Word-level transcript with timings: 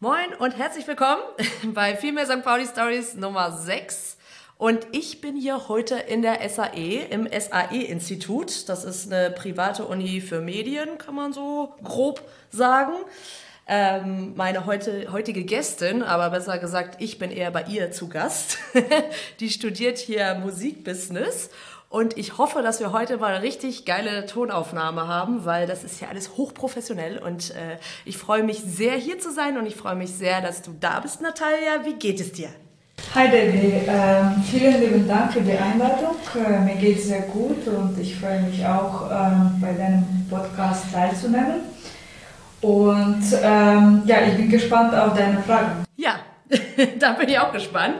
Moin 0.00 0.32
und 0.38 0.56
herzlich 0.56 0.86
willkommen 0.86 1.22
bei 1.74 1.96
Female 1.96 2.24
St. 2.24 2.44
Pauli 2.44 2.64
Stories 2.66 3.14
Nummer 3.14 3.50
6. 3.50 4.16
Und 4.56 4.86
ich 4.92 5.20
bin 5.20 5.34
hier 5.34 5.66
heute 5.66 5.96
in 5.96 6.22
der 6.22 6.48
SAE, 6.48 7.08
im 7.10 7.26
SAE-Institut. 7.26 8.68
Das 8.68 8.84
ist 8.84 9.12
eine 9.12 9.32
private 9.32 9.84
Uni 9.86 10.20
für 10.20 10.40
Medien, 10.40 10.98
kann 10.98 11.16
man 11.16 11.32
so 11.32 11.74
grob 11.82 12.22
sagen. 12.50 12.92
Ähm, 13.66 14.34
meine 14.36 14.66
heute, 14.66 15.10
heutige 15.10 15.42
Gästin, 15.42 16.04
aber 16.04 16.30
besser 16.30 16.58
gesagt, 16.58 17.02
ich 17.02 17.18
bin 17.18 17.32
eher 17.32 17.50
bei 17.50 17.64
ihr 17.64 17.90
zu 17.90 18.08
Gast. 18.08 18.58
Die 19.40 19.50
studiert 19.50 19.98
hier 19.98 20.36
Musikbusiness 20.36 21.50
und 21.90 22.18
ich 22.18 22.36
hoffe, 22.36 22.60
dass 22.62 22.80
wir 22.80 22.92
heute 22.92 23.16
mal 23.16 23.32
eine 23.32 23.42
richtig 23.42 23.86
geile 23.86 24.26
Tonaufnahme 24.26 25.08
haben, 25.08 25.46
weil 25.46 25.66
das 25.66 25.84
ist 25.84 26.00
ja 26.02 26.08
alles 26.08 26.36
hochprofessionell. 26.36 27.16
Und 27.18 27.50
äh, 27.52 27.78
ich 28.04 28.18
freue 28.18 28.42
mich 28.42 28.60
sehr, 28.60 28.92
hier 28.92 29.18
zu 29.18 29.32
sein 29.32 29.56
und 29.56 29.64
ich 29.64 29.74
freue 29.74 29.94
mich 29.94 30.10
sehr, 30.10 30.42
dass 30.42 30.60
du 30.60 30.72
da 30.78 31.00
bist, 31.00 31.22
Natalia. 31.22 31.84
Wie 31.84 31.94
geht 31.94 32.20
es 32.20 32.32
dir? 32.32 32.50
Hi 33.14 33.30
Debbie, 33.30 33.72
ähm, 33.86 34.42
vielen 34.50 34.80
lieben 34.80 35.08
Dank 35.08 35.32
für 35.32 35.40
die 35.40 35.56
Einladung. 35.56 36.16
Äh, 36.34 36.60
mir 36.60 36.74
geht 36.74 36.98
es 36.98 37.06
sehr 37.06 37.22
gut 37.22 37.66
und 37.66 37.98
ich 37.98 38.16
freue 38.16 38.42
mich 38.42 38.66
auch, 38.66 39.10
ähm, 39.10 39.52
bei 39.58 39.72
deinem 39.72 40.26
Podcast 40.28 40.92
teilzunehmen. 40.92 41.62
Und 42.60 43.24
ähm, 43.42 44.02
ja, 44.04 44.26
ich 44.26 44.36
bin 44.36 44.50
gespannt 44.50 44.94
auf 44.94 45.16
deine 45.16 45.42
Fragen. 45.42 45.84
Ja, 45.96 46.16
da 46.98 47.12
bin 47.12 47.30
ich 47.30 47.38
auch 47.38 47.52
gespannt. 47.52 47.94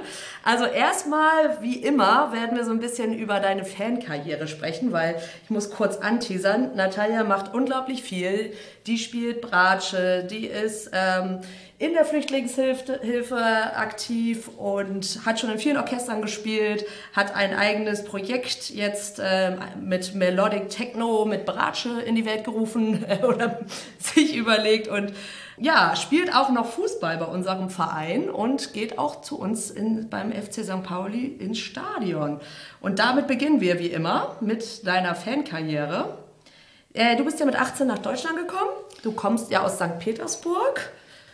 Also 0.48 0.64
erstmal, 0.64 1.60
wie 1.60 1.76
immer, 1.76 2.32
werden 2.32 2.56
wir 2.56 2.64
so 2.64 2.70
ein 2.70 2.78
bisschen 2.78 3.12
über 3.12 3.38
deine 3.38 3.66
Fankarriere 3.66 4.48
sprechen, 4.48 4.92
weil 4.92 5.20
ich 5.44 5.50
muss 5.50 5.70
kurz 5.70 5.98
anteasern. 5.98 6.74
Natalia 6.74 7.22
macht 7.22 7.52
unglaublich 7.52 8.02
viel. 8.02 8.54
Die 8.86 8.96
spielt 8.96 9.42
Bratsche, 9.42 10.24
die 10.24 10.46
ist 10.46 10.90
ähm, 10.94 11.40
in 11.78 11.92
der 11.92 12.06
Flüchtlingshilfe 12.06 13.36
aktiv 13.36 14.48
und 14.56 15.20
hat 15.26 15.38
schon 15.38 15.50
in 15.50 15.58
vielen 15.58 15.76
Orchestern 15.76 16.22
gespielt, 16.22 16.86
hat 17.12 17.36
ein 17.36 17.54
eigenes 17.54 18.04
Projekt 18.04 18.70
jetzt 18.70 19.20
ähm, 19.22 19.58
mit 19.82 20.14
Melodic 20.14 20.70
Techno, 20.70 21.26
mit 21.26 21.44
Bratsche 21.44 22.00
in 22.00 22.14
die 22.14 22.24
Welt 22.24 22.44
gerufen 22.44 23.04
oder 23.22 23.60
sich 23.98 24.34
überlegt 24.34 24.88
und 24.88 25.12
ja, 25.60 25.96
spielt 25.96 26.34
auch 26.34 26.50
noch 26.50 26.66
Fußball 26.66 27.16
bei 27.18 27.24
unserem 27.24 27.70
Verein 27.70 28.30
und 28.30 28.72
geht 28.72 28.98
auch 28.98 29.20
zu 29.22 29.38
uns 29.38 29.70
in, 29.70 30.08
beim 30.08 30.32
FC 30.32 30.64
St. 30.64 30.82
Pauli 30.82 31.26
ins 31.26 31.58
Stadion. 31.58 32.40
Und 32.80 32.98
damit 32.98 33.26
beginnen 33.26 33.60
wir 33.60 33.78
wie 33.78 33.88
immer 33.88 34.36
mit 34.40 34.86
deiner 34.86 35.14
Fankarriere. 35.14 36.18
Äh, 36.94 37.16
du 37.16 37.24
bist 37.24 37.40
ja 37.40 37.46
mit 37.46 37.56
18 37.56 37.86
nach 37.86 37.98
Deutschland 37.98 38.36
gekommen. 38.36 38.70
Du 39.02 39.12
kommst 39.12 39.50
ja 39.50 39.62
aus 39.62 39.76
St. 39.76 39.98
Petersburg. 39.98 40.90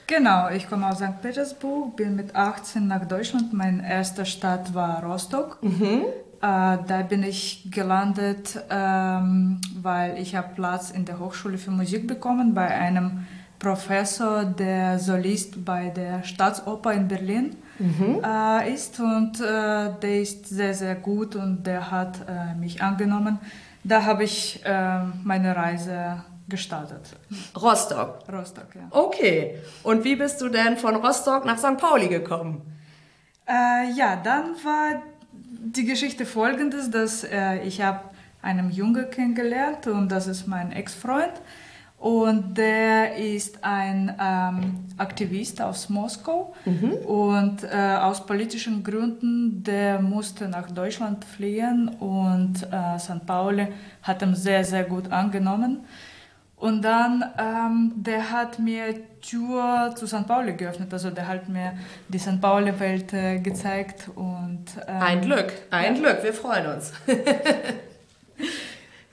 Genau, 0.06 0.50
ich 0.50 0.68
komme 0.68 0.88
aus 0.88 0.98
St. 0.98 1.22
Petersburg, 1.22 1.96
bin 1.96 2.14
mit 2.14 2.36
18 2.36 2.86
nach 2.86 3.06
Deutschland. 3.06 3.52
Meine 3.52 3.88
erste 3.88 4.26
Stadt 4.26 4.74
war 4.74 5.02
Rostock. 5.02 5.62
Mhm. 5.62 6.04
Äh, 6.42 6.78
da 6.86 7.06
bin 7.08 7.22
ich 7.22 7.70
gelandet, 7.70 8.62
ähm, 8.68 9.62
weil 9.80 10.18
ich 10.18 10.36
habe 10.36 10.54
Platz 10.54 10.90
in 10.90 11.06
der 11.06 11.18
Hochschule 11.18 11.56
für 11.56 11.70
Musik 11.70 12.06
bekommen 12.06 12.52
bei 12.52 12.66
einem 12.66 13.26
Professor, 13.64 14.44
der 14.44 14.98
Solist 14.98 15.64
bei 15.64 15.88
der 15.88 16.22
Staatsoper 16.22 16.92
in 16.92 17.08
Berlin 17.08 17.56
mhm. 17.78 18.20
äh, 18.22 18.74
ist 18.74 19.00
und 19.00 19.40
äh, 19.40 19.90
der 20.02 20.20
ist 20.20 20.46
sehr, 20.46 20.74
sehr 20.74 20.96
gut 20.96 21.34
und 21.34 21.66
der 21.66 21.90
hat 21.90 22.18
äh, 22.28 22.54
mich 22.60 22.82
angenommen. 22.82 23.38
Da 23.82 24.04
habe 24.04 24.24
ich 24.24 24.60
äh, 24.66 24.98
meine 25.22 25.56
Reise 25.56 26.22
gestartet. 26.46 27.16
Rostock? 27.56 28.18
Rostock, 28.30 28.74
ja. 28.74 28.82
Okay. 28.90 29.58
Und 29.82 30.04
wie 30.04 30.16
bist 30.16 30.42
du 30.42 30.50
denn 30.50 30.76
von 30.76 30.96
Rostock 30.96 31.46
nach 31.46 31.56
St. 31.56 31.78
Pauli 31.78 32.08
gekommen? 32.08 32.60
Äh, 33.48 33.92
ja, 33.96 34.16
dann 34.16 34.56
war 34.62 35.02
die 35.32 35.86
Geschichte 35.86 36.26
folgendes, 36.26 36.90
dass 36.90 37.24
äh, 37.24 37.60
ich 37.62 37.80
habe 37.80 38.00
einen 38.42 38.70
Jungen 38.70 39.08
kennengelernt 39.08 39.86
und 39.86 40.10
das 40.10 40.26
ist 40.26 40.46
mein 40.46 40.70
Ex-Freund. 40.70 41.32
Und 41.98 42.58
der 42.58 43.16
ist 43.16 43.64
ein 43.64 44.14
ähm, 44.20 44.84
Aktivist 44.98 45.62
aus 45.62 45.88
Moskau 45.88 46.54
mhm. 46.66 46.92
und 47.06 47.64
äh, 47.64 47.96
aus 47.96 48.26
politischen 48.26 48.84
Gründen, 48.84 49.62
der 49.62 50.00
musste 50.00 50.48
nach 50.48 50.70
Deutschland 50.70 51.24
fliehen 51.24 51.88
und 51.88 52.62
äh, 52.70 52.98
St. 52.98 53.24
Pauli 53.24 53.68
hat 54.02 54.20
ihn 54.20 54.34
sehr, 54.34 54.64
sehr 54.64 54.84
gut 54.84 55.10
angenommen. 55.10 55.84
Und 56.56 56.82
dann, 56.82 57.24
ähm, 57.38 57.92
der 57.96 58.30
hat 58.30 58.58
mir 58.58 58.94
Tür 59.20 59.92
zu 59.96 60.06
St. 60.06 60.26
Pauli 60.26 60.54
geöffnet, 60.54 60.92
also 60.92 61.10
der 61.10 61.26
hat 61.26 61.48
mir 61.48 61.72
die 62.08 62.18
St. 62.18 62.40
Pauli-Welt 62.40 63.12
äh, 63.12 63.38
gezeigt 63.38 64.10
und... 64.14 64.64
Ähm, 64.86 65.02
ein 65.02 65.20
Glück, 65.22 65.52
ein 65.70 65.96
ja. 65.96 66.00
Glück, 66.00 66.22
wir 66.22 66.32
freuen 66.32 66.74
uns. 66.74 66.92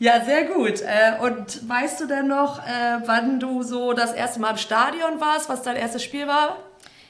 Ja, 0.02 0.26
sehr 0.26 0.46
gut. 0.46 0.82
Äh, 0.82 1.22
und 1.22 1.70
weißt 1.70 2.02
du 2.02 2.08
denn 2.08 2.28
noch, 2.28 2.58
äh, 2.58 3.02
wann 3.06 3.40
du 3.40 3.62
so 3.62 3.94
das 3.94 4.14
erste 4.14 4.40
Mal 4.40 4.50
im 4.50 4.58
Stadion 4.58 5.22
warst, 5.22 5.48
was 5.48 5.62
dein 5.62 5.76
erstes 5.76 6.04
Spiel 6.04 6.28
war? 6.28 6.58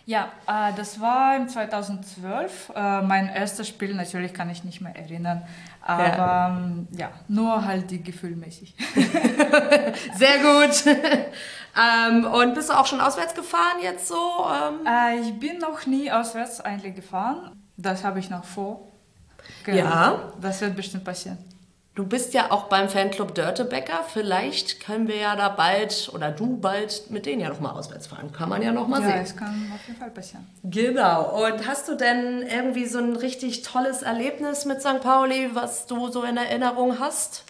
Ja, 0.06 0.28
äh, 0.46 0.74
das 0.76 1.00
war 1.00 1.38
im 1.38 1.48
2012. 1.48 2.74
Mein 2.76 3.30
erstes 3.30 3.70
Spiel, 3.70 3.94
natürlich 3.94 4.34
kann 4.34 4.50
ich 4.50 4.66
nicht 4.66 4.82
mehr 4.82 4.94
erinnern, 4.94 5.42
aber 5.82 6.04
ja, 6.04 6.48
ähm, 6.50 6.90
ja 6.92 7.12
nur 7.30 7.64
halt 7.64 7.90
die 7.92 8.04
gefühlmäßig. 8.04 8.76
Sehr 10.16 10.40
gut. 10.40 10.84
ähm, 12.06 12.26
und 12.26 12.56
bist 12.56 12.72
du 12.72 12.74
auch 12.74 12.88
schon 12.88 13.00
auswärts 13.00 13.34
gefahren 13.34 13.78
jetzt 13.82 14.10
so? 14.10 14.46
Ähm? 14.54 15.22
ich 15.24 15.40
bin 15.40 15.60
noch 15.60 15.86
nie 15.86 16.12
auswärts 16.12 16.60
eigentlich 16.60 16.96
gefahren. 16.96 17.52
Das 17.78 18.04
habe 18.04 18.20
ich 18.20 18.30
noch 18.30 18.44
vor. 18.44 18.90
Genau. 19.64 19.80
Ja. 19.80 20.34
Das 20.42 20.60
wird 20.60 20.76
bestimmt 20.76 21.06
passieren. 21.06 21.38
Du 21.94 22.06
bist 22.06 22.34
ja 22.34 22.52
auch 22.52 22.64
beim 22.66 22.88
Fanclub 22.88 23.36
Dörtebecker. 23.36 24.06
Vielleicht 24.08 24.80
können 24.80 25.10
wir 25.10 25.18
ja 25.18 25.36
da 25.36 25.50
bald 25.50 26.10
oder 26.14 26.32
du 26.32 26.56
bald 26.56 27.12
mit 27.12 27.26
denen 27.26 27.42
ja 27.42 27.50
nochmal 27.50 27.74
auswärts 27.74 28.08
fahren. 28.08 28.32
Kann 28.32 28.48
man 28.48 28.62
ja 28.62 28.72
nochmal 28.72 29.02
ja, 29.02 29.08
sehen. 29.08 29.16
Ja, 29.18 29.22
es 29.24 29.36
kann 29.36 29.72
auf 29.76 29.86
jeden 29.88 30.00
Fall 30.00 30.10
passieren. 30.10 30.48
Genau. 30.64 31.46
Und 31.46 31.68
hast 31.68 31.90
du 31.90 31.96
denn 31.96 32.44
irgendwie 32.44 32.86
so 32.86 33.00
ein 33.00 33.18
richtig 33.18 33.64
tolles 33.64 34.04
Erlebnis 34.04 34.64
mit 34.64 34.82
St. 34.82 35.02
Pauli, 35.02 35.50
was 35.54 35.86
du 35.86 36.10
so 36.10 36.24
in 36.24 36.38
Erinnerung 36.38 36.98
hast? 36.98 37.44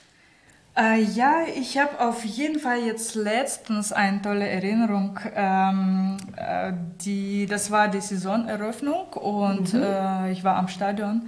Äh, 0.75 1.03
ja, 1.03 1.41
ich 1.55 1.77
habe 1.77 1.99
auf 1.99 2.23
jeden 2.23 2.59
Fall 2.59 2.79
jetzt 2.79 3.13
letztens 3.13 3.91
eine 3.91 4.23
tolle 4.23 4.47
Erinnerung. 4.47 5.19
Ähm, 5.35 6.17
äh, 6.35 6.73
die, 7.03 7.45
das 7.45 7.69
war 7.69 7.89
die 7.89 8.01
Saisoneröffnung 8.01 9.13
und 9.13 9.73
mhm. 9.73 9.83
äh, 9.83 10.31
ich 10.31 10.43
war 10.43 10.55
am 10.55 10.67
Stadion 10.67 11.27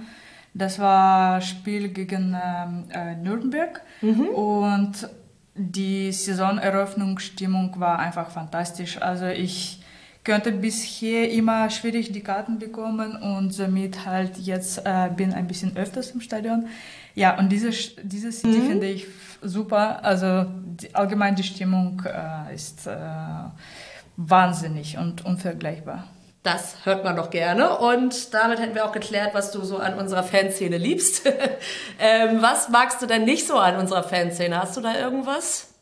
Das 0.54 0.78
war 0.78 1.40
Spiel 1.40 1.88
gegen 1.88 2.36
ähm, 2.40 2.84
äh, 2.90 3.16
Nürnberg 3.16 3.82
mhm. 4.00 4.28
und 4.28 5.08
die 5.56 6.12
Saisoneröffnungsstimmung 6.12 7.78
war 7.78 7.98
einfach 7.98 8.30
fantastisch. 8.30 9.00
Also 9.02 9.26
ich 9.26 9.80
könnte 10.24 10.52
bisher 10.52 11.30
immer 11.30 11.68
schwierig 11.70 12.12
die 12.12 12.22
Karten 12.22 12.58
bekommen 12.58 13.16
und 13.16 13.52
somit 13.52 14.06
halt 14.06 14.38
jetzt 14.38 14.78
äh, 14.84 15.10
bin 15.14 15.34
ein 15.34 15.46
bisschen 15.46 15.76
öfters 15.76 16.12
im 16.12 16.20
Stadion. 16.20 16.66
Ja, 17.14 17.38
und 17.38 17.50
diese, 17.50 17.70
diese 18.02 18.32
City 18.32 18.58
mhm. 18.58 18.66
finde 18.66 18.86
ich 18.86 19.06
super. 19.42 20.04
Also 20.04 20.46
die, 20.48 20.94
allgemein 20.94 21.36
die 21.36 21.42
Stimmung 21.42 22.02
äh, 22.04 22.54
ist 22.54 22.86
äh, 22.86 22.96
wahnsinnig 24.16 24.96
und 24.98 25.24
unvergleichbar. 25.24 26.04
Das 26.44 26.76
hört 26.84 27.04
man 27.04 27.16
doch 27.16 27.30
gerne. 27.30 27.78
Und 27.78 28.34
damit 28.34 28.60
hätten 28.60 28.74
wir 28.74 28.84
auch 28.84 28.92
geklärt, 28.92 29.32
was 29.32 29.50
du 29.50 29.62
so 29.62 29.78
an 29.78 29.94
unserer 29.94 30.22
Fanszene 30.22 30.76
liebst. 30.76 31.26
ähm, 31.98 32.42
was 32.42 32.68
magst 32.68 33.00
du 33.00 33.06
denn 33.06 33.24
nicht 33.24 33.46
so 33.46 33.56
an 33.56 33.76
unserer 33.76 34.02
Fanszene? 34.02 34.60
Hast 34.60 34.76
du 34.76 34.82
da 34.82 34.94
irgendwas? 34.94 35.72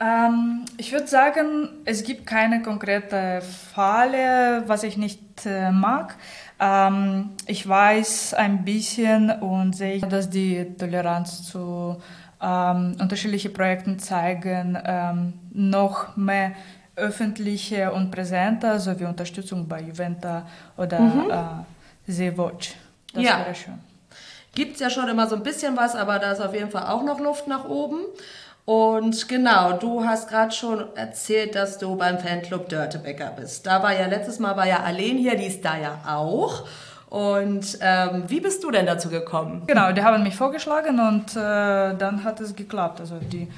Ähm, 0.00 0.64
ich 0.78 0.90
würde 0.90 1.06
sagen, 1.06 1.68
es 1.84 2.02
gibt 2.02 2.26
keine 2.26 2.62
konkrete 2.62 3.40
Falle, 3.72 4.64
was 4.66 4.82
ich 4.82 4.96
nicht 4.96 5.46
äh, 5.46 5.70
mag. 5.70 6.16
Ähm, 6.58 7.30
ich 7.46 7.68
weiß 7.68 8.34
ein 8.34 8.64
bisschen 8.64 9.30
und 9.30 9.76
sehe, 9.76 10.00
dass 10.00 10.28
die 10.28 10.74
Toleranz 10.76 11.44
zu 11.44 12.02
ähm, 12.42 12.96
unterschiedlichen 13.00 13.52
Projekten 13.52 14.00
zeigen, 14.00 14.76
ähm, 14.84 15.34
noch 15.52 16.16
mehr 16.16 16.50
öffentliche 16.96 17.92
und 17.92 18.10
präsenter, 18.10 18.78
sowie 18.78 19.04
Unterstützung 19.04 19.66
bei 19.66 19.80
Juventa 19.80 20.46
oder 20.76 21.00
mhm. 21.00 21.30
äh, 21.30 22.12
Sea-Watch. 22.12 22.74
Das 23.14 23.22
ja. 23.22 23.38
wäre 23.38 23.54
schön. 23.54 23.78
Gibt 24.54 24.74
es 24.74 24.80
ja 24.80 24.90
schon 24.90 25.08
immer 25.08 25.26
so 25.26 25.36
ein 25.36 25.42
bisschen 25.42 25.76
was, 25.76 25.94
aber 25.94 26.18
da 26.18 26.32
ist 26.32 26.40
auf 26.40 26.54
jeden 26.54 26.70
Fall 26.70 26.84
auch 26.84 27.02
noch 27.02 27.20
Luft 27.20 27.48
nach 27.48 27.64
oben. 27.64 28.00
Und 28.64 29.28
genau, 29.28 29.72
du 29.72 30.04
hast 30.04 30.28
gerade 30.28 30.52
schon 30.52 30.94
erzählt, 30.94 31.54
dass 31.54 31.78
du 31.78 31.96
beim 31.96 32.18
Fanclub 32.18 32.68
Dörtebecker 32.68 33.32
bist. 33.36 33.66
Da 33.66 33.82
war 33.82 33.98
ja 33.98 34.06
letztes 34.06 34.38
Mal 34.38 34.56
war 34.56 34.66
ja 34.66 34.80
Arlene 34.80 35.18
hier, 35.18 35.36
die 35.36 35.46
ist 35.46 35.64
da 35.64 35.76
ja 35.78 36.00
auch. 36.06 36.64
Und 37.08 37.78
ähm, 37.80 38.24
wie 38.28 38.40
bist 38.40 38.62
du 38.62 38.70
denn 38.70 38.86
dazu 38.86 39.08
gekommen? 39.08 39.64
Genau, 39.66 39.92
die 39.92 40.02
haben 40.02 40.22
mich 40.22 40.36
vorgeschlagen 40.36 40.98
und 41.00 41.36
äh, 41.36 41.94
dann 41.96 42.22
hat 42.24 42.40
es 42.40 42.54
geklappt. 42.54 43.00
Also 43.00 43.16
die 43.16 43.48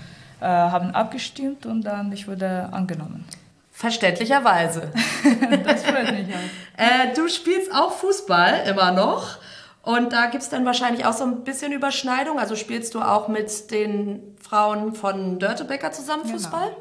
haben 0.46 0.91
abgestimmt 0.94 1.67
und 1.67 1.82
dann 1.82 2.12
ich 2.12 2.29
wurde 2.29 2.69
angenommen. 2.73 3.25
Verständlicherweise. 3.73 4.93
das 5.64 5.85
freut 5.85 6.12
mich 6.12 6.29
auch. 6.35 6.81
äh, 6.81 7.12
du 7.14 7.29
spielst 7.29 7.75
auch 7.75 7.93
Fußball 7.93 8.67
immer 8.69 8.93
noch. 8.93 9.38
Und 9.82 10.14
da 10.14 10.26
gibt 10.26 10.43
es 10.43 10.49
dann 10.49 10.64
wahrscheinlich 10.64 11.05
auch 11.05 11.12
so 11.12 11.25
ein 11.25 11.44
bisschen 11.44 11.70
Überschneidung. 11.73 12.38
Also 12.38 12.56
spielst 12.56 12.94
du 12.94 13.02
auch 13.02 13.29
mit 13.29 13.70
den 13.70 14.23
Frauen 14.41 14.94
von 14.94 15.38
Dörtebecker 15.38 15.93
zusammen 15.93 16.23
genau. 16.23 16.35
Fußball? 16.35 16.76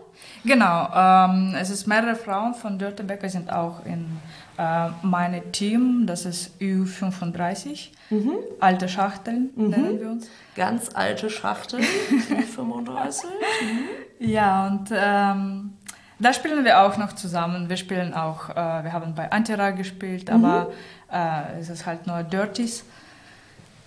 Genau. 0.46 0.90
Ähm, 0.96 1.56
es 1.60 1.70
ist 1.70 1.86
mehrere 1.86 2.16
Frauen 2.16 2.54
von 2.54 2.80
Dörtebecker 2.80 3.28
sind 3.28 3.52
auch 3.52 3.86
in 3.86 4.20
äh, 4.58 4.90
meinem 5.02 5.52
Team. 5.52 6.06
Das 6.06 6.26
ist 6.26 6.60
Ü35. 6.60 7.90
Mhm. 8.10 8.34
Alte 8.60 8.88
Schachteln 8.88 9.50
mhm. 9.56 9.70
nennen 9.70 10.00
wir 10.00 10.10
uns. 10.10 10.28
Ganz 10.56 10.90
alte 10.94 11.30
Schachteln. 11.30 11.84
Ü35. 11.84 13.24
Mhm. 13.64 14.30
Ja, 14.30 14.68
und 14.68 14.90
ähm, 14.92 15.74
da 16.20 16.34
spielen 16.34 16.64
wir 16.64 16.82
auch 16.82 16.98
noch 16.98 17.14
zusammen. 17.14 17.70
Wir 17.70 17.78
spielen 17.78 18.14
auch, 18.14 18.50
äh, 18.50 18.56
wir 18.56 18.94
haben 18.94 19.16
bei 19.16 19.32
Antira 19.32 19.72
gespielt, 19.72 20.30
aber 20.30 20.70
mhm. 20.70 21.16
äh, 21.16 21.60
es 21.60 21.70
ist 21.70 21.86
halt 21.86 22.08
nur 22.08 22.24
Dirties. 22.24 22.84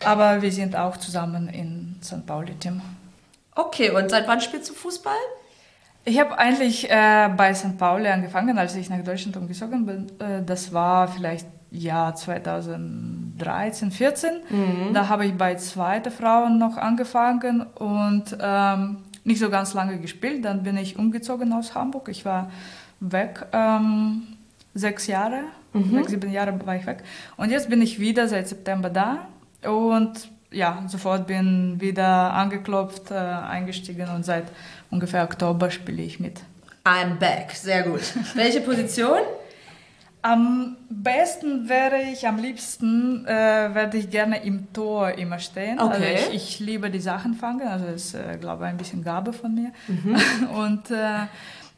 Aber 0.05 0.43
wir 0.43 0.53
sind 0.53 0.77
auch 0.77 0.97
zusammen 0.99 1.49
in 1.49 1.97
St. 2.03 2.27
Pauli-Team. 2.27 2.83
Okay, 3.55 3.91
und 3.91 4.11
seit 4.11 4.29
wann 4.29 4.41
spielst 4.41 4.69
du 4.69 4.75
Fußball? 4.75 5.15
Ich 6.09 6.21
habe 6.21 6.39
eigentlich 6.39 6.89
äh, 6.89 7.29
bei 7.37 7.53
St. 7.53 7.77
Pauli 7.79 8.07
angefangen, 8.07 8.57
als 8.59 8.77
ich 8.77 8.89
nach 8.89 9.03
Deutschland 9.03 9.37
umgezogen 9.37 9.87
bin. 9.87 10.07
Äh, 10.21 10.45
das 10.45 10.73
war 10.73 11.09
vielleicht 11.09 11.49
Jahr 11.73 12.15
2013, 12.15 13.91
14. 13.91 14.31
Mhm. 14.49 14.95
Da 14.95 15.09
habe 15.09 15.27
ich 15.27 15.35
bei 15.35 15.57
zweiten 15.57 16.13
Frauen 16.13 16.59
noch 16.59 16.77
angefangen 16.77 17.63
und 17.75 18.37
ähm, 18.41 18.99
nicht 19.25 19.41
so 19.41 19.51
ganz 19.51 19.75
lange 19.75 19.99
gespielt. 19.99 20.45
Dann 20.45 20.63
bin 20.63 20.77
ich 20.77 20.97
umgezogen 20.97 21.53
aus 21.53 21.75
Hamburg. 21.75 22.09
Ich 22.09 22.25
war 22.25 22.53
weg 23.01 23.45
ähm, 23.53 24.23
sechs 24.75 25.09
Jahre, 25.09 25.41
mhm. 25.73 25.91
sechs, 25.91 26.11
sieben 26.13 26.31
Jahre 26.31 26.55
war 26.65 26.77
ich 26.77 26.87
weg. 26.87 27.03
Und 27.37 27.51
jetzt 27.51 27.69
bin 27.69 27.83
ich 27.83 27.99
wieder 27.99 28.29
seit 28.29 28.47
September 28.47 28.91
da 28.91 29.27
und 29.69 30.31
ja, 30.53 30.85
sofort 30.87 31.27
bin 31.27 31.81
wieder 31.81 32.33
angeklopft, 32.33 33.11
äh, 33.11 33.15
eingestiegen 33.15 34.09
und 34.15 34.25
seit 34.25 34.45
ungefähr 34.91 35.25
Oktober 35.25 35.71
spiele 35.71 36.03
ich 36.03 36.21
mit. 36.21 36.41
I'm 36.85 37.17
back, 37.19 37.53
sehr 37.53 37.83
gut. 37.83 38.03
Welche 38.35 38.61
Position? 38.61 39.19
Am 40.23 40.77
besten 40.89 41.69
wäre 41.69 42.03
ich, 42.03 42.27
am 42.27 42.39
liebsten 42.39 43.25
äh, 43.27 43.29
werde 43.29 43.97
ich 43.97 44.11
gerne 44.11 44.43
im 44.43 44.73
Tor 44.73 45.13
immer 45.13 45.39
stehen. 45.39 45.79
Also 45.79 45.93
okay. 45.93 46.17
Also 46.17 46.31
ich, 46.33 46.35
ich 46.35 46.61
liebe 46.61 46.91
die 46.91 47.01
Sachen 47.01 47.35
fangen, 47.35 47.67
also 47.67 47.87
das 47.87 48.07
ist, 48.07 48.15
äh, 48.15 48.37
glaube 48.41 48.65
ich, 48.65 48.71
ein 48.71 48.77
bisschen 48.77 49.05
Gabe 49.05 49.33
von 49.33 49.55
mir. 49.55 49.71
Mhm. 49.87 50.17
Und 50.57 50.91
äh, 50.91 51.27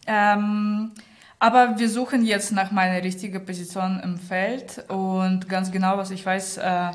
ähm, 0.07 0.93
aber 1.39 1.79
wir 1.79 1.89
suchen 1.89 2.25
jetzt 2.25 2.53
nach 2.53 2.71
meiner 2.71 3.03
richtigen 3.03 3.45
Position 3.45 4.01
im 4.03 4.19
Feld 4.19 4.85
und 4.89 5.49
ganz 5.49 5.71
genau, 5.71 5.97
was 5.97 6.11
ich 6.11 6.27
weiß, 6.27 6.59
äh, 6.59 6.91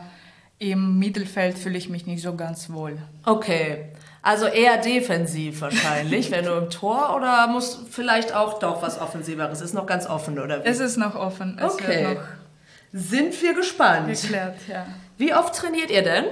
im 0.60 1.00
Mittelfeld 1.00 1.58
fühle 1.58 1.78
ich 1.78 1.90
mich 1.90 2.06
nicht 2.06 2.22
so 2.22 2.36
ganz 2.36 2.70
wohl. 2.70 2.98
Okay. 3.26 3.93
Also 4.24 4.46
eher 4.46 4.78
defensiv 4.78 5.60
wahrscheinlich, 5.60 6.32
wenn 6.32 6.46
du 6.46 6.54
im 6.54 6.70
Tor 6.70 7.14
oder 7.16 7.46
muss 7.48 7.82
vielleicht 7.92 8.34
auch 8.34 8.58
doch 8.58 8.82
was 8.82 9.00
Offensiveres? 9.00 9.60
Ist 9.60 9.74
noch 9.74 9.86
ganz 9.86 10.08
offen, 10.08 10.40
oder 10.40 10.64
wie? 10.64 10.68
Es 10.68 10.80
ist 10.80 10.96
noch 10.96 11.16
offen. 11.16 11.60
Es 11.62 11.74
okay. 11.74 12.18
Sind 12.94 13.40
wir 13.42 13.54
gespannt. 13.54 14.08
Geklärt, 14.08 14.56
ja. 14.70 14.86
Wie 15.18 15.34
oft 15.34 15.54
trainiert 15.54 15.92
ihr 15.92 16.04
denn? 16.04 16.26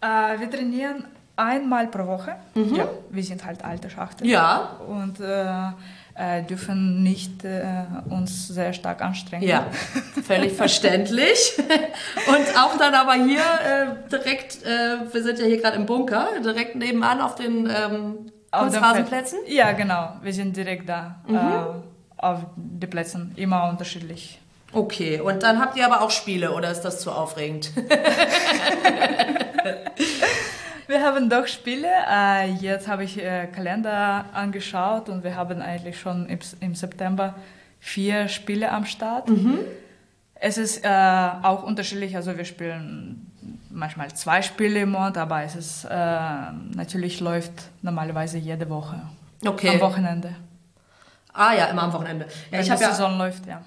Äh, 0.00 0.40
wir 0.40 0.50
trainieren 0.50 1.04
einmal 1.36 1.88
pro 1.88 2.06
Woche. 2.06 2.36
Mhm. 2.54 2.74
Ja, 2.74 2.88
wir 3.10 3.22
sind 3.22 3.44
halt 3.44 3.62
alte 3.62 3.90
Schachtel. 3.90 4.26
Ja. 4.26 4.78
Und 4.88 5.20
äh, 5.20 5.72
äh, 6.18 6.42
dürfen 6.42 7.02
nicht 7.02 7.44
äh, 7.44 7.84
uns 8.10 8.48
sehr 8.48 8.72
stark 8.72 9.00
anstrengen. 9.02 9.46
Ja, 9.46 9.66
völlig 10.26 10.52
verständlich. 10.52 11.54
Und 11.58 12.58
auch 12.58 12.76
dann 12.76 12.94
aber 12.94 13.14
hier 13.14 13.38
äh, 13.40 14.10
direkt, 14.10 14.64
äh, 14.64 15.12
wir 15.12 15.22
sind 15.22 15.38
ja 15.38 15.46
hier 15.46 15.60
gerade 15.60 15.76
im 15.76 15.86
Bunker, 15.86 16.28
direkt 16.44 16.74
nebenan 16.74 17.20
auf 17.20 17.36
den 17.36 17.66
ähm, 17.70 18.32
Kunstrasenplätzen. 18.50 19.38
Ja, 19.46 19.72
genau. 19.72 20.14
Wir 20.22 20.32
sind 20.32 20.56
direkt 20.56 20.88
da 20.88 21.20
mhm. 21.26 21.36
Äh, 21.36 22.20
auf 22.20 22.40
den 22.56 22.90
Plätzen, 22.90 23.32
immer 23.36 23.68
unterschiedlich. 23.68 24.40
Okay, 24.72 25.20
und 25.20 25.44
dann 25.44 25.60
habt 25.60 25.76
ihr 25.76 25.86
aber 25.86 26.02
auch 26.02 26.10
Spiele 26.10 26.52
oder 26.52 26.70
ist 26.70 26.82
das 26.82 27.00
zu 27.00 27.10
aufregend? 27.12 27.70
Wir 30.88 31.04
haben 31.04 31.28
doch 31.28 31.46
Spiele. 31.46 31.86
Äh, 32.10 32.52
jetzt 32.54 32.88
habe 32.88 33.04
ich 33.04 33.22
äh, 33.22 33.46
Kalender 33.48 34.24
angeschaut 34.32 35.10
und 35.10 35.22
wir 35.22 35.36
haben 35.36 35.60
eigentlich 35.60 36.00
schon 36.00 36.26
im, 36.60 36.74
September 36.74 37.34
vier 37.78 38.26
Spiele 38.28 38.72
am 38.72 38.86
Start. 38.86 39.28
Mhm. 39.28 39.58
Es 40.34 40.56
ist 40.56 40.82
äh, 40.82 40.88
auch 40.88 41.62
unterschiedlich, 41.62 42.16
also 42.16 42.38
wir 42.38 42.46
spielen 42.46 43.30
manchmal 43.68 44.08
zwei 44.14 44.40
Spiele 44.40 44.80
im 44.80 44.92
Monat, 44.92 45.18
aber 45.18 45.42
es 45.42 45.56
ist 45.56 45.84
natürlich 45.84 47.20
läuft 47.20 47.52
normalerweise 47.82 48.38
jede 48.38 48.68
Woche. 48.70 49.00
Okay. 49.44 49.74
Am 49.74 49.80
Wochenende. 49.80 50.34
Ah 51.34 51.52
ja, 51.52 51.66
immer 51.66 51.82
am 51.82 51.92
Wochenende. 51.92 52.24
Ja, 52.50 52.58
Wenn 52.58 52.64
die 52.64 52.76
Saison 52.76 53.12
ja, 53.12 53.18
läuft, 53.18 53.46
ja. 53.46 53.62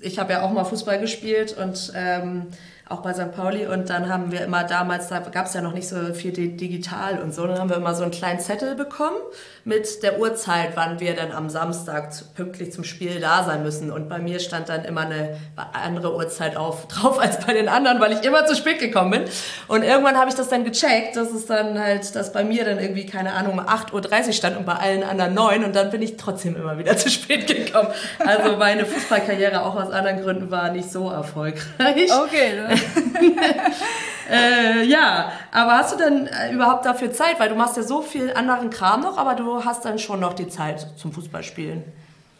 Ich 0.00 0.18
habe 0.18 0.32
ja 0.32 0.42
auch 0.42 0.50
mal 0.50 0.64
Fußball 0.64 0.98
gespielt 0.98 1.56
und 1.56 1.92
ähm, 1.94 2.46
auch 2.88 3.00
bei 3.00 3.14
St. 3.14 3.32
Pauli. 3.32 3.66
Und 3.66 3.90
dann 3.90 4.08
haben 4.08 4.32
wir 4.32 4.42
immer 4.42 4.64
damals, 4.64 5.08
da 5.08 5.20
gab 5.20 5.46
es 5.46 5.54
ja 5.54 5.62
noch 5.62 5.72
nicht 5.72 5.88
so 5.88 5.96
viel 6.14 6.32
digital 6.32 7.20
und 7.20 7.34
so, 7.34 7.46
dann 7.46 7.58
haben 7.58 7.70
wir 7.70 7.76
immer 7.76 7.94
so 7.94 8.02
einen 8.02 8.12
kleinen 8.12 8.40
Zettel 8.40 8.74
bekommen 8.74 9.16
mit 9.64 10.02
der 10.02 10.18
Uhrzeit, 10.18 10.70
wann 10.74 11.00
wir 11.00 11.14
dann 11.14 11.32
am 11.32 11.48
Samstag 11.48 12.12
zu, 12.12 12.24
pünktlich 12.34 12.72
zum 12.72 12.84
Spiel 12.84 13.20
da 13.20 13.44
sein 13.44 13.62
müssen. 13.62 13.90
Und 13.90 14.08
bei 14.08 14.18
mir 14.18 14.40
stand 14.40 14.68
dann 14.68 14.84
immer 14.84 15.02
eine 15.02 15.36
andere 15.72 16.14
Uhrzeit 16.14 16.56
auf, 16.56 16.88
drauf 16.88 17.18
als 17.18 17.44
bei 17.44 17.52
den 17.52 17.68
anderen, 17.68 18.00
weil 18.00 18.12
ich 18.12 18.24
immer 18.24 18.44
zu 18.46 18.56
spät 18.56 18.80
gekommen 18.80 19.10
bin. 19.10 19.24
Und 19.68 19.84
irgendwann 19.84 20.16
habe 20.16 20.28
ich 20.28 20.34
das 20.34 20.48
dann 20.48 20.64
gecheckt, 20.64 21.16
dass 21.16 21.30
es 21.30 21.46
dann 21.46 21.78
halt, 21.78 22.14
dass 22.14 22.32
bei 22.32 22.44
mir 22.44 22.64
dann 22.64 22.78
irgendwie, 22.78 23.06
keine 23.06 23.32
Ahnung, 23.32 23.54
um 23.54 23.60
8.30 23.60 24.26
Uhr 24.26 24.32
stand 24.32 24.56
und 24.56 24.66
bei 24.66 24.74
allen 24.74 25.02
anderen 25.02 25.34
9 25.34 25.64
und 25.64 25.76
dann 25.76 25.90
bin 25.90 26.02
ich 26.02 26.16
trotzdem 26.16 26.56
immer 26.56 26.78
wieder 26.78 26.96
zu 26.96 27.08
spät 27.08 27.46
gekommen. 27.46 27.88
Also 28.18 28.56
meine 28.56 28.84
Fußballkarriere 28.84 29.64
auch 29.64 29.76
aus 29.76 29.90
anderen 29.90 30.22
Gründen 30.22 30.50
war 30.50 30.70
nicht 30.70 30.90
so 30.90 31.10
erfolgreich. 31.10 32.10
Okay. 32.24 32.52
äh, 34.30 34.84
ja, 34.84 35.32
aber 35.50 35.72
hast 35.72 35.94
du 35.94 35.98
denn 35.98 36.26
äh, 36.26 36.52
überhaupt 36.52 36.86
dafür 36.86 37.12
Zeit? 37.12 37.38
Weil 37.38 37.48
du 37.48 37.54
machst 37.54 37.76
ja 37.76 37.82
so 37.82 38.02
viel 38.02 38.32
anderen 38.32 38.70
Kram 38.70 39.00
noch, 39.00 39.18
aber 39.18 39.34
du 39.34 39.64
hast 39.64 39.84
dann 39.84 39.98
schon 39.98 40.20
noch 40.20 40.34
die 40.34 40.48
Zeit 40.48 40.86
zum 40.96 41.12
Fußballspielen. 41.12 41.84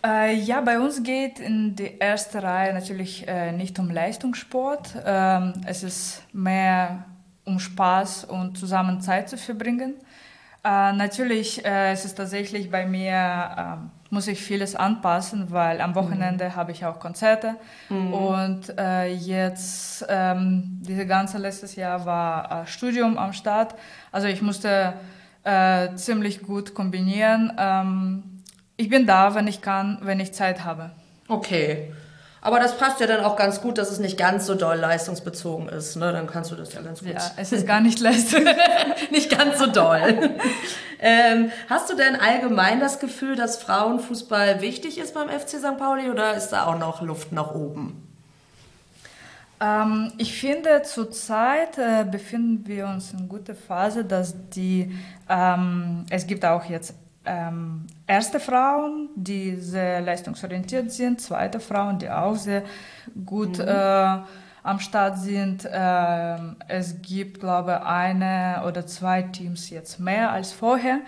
Äh, 0.05 0.35
ja, 0.35 0.61
bei 0.61 0.81
uns 0.81 1.03
geht 1.03 1.39
in 1.39 1.77
die 1.77 1.99
erste 1.99 2.43
Reihe 2.43 2.75
natürlich 2.75 3.27
äh, 3.29 3.53
nicht 3.53 3.79
um 3.79 3.89
Leistungssport. 3.89 4.97
Ähm, 5.05 5.53
es 5.65 5.85
ist 5.85 6.23
mehr 6.33 7.05
um 7.45 7.61
Spaß 7.61 8.25
und 8.25 8.59
zusammen 8.59 9.01
Zeit 9.01 9.29
zu 9.29 9.37
verbringen. 9.37 9.95
Äh, 10.65 10.93
natürlich 10.93 11.65
äh, 11.65 11.93
es 11.93 12.05
ist 12.05 12.15
tatsächlich 12.15 12.71
bei 12.71 12.87
mir, 12.87 13.13
äh, 13.13 14.02
muss 14.13 14.29
ich 14.29 14.43
vieles 14.43 14.77
anpassen, 14.77 15.51
weil 15.53 15.81
am 15.81 15.95
Wochenende 15.95 16.51
mhm. 16.51 16.57
habe 16.57 16.71
ich 16.71 16.85
auch 16.85 17.01
Konzerte. 17.01 17.57
Mhm. 17.89 18.13
Und 18.13 18.79
äh, 18.79 19.07
jetzt, 19.07 20.05
ähm, 20.07 20.81
dieses 20.83 21.09
ganze 21.09 21.39
letztes 21.39 21.77
Jahr 21.77 22.05
war 22.05 22.63
äh, 22.63 22.67
Studium 22.67 23.17
am 23.17 23.33
Start. 23.33 23.75
Also 24.13 24.29
ich 24.29 24.43
musste 24.43 24.93
äh, 25.45 25.95
ziemlich 25.95 26.43
gut 26.43 26.75
kombinieren. 26.75 27.55
Ähm, 27.59 28.43
ich 28.77 28.91
bin 28.91 29.07
da, 29.07 29.35
wenn 29.35 29.47
ich 29.47 29.63
kann, 29.63 29.99
wenn 30.03 30.21
ich 30.21 30.35
Zeit 30.35 30.63
habe. 30.63 30.91
Okay. 31.27 31.91
Aber 32.45 32.59
das 32.59 32.77
passt 32.77 32.99
ja 32.99 33.07
dann 33.07 33.25
auch 33.25 33.37
ganz 33.37 33.61
gut, 33.61 33.79
dass 33.79 33.93
es 33.93 34.01
nicht 34.01 34.19
ganz 34.19 34.47
so 34.47 34.57
doll 34.57 34.77
leistungsbezogen 34.77 35.69
ist. 35.69 35.95
Ne? 35.95 36.11
Dann 36.13 36.27
kannst 36.27 36.51
du 36.51 36.57
das 36.57 36.75
ja 36.75 36.83
ganz 36.83 36.99
gut. 36.99 37.15
Ja, 37.15 37.31
es 37.37 37.53
ist 37.53 37.69
gar 37.69 37.81
nicht 37.81 38.01
leistung. 38.01 38.45
nicht 39.13 39.31
ganz 39.31 39.61
so 39.61 39.67
doll. 39.67 40.31
ähm, 40.99 41.53
hast 41.71 41.89
du 41.89 41.95
denn 41.95 42.17
allgemein 42.17 42.81
das 42.81 42.99
Gefühl, 42.99 43.37
dass 43.37 43.59
Frauenfußball 43.59 44.61
wichtig 44.61 44.99
ist 44.99 45.15
beim 45.15 45.29
FC 45.29 45.51
St. 45.51 45.79
Pauli 45.79 46.11
oder 46.11 46.35
ist 46.35 46.49
da 46.49 46.67
auch 46.67 46.79
noch 46.79 47.01
Luft 47.01 47.31
nach 47.31 47.55
oben? 47.55 48.09
Ähm, 49.61 50.13
ich 50.19 50.39
finde, 50.41 50.83
zurzeit 50.83 51.79
äh, 51.79 52.05
befinden 52.05 52.67
wir 52.67 52.89
uns 52.89 53.13
in 53.13 53.29
guter 53.29 53.55
Phase, 53.55 54.05
dass 54.05 54.35
die, 54.51 54.99
ähm, 55.29 56.07
es 56.11 56.27
gibt 56.27 56.45
auch 56.45 56.65
jetzt 56.65 56.95
ähm, 57.25 57.87
erste 58.07 58.41
Frauen, 58.41 59.11
die 59.15 59.57
sehr 59.57 60.01
leistungsorientiert 60.01 60.91
sind, 60.91 61.21
zweite 61.21 61.61
Frauen, 61.61 61.99
die 61.99 62.11
auch 62.11 62.37
sehr 62.37 62.63
gut 63.25 63.59
mhm. 63.59 63.69
äh, 63.69 64.19
am 64.63 64.79
Start 64.79 65.19
sind. 65.19 65.65
Äh, 65.65 66.37
es 66.69 67.01
gibt, 67.03 67.41
glaube 67.41 67.79
ich, 67.81 67.87
eine 67.87 68.63
oder 68.67 68.87
zwei 68.87 69.23
Teams 69.23 69.71
jetzt 69.71 69.99
mehr 69.99 70.31
als 70.31 70.53
vorher. 70.53 71.01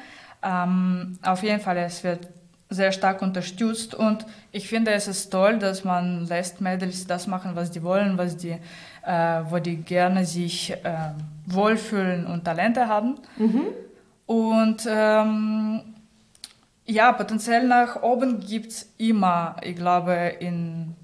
Ähm, 0.42 1.18
auf 1.22 1.42
jeden 1.42 1.60
Fall, 1.60 1.78
es 1.78 2.04
wird 2.04 2.28
sehr 2.70 2.92
stark 2.92 3.22
unterstützt 3.22 3.94
und 3.94 4.26
ich 4.50 4.68
finde, 4.68 4.92
es 4.92 5.06
ist 5.06 5.30
toll, 5.30 5.58
dass 5.58 5.84
man 5.84 6.26
lässt 6.26 6.60
Mädels 6.60 7.06
das 7.06 7.26
machen, 7.26 7.52
was 7.54 7.70
die 7.70 7.82
wollen, 7.82 8.18
was 8.18 8.36
die, 8.36 8.56
äh, 9.06 9.40
wo 9.48 9.58
die 9.58 9.76
gerne 9.76 10.24
sich 10.24 10.72
äh, 10.72 11.12
wohlfühlen 11.46 12.26
und 12.26 12.44
Talente 12.44 12.88
haben. 12.88 13.16
Mhm. 13.36 13.66
Und 14.26 14.88
ähm, 14.88 15.93
ja, 16.86 17.12
potenziell 17.12 17.66
nach 17.66 18.02
oben 18.02 18.40
gibt 18.40 18.72
es 18.72 18.92
immer, 18.98 19.56
ich 19.62 19.76
glaube, 19.76 20.12
in 20.40 20.94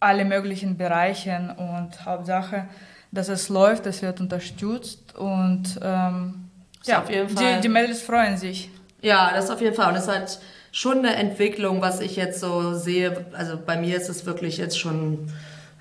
alle 0.00 0.24
möglichen 0.24 0.76
Bereichen 0.76 1.50
und 1.50 2.04
Hauptsache, 2.04 2.68
dass 3.12 3.28
es 3.28 3.48
läuft, 3.48 3.86
es 3.86 4.02
wird 4.02 4.20
unterstützt 4.20 5.14
und 5.16 5.78
ähm, 5.82 6.50
ja. 6.84 7.04
Die, 7.08 7.60
die 7.60 7.68
Mädels 7.68 8.02
freuen 8.02 8.36
sich. 8.36 8.70
Ja, 9.00 9.32
das 9.34 9.50
auf 9.50 9.60
jeden 9.60 9.74
Fall. 9.74 9.90
Und 9.90 9.96
es 9.96 10.08
hat 10.08 10.38
schon 10.70 10.98
eine 10.98 11.16
Entwicklung, 11.16 11.80
was 11.80 12.00
ich 12.00 12.16
jetzt 12.16 12.40
so 12.40 12.74
sehe. 12.74 13.26
Also 13.32 13.58
bei 13.58 13.76
mir 13.76 13.96
ist 13.96 14.08
es 14.08 14.24
wirklich 14.26 14.56
jetzt 14.58 14.78
schon, 14.78 15.32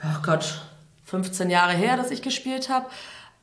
oh 0.03 0.22
Gott, 0.24 0.62
15 1.05 1.50
Jahre 1.50 1.74
her, 1.74 1.98
dass 1.98 2.12
ich 2.12 2.22
gespielt 2.22 2.70
habe. 2.70 2.88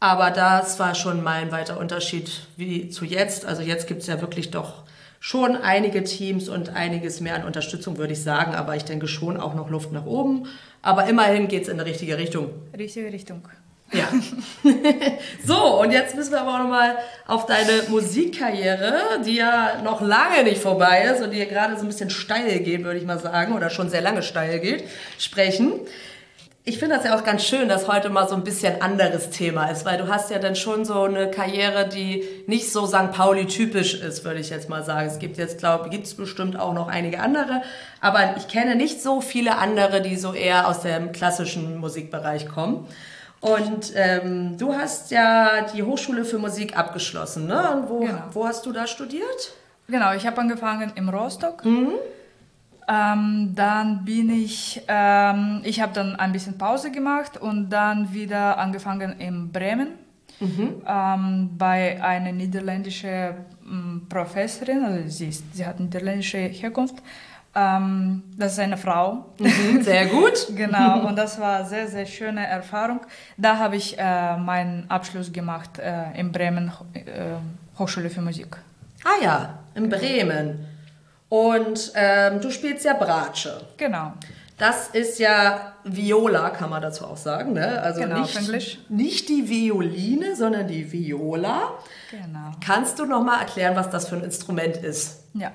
Aber 0.00 0.30
das 0.30 0.80
war 0.80 0.96
schon 0.96 1.22
mal 1.22 1.42
ein 1.42 1.52
weiter 1.52 1.78
Unterschied 1.78 2.46
wie 2.56 2.88
zu 2.88 3.04
jetzt. 3.04 3.46
Also 3.46 3.62
jetzt 3.62 3.86
gibt 3.86 4.00
es 4.00 4.08
ja 4.08 4.20
wirklich 4.20 4.50
doch 4.50 4.82
schon 5.22 5.56
einige 5.56 6.02
Teams 6.02 6.48
und 6.48 6.70
einiges 6.70 7.20
mehr 7.20 7.36
an 7.36 7.44
Unterstützung, 7.44 7.96
würde 7.96 8.12
ich 8.12 8.24
sagen. 8.24 8.56
Aber 8.56 8.74
ich 8.74 8.84
denke 8.84 9.06
schon 9.06 9.36
auch 9.36 9.54
noch 9.54 9.70
Luft 9.70 9.92
nach 9.92 10.04
oben. 10.04 10.48
Aber 10.82 11.06
immerhin 11.06 11.46
geht 11.46 11.62
es 11.62 11.68
in 11.68 11.78
die 11.78 11.84
richtige 11.84 12.18
Richtung. 12.18 12.50
Richtige 12.76 13.12
Richtung. 13.12 13.46
Ja. 13.92 14.08
so, 15.46 15.80
und 15.80 15.92
jetzt 15.92 16.16
müssen 16.16 16.32
wir 16.32 16.40
aber 16.40 16.54
auch 16.54 16.58
nochmal 16.58 16.96
auf 17.28 17.46
deine 17.46 17.84
Musikkarriere, 17.88 19.22
die 19.24 19.36
ja 19.36 19.80
noch 19.84 20.00
lange 20.00 20.42
nicht 20.42 20.60
vorbei 20.60 21.04
ist 21.14 21.22
und 21.22 21.30
die 21.30 21.38
ja 21.38 21.44
gerade 21.44 21.76
so 21.76 21.82
ein 21.82 21.86
bisschen 21.86 22.10
steil 22.10 22.58
geht, 22.58 22.82
würde 22.82 22.98
ich 22.98 23.06
mal 23.06 23.20
sagen, 23.20 23.54
oder 23.54 23.70
schon 23.70 23.90
sehr 23.90 24.00
lange 24.00 24.24
steil 24.24 24.58
geht, 24.58 24.82
sprechen 25.18 25.74
ich 26.64 26.78
finde 26.78 26.95
das 26.95 27.04
ja 27.04 27.19
auch 27.19 27.25
ganz 27.25 27.45
schön, 27.45 27.69
dass 27.69 27.88
heute 27.88 28.09
mal 28.09 28.28
so 28.28 28.37
ein 28.37 28.45
bisschen 28.45 28.81
anderes 28.83 29.31
Thema 29.31 29.66
ist, 29.66 29.85
weil 29.85 29.99
du 29.99 30.07
hast 30.07 30.31
ja 30.31 30.38
dann 30.38 30.54
schon 30.54 30.85
so 30.85 31.02
eine 31.02 31.28
Karriere, 31.28 31.88
die 31.88 32.25
nicht 32.47 32.71
so 32.71 32.87
St. 32.87 33.11
Pauli 33.11 33.47
typisch 33.47 33.95
ist, 33.95 34.25
würde 34.25 34.38
ich 34.38 34.50
jetzt 34.50 34.69
mal 34.69 34.85
sagen. 34.85 35.09
Es 35.09 35.19
gibt 35.19 35.38
jetzt, 35.38 35.59
glaube 35.59 35.87
ich, 35.87 35.90
gibt 35.90 36.07
es 36.07 36.14
bestimmt 36.14 36.57
auch 36.57 36.73
noch 36.73 36.87
einige 36.87 37.19
andere, 37.19 37.62
aber 38.00 38.37
ich 38.37 38.47
kenne 38.47 38.76
nicht 38.76 39.02
so 39.02 39.21
viele 39.21 39.59
andere, 39.59 40.02
die 40.02 40.14
so 40.14 40.35
eher 40.35 40.69
aus 40.69 40.83
dem 40.83 41.11
klassischen 41.11 41.78
Musikbereich 41.78 42.49
kommen. 42.49 42.87
Und 43.40 43.92
ähm, 43.97 44.57
du 44.57 44.73
hast 44.73 45.11
ja 45.11 45.66
die 45.75 45.83
Hochschule 45.83 46.25
für 46.25 46.38
Musik 46.38 46.78
abgeschlossen, 46.78 47.49
ne? 47.49 47.73
Und 47.73 47.88
wo, 47.88 47.99
genau. 47.99 48.23
wo 48.31 48.47
hast 48.47 48.64
du 48.66 48.73
da 48.73 48.87
studiert? 48.87 49.52
Genau, 49.88 50.14
ich 50.14 50.28
habe 50.28 50.40
angefangen 50.40 50.92
im 50.95 51.09
Rostock. 51.09 51.64
Mhm. 51.64 51.95
Ähm, 52.88 53.52
dann 53.54 54.04
bin 54.04 54.30
ich, 54.30 54.82
ähm, 54.88 55.60
ich 55.64 55.80
habe 55.80 55.92
dann 55.92 56.16
ein 56.16 56.32
bisschen 56.32 56.58
Pause 56.58 56.90
gemacht 56.90 57.36
und 57.36 57.70
dann 57.70 58.12
wieder 58.12 58.58
angefangen 58.58 59.20
in 59.20 59.52
Bremen 59.52 59.88
mhm. 60.40 60.82
ähm, 60.86 61.50
bei 61.56 62.02
einer 62.02 62.32
niederländischen 62.32 63.34
ähm, 63.64 64.06
Professorin, 64.08 64.84
also 64.84 65.08
sie, 65.08 65.28
ist, 65.28 65.54
sie 65.54 65.64
hat 65.64 65.78
niederländische 65.78 66.38
Herkunft. 66.38 66.96
Ähm, 67.54 68.22
das 68.36 68.52
ist 68.52 68.58
eine 68.60 68.76
Frau. 68.78 69.26
Mhm, 69.38 69.82
sehr 69.82 70.06
gut. 70.06 70.48
genau, 70.56 71.06
und 71.06 71.16
das 71.16 71.38
war 71.38 71.58
eine 71.58 71.68
sehr, 71.68 71.86
sehr 71.86 72.06
schöne 72.06 72.46
Erfahrung. 72.46 73.00
Da 73.36 73.58
habe 73.58 73.76
ich 73.76 73.96
äh, 73.98 74.36
meinen 74.38 74.90
Abschluss 74.90 75.30
gemacht 75.30 75.78
äh, 75.78 76.18
in 76.18 76.32
Bremen, 76.32 76.72
äh, 76.94 77.00
Hochschule 77.78 78.08
für 78.08 78.22
Musik. 78.22 78.56
Ah 79.04 79.22
ja, 79.22 79.58
in 79.74 79.88
Bremen. 79.88 80.71
Und 81.32 81.92
ähm, 81.94 82.42
du 82.42 82.50
spielst 82.50 82.84
ja 82.84 82.92
Bratsche. 82.92 83.62
Genau. 83.78 84.12
Das 84.58 84.88
ist 84.88 85.18
ja 85.18 85.72
Viola, 85.82 86.50
kann 86.50 86.68
man 86.68 86.82
dazu 86.82 87.06
auch 87.06 87.16
sagen. 87.16 87.54
Ne? 87.54 87.80
Also 87.80 88.02
genau, 88.02 88.20
nicht, 88.20 88.90
nicht 88.90 89.30
die 89.30 89.48
Violine, 89.48 90.36
sondern 90.36 90.68
die 90.68 90.92
Viola. 90.92 91.70
Genau. 92.10 92.50
Kannst 92.62 92.98
du 92.98 93.06
noch 93.06 93.24
mal 93.24 93.40
erklären, 93.40 93.74
was 93.74 93.88
das 93.88 94.10
für 94.10 94.16
ein 94.16 94.24
Instrument 94.24 94.76
ist? 94.76 95.24
Ja, 95.32 95.52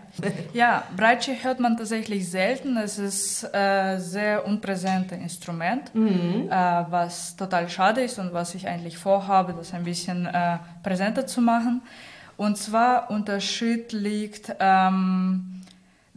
ja 0.51 0.81
Bratsche 0.95 1.33
hört 1.43 1.59
man 1.59 1.77
tatsächlich 1.77 2.27
selten. 2.27 2.75
Es 2.77 2.97
ist 2.97 3.45
ein 3.53 3.97
äh, 3.97 3.99
sehr 3.99 4.47
unpräsentes 4.47 5.19
Instrument, 5.19 5.93
mhm. 5.93 6.49
äh, 6.49 6.51
was 6.89 7.35
total 7.35 7.69
schade 7.69 8.01
ist 8.01 8.17
und 8.17 8.33
was 8.33 8.55
ich 8.55 8.67
eigentlich 8.67 8.97
vorhabe, 8.97 9.53
das 9.53 9.75
ein 9.75 9.83
bisschen 9.83 10.25
äh, 10.25 10.57
präsenter 10.81 11.27
zu 11.27 11.39
machen. 11.39 11.83
Und 12.35 12.57
zwar 12.57 13.11
Unterschied 13.11 13.91
liegt... 13.91 14.55
Ähm, 14.59 15.53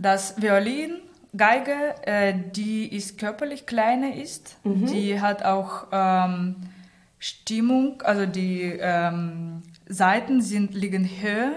das 0.00 0.40
Violin, 0.40 0.96
Geige, 1.36 1.94
äh, 2.02 2.34
die 2.56 2.88
ist 2.88 3.16
körperlich 3.16 3.64
kleiner 3.64 4.16
ist, 4.16 4.56
mhm. 4.64 4.86
die 4.86 5.20
hat 5.20 5.44
auch 5.44 5.86
ähm, 5.92 6.56
Stimmung, 7.20 8.02
also 8.02 8.26
die 8.26 8.62
ähm, 8.62 9.62
Seiten 9.86 10.42
sind, 10.42 10.74
liegen 10.74 11.04
höher, 11.04 11.52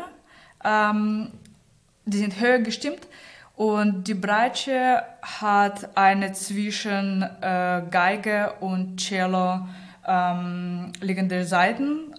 ähm, 0.64 1.32
die 2.06 2.18
sind 2.20 2.40
höher 2.40 2.60
gestimmt 2.60 3.08
und 3.56 4.08
die 4.08 4.14
Breite 4.14 5.04
hat 5.24 5.98
eine 5.98 6.34
zwischen 6.34 7.24
äh, 7.24 7.82
Geige 7.90 8.54
und 8.60 8.98
Cello 8.98 9.68
ähm, 10.06 10.92
liegende 11.02 11.46
Seiten, 11.46 12.14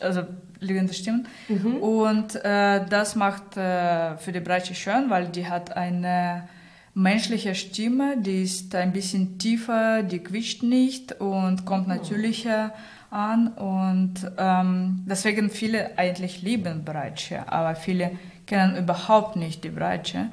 also 0.00 0.22
liegende 0.60 0.94
Stimmen. 0.94 1.26
Mhm. 1.48 1.76
Und 1.76 2.34
äh, 2.36 2.84
das 2.88 3.16
macht 3.16 3.56
äh, 3.56 4.16
für 4.18 4.32
die 4.32 4.40
Breite 4.40 4.74
schön, 4.74 5.10
weil 5.10 5.28
die 5.28 5.46
hat 5.46 5.76
eine 5.76 6.48
menschliche 6.94 7.54
Stimme, 7.54 8.16
die 8.16 8.42
ist 8.42 8.74
ein 8.74 8.92
bisschen 8.92 9.38
tiefer, 9.38 10.02
die 10.02 10.20
quietscht 10.20 10.62
nicht 10.62 11.20
und 11.20 11.66
kommt 11.66 11.86
oh. 11.86 11.90
natürlicher 11.90 12.72
an. 13.10 13.48
Und 13.48 14.14
ähm, 14.38 15.04
deswegen 15.06 15.50
viele 15.50 15.98
eigentlich 15.98 16.42
lieben 16.42 16.84
Breitsche, 16.84 17.50
aber 17.52 17.76
viele 17.76 18.12
kennen 18.46 18.76
überhaupt 18.76 19.36
nicht 19.36 19.62
die 19.64 19.70
Breitsche. 19.70 20.28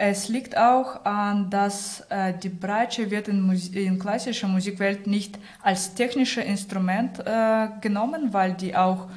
Es 0.00 0.28
liegt 0.28 0.56
auch 0.56 1.04
an, 1.04 1.50
dass 1.50 2.06
äh, 2.08 2.32
die 2.32 2.48
Breitsche 2.48 3.10
wird 3.10 3.26
in, 3.26 3.42
Musik, 3.42 3.74
in 3.74 3.98
klassischer 3.98 4.46
Musikwelt 4.46 5.08
nicht 5.08 5.38
als 5.60 5.94
technisches 5.94 6.44
Instrument 6.44 7.18
äh, 7.18 7.66
genommen, 7.80 8.32
weil 8.32 8.54
die 8.54 8.76
auch 8.76 9.08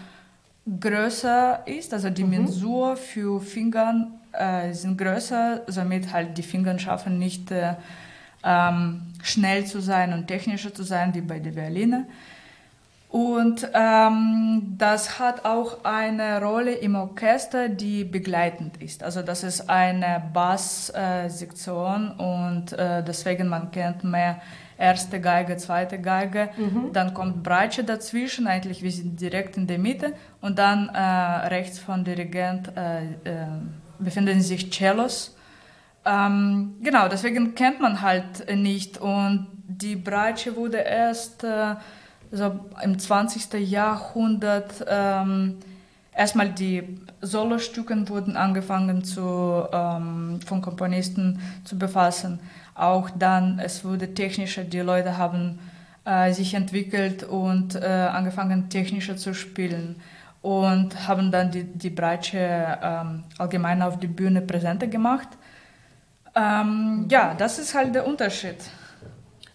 größer 0.80 1.64
ist, 1.66 1.94
also 1.94 2.10
die 2.10 2.24
mhm. 2.24 2.30
Mensur 2.30 2.96
für 2.96 3.42
Fingern 3.42 4.20
äh, 4.32 4.74
sind 4.74 4.98
größer, 4.98 5.62
somit 5.68 6.14
halt 6.14 6.38
die 6.38 6.44
Finger 6.44 6.78
schaffen 6.80 7.18
nicht 7.18 7.52
äh, 7.52 7.76
ähm, 8.44 9.02
schnell 9.24 9.66
zu 9.66 9.82
sein 9.82 10.14
und 10.14 10.28
technischer 10.28 10.74
zu 10.74 10.84
sein 10.84 11.14
wie 11.14 11.22
bei 11.22 11.40
der 11.40 11.56
Violine. 11.56 12.06
Und 13.10 13.70
ähm, 13.74 14.76
das 14.78 15.20
hat 15.20 15.44
auch 15.44 15.84
eine 15.84 16.42
Rolle 16.42 16.76
im 16.76 16.96
Orchester, 16.96 17.68
die 17.68 18.06
begleitend 18.06 18.82
ist. 18.82 19.04
Also 19.04 19.22
das 19.22 19.44
ist 19.44 19.70
eine 19.70 20.24
Basssektion 20.32 22.16
äh, 22.18 22.24
und 22.24 22.72
äh, 22.72 23.04
deswegen 23.04 23.50
man 23.50 23.70
kennt 23.72 24.06
mehr 24.06 24.42
erste 24.82 25.22
Geige, 25.22 25.58
zweite 25.58 26.00
Geige, 26.00 26.50
mhm. 26.58 26.92
dann 26.92 27.14
kommt 27.14 27.44
Bratsche 27.44 27.84
dazwischen, 27.84 28.48
eigentlich 28.48 28.82
wir 28.82 28.92
sind 28.92 29.22
direkt 29.22 29.56
in 29.56 29.68
der 29.68 29.78
Mitte 29.78 30.14
und 30.42 30.58
dann 30.58 30.90
äh, 30.90 31.00
rechts 31.48 31.80
von 31.80 32.04
Dirigent 32.04 32.76
äh, 32.76 33.04
äh, 33.04 33.46
befinden 34.00 34.42
sich 34.42 34.72
Cellos. 34.72 35.38
Ähm, 36.04 36.78
genau, 36.82 37.08
deswegen 37.08 37.54
kennt 37.54 37.80
man 37.80 38.02
halt 38.02 38.54
nicht 38.56 38.98
und 38.98 39.48
die 39.68 39.96
Bratsche 39.96 40.56
wurde 40.56 40.78
erst 40.78 41.44
äh, 41.44 41.76
so 42.32 42.60
im 42.84 42.98
20. 42.98 43.54
Jahrhundert 43.70 44.84
ähm, 44.88 45.58
erstmal 46.16 46.50
die 46.50 46.98
Solostücken 47.22 48.10
wurden 48.10 48.36
angefangen 48.36 49.04
zu, 49.04 49.68
ähm, 49.72 50.40
von 50.46 50.62
Komponisten 50.62 51.40
zu 51.64 51.78
befassen. 51.78 52.40
Auch 52.76 53.10
dann, 53.10 53.60
es 53.60 53.84
wurde 53.84 54.14
technischer, 54.14 54.64
die 54.64 54.80
Leute 54.80 55.18
haben 55.18 55.60
äh, 56.06 56.32
sich 56.34 56.54
entwickelt 56.54 57.24
und 57.24 57.76
äh, 57.76 57.86
angefangen 57.86 58.70
technischer 58.70 59.18
zu 59.18 59.34
spielen 59.34 60.02
und 60.42 61.08
haben 61.08 61.32
dann 61.32 61.52
die, 61.52 61.64
die 61.64 61.90
Bratsche 61.90 62.80
ähm, 62.82 63.24
allgemein 63.38 63.82
auf 63.82 64.00
die 64.00 64.08
Bühne 64.08 64.42
präsenter 64.42 64.88
gemacht. 64.88 65.28
Ähm, 66.36 67.08
ja, 67.10 67.36
das 67.38 67.60
ist 67.60 67.76
halt 67.76 67.94
der 67.94 68.08
Unterschied. 68.08 68.56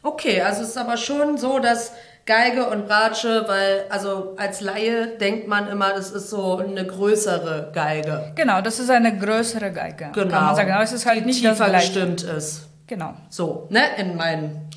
Okay, 0.03 0.41
also 0.41 0.63
es 0.63 0.69
ist 0.69 0.79
aber 0.79 0.97
schon 0.97 1.37
so, 1.37 1.59
dass 1.59 1.93
Geige 2.27 2.69
und 2.69 2.87
Bratsche, 2.87 3.45
weil 3.47 3.85
also 3.89 4.35
als 4.37 4.61
Laie 4.61 5.17
denkt 5.17 5.47
man 5.47 5.69
immer, 5.69 5.91
das 5.91 6.11
ist 6.11 6.31
so 6.31 6.59
eine 6.59 6.85
größere 6.85 7.71
Geige. 7.73 8.33
Genau, 8.35 8.61
das 8.61 8.81
ist 8.81 8.91
eine 8.91 9.17
größere 9.17 9.73
Geige. 9.73 10.11
Genau. 10.13 10.31
Kann 10.31 10.45
man 10.47 10.57
sagen. 10.57 10.73
Aber 10.73 10.83
es 10.83 10.93
ist 10.93 11.07
halt 11.07 11.21
die 11.21 11.27
nicht 11.27 11.41
tiefer 11.41 11.71
das 11.71 11.83
gestimmt 11.83 12.23
ist. 12.23 12.66
Genau. 12.87 13.15
So, 13.29 13.67
ne, 13.71 13.83
in 13.99 14.17
meinen 14.17 14.69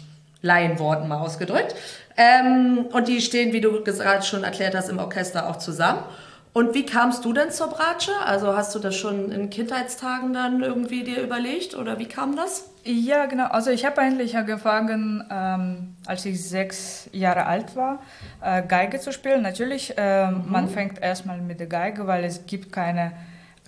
Laienworten 0.41 1.07
mal 1.07 1.19
ausgedrückt. 1.19 1.75
Ähm, 2.17 2.87
und 2.91 3.07
die 3.07 3.21
stehen, 3.21 3.53
wie 3.53 3.61
du 3.61 3.83
gerade 3.83 4.23
schon 4.23 4.43
erklärt 4.43 4.75
hast, 4.75 4.89
im 4.89 4.99
Orchester 4.99 5.49
auch 5.49 5.57
zusammen. 5.57 6.03
Und 6.51 6.73
wie 6.73 6.85
kamst 6.85 7.23
du 7.25 7.31
denn 7.31 7.51
zur 7.51 7.67
Bratsche? 7.67 8.11
Also 8.25 8.57
hast 8.57 8.73
du 8.73 8.79
das 8.79 8.95
schon 8.95 9.31
in 9.31 9.49
Kindheitstagen 9.49 10.33
dann 10.33 10.63
irgendwie 10.63 11.03
dir 11.03 11.21
überlegt 11.21 11.75
oder 11.75 11.99
wie 11.99 12.07
kam 12.07 12.35
das? 12.35 12.71
Ja, 12.83 13.27
genau. 13.27 13.45
Also 13.45 13.69
ich 13.69 13.85
habe 13.85 14.01
eigentlich 14.01 14.35
angefangen, 14.35 15.23
ähm, 15.29 15.95
als 16.07 16.25
ich 16.25 16.43
sechs 16.43 17.07
Jahre 17.13 17.45
alt 17.45 17.75
war, 17.75 17.99
äh, 18.41 18.63
Geige 18.63 18.99
zu 18.99 19.13
spielen. 19.13 19.43
Natürlich, 19.43 19.95
äh, 19.97 20.31
mhm. 20.31 20.45
man 20.49 20.69
fängt 20.69 20.99
erstmal 20.99 21.39
mit 21.39 21.59
der 21.59 21.67
Geige, 21.67 22.07
weil 22.07 22.23
es 22.23 22.47
gibt 22.47 22.71
keine 22.71 23.11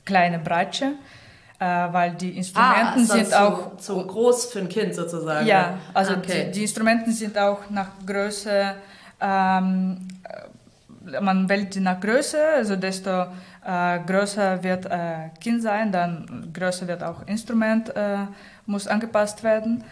kleine 0.04 0.40
Bratsche. 0.40 0.86
Äh, 0.86 1.21
weil 1.66 2.12
die 2.16 2.38
Instrumenten 2.38 3.04
ah, 3.04 3.14
sind 3.14 3.28
zu, 3.28 3.42
auch 3.42 3.78
zu 3.78 4.06
groß 4.06 4.46
für 4.46 4.60
ein 4.60 4.70
Kind 4.70 4.96
sozusagen. 4.96 5.46
Ja, 5.46 5.78
also 5.94 6.14
okay. 6.14 6.46
die, 6.46 6.52
die, 6.52 6.62
Instrumenten 6.64 7.12
sind 7.14 7.38
auch 7.38 7.70
nach 7.70 7.90
Größe 8.06 8.76
ähm, 9.22 10.08
man 11.22 11.50
wählt 11.50 11.76
die 11.76 11.80
nach 11.80 12.00
Größe, 12.00 12.38
also 12.56 12.76
desto 12.76 13.28
äh, 13.66 14.00
größer 14.06 14.64
wird 14.64 14.86
äh, 14.86 15.30
Kind 15.40 15.62
sein, 15.62 15.92
dann 15.92 16.50
größer 16.54 16.88
wird 16.88 17.04
auch 17.04 17.26
Instrument, 17.28 17.96
äh, 17.96 18.18
muss 18.66 18.88
angepasst 18.88 19.44
werden. 19.44 19.84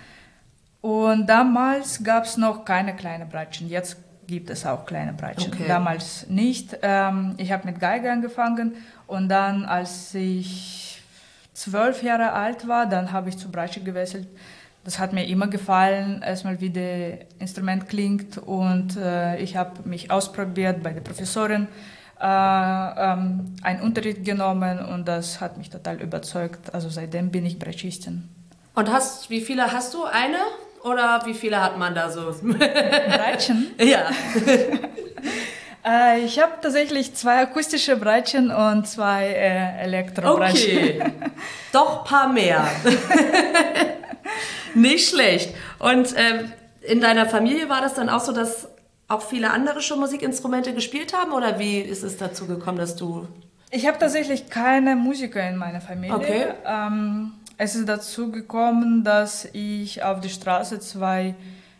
Und 0.81 1.27
damals 1.27 2.03
gab 2.03 2.23
es 2.23 2.37
noch 2.37 2.63
keine 2.63 2.95
kleinen 2.95 3.27
Bratschen. 3.27 3.67
Jetzt 3.67 3.97
gibt 4.27 4.49
es 4.49 4.65
auch 4.65 4.85
kleine 4.85 5.13
Bratschen. 5.13 5.51
Okay. 5.53 5.67
Damals 5.67 6.27
nicht. 6.29 6.77
Ähm, 6.81 7.35
ich 7.37 7.51
habe 7.51 7.65
mit 7.65 7.79
Geige 7.79 8.11
angefangen 8.11 8.75
und 9.07 9.27
dann, 9.29 9.65
als 9.65 10.13
ich 10.13 10.88
zwölf 11.59 12.03
Jahre 12.03 12.33
alt 12.33 12.67
war, 12.67 12.85
dann 12.85 13.11
habe 13.11 13.29
ich 13.29 13.37
zu 13.37 13.49
Bratsche 13.51 13.81
gewechselt 13.81 14.27
das 14.83 14.97
hat 14.97 15.13
mir 15.13 15.27
immer 15.27 15.47
gefallen, 15.47 16.23
erstmal 16.25 16.59
wie 16.61 16.69
das 16.69 17.27
Instrument 17.39 17.87
klingt 17.89 18.37
und 18.37 18.97
äh, 18.97 19.37
ich 19.37 19.55
habe 19.55 19.87
mich 19.87 20.09
ausprobiert 20.09 20.81
bei 20.81 20.91
der 20.91 21.01
Professorin, 21.01 21.67
äh, 22.19 22.23
ähm, 22.25 23.55
einen 23.61 23.81
Unterricht 23.81 24.23
genommen 24.25 24.79
und 24.79 25.07
das 25.07 25.41
hat 25.41 25.57
mich 25.57 25.69
total 25.69 26.01
überzeugt. 26.01 26.73
Also 26.73 26.89
seitdem 26.89 27.29
bin 27.29 27.45
ich 27.45 27.59
Bratschistin. 27.59 28.27
Und 28.73 28.91
hast, 28.91 29.29
wie 29.29 29.41
viele 29.41 29.71
hast 29.71 29.93
du? 29.93 30.05
Eine? 30.05 30.39
Oder 30.83 31.21
wie 31.25 31.33
viele 31.33 31.61
hat 31.61 31.77
man 31.77 31.93
da 31.93 32.09
so? 32.09 32.33
Breitschen? 32.41 33.71
ja. 33.79 34.09
Äh, 35.89 36.19
ich 36.19 36.39
habe 36.39 36.53
tatsächlich 36.61 37.15
zwei 37.15 37.41
akustische 37.41 37.95
Breitchen 37.95 38.51
und 38.51 38.87
zwei 38.87 39.27
äh, 39.27 39.83
Elektrobreitchen. 39.83 40.77
Okay, 40.77 41.13
doch 41.71 41.99
ein 41.99 42.05
paar 42.05 42.29
mehr. 42.31 42.67
Nicht 44.75 45.09
schlecht. 45.09 45.55
Und 45.79 46.13
ähm, 46.15 46.51
in 46.81 47.01
deiner 47.01 47.25
Familie 47.25 47.69
war 47.69 47.81
das 47.81 47.95
dann 47.95 48.09
auch 48.09 48.19
so, 48.19 48.31
dass 48.31 48.67
auch 49.07 49.23
viele 49.23 49.49
andere 49.49 49.81
schon 49.81 49.99
Musikinstrumente 49.99 50.73
gespielt 50.73 51.13
haben? 51.13 51.33
Oder 51.33 51.57
wie 51.57 51.79
ist 51.79 52.03
es 52.03 52.17
dazu 52.17 52.45
gekommen, 52.45 52.77
dass 52.77 52.95
du. 52.95 53.27
Ich 53.71 53.87
habe 53.87 53.97
tatsächlich 53.97 54.49
keine 54.49 54.95
Musiker 54.95 55.47
in 55.47 55.55
meiner 55.55 55.81
Familie. 55.81 56.15
Okay. 56.15 56.45
Ähm, 56.65 57.33
es 57.57 57.75
ist 57.75 57.89
dazu 57.89 58.31
gekommen, 58.31 59.03
dass 59.03 59.45
ich 59.53 60.03
auf 60.03 60.21
der 60.21 60.29
Straße 60.29 60.79
zwei 60.79 61.35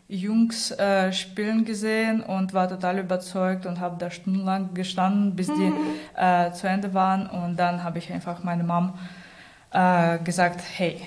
Jungs 0.10 0.72
äh, 0.72 1.13
spielen 1.13 1.65
gesehen 1.65 2.22
und 2.22 2.56
war 2.56 2.67
total 2.67 2.98
überzeugt 2.98 3.67
und 3.67 3.80
habe 3.80 3.95
da 4.00 4.10
stundenlang 4.10 4.74
gestanden, 4.74 5.36
bis 5.36 5.48
die 5.48 5.54
mhm. 5.54 5.78
äh, 6.17 6.52
zu 6.52 6.67
Ende 6.67 6.95
waren. 6.95 7.28
Und 7.28 7.58
dann 7.58 7.84
habe 7.84 8.00
ich 8.00 8.12
einfach 8.12 8.43
meine 8.43 8.63
Mom 8.63 8.95
äh, 9.72 10.17
gesagt, 10.17 10.62
hey, 10.78 11.00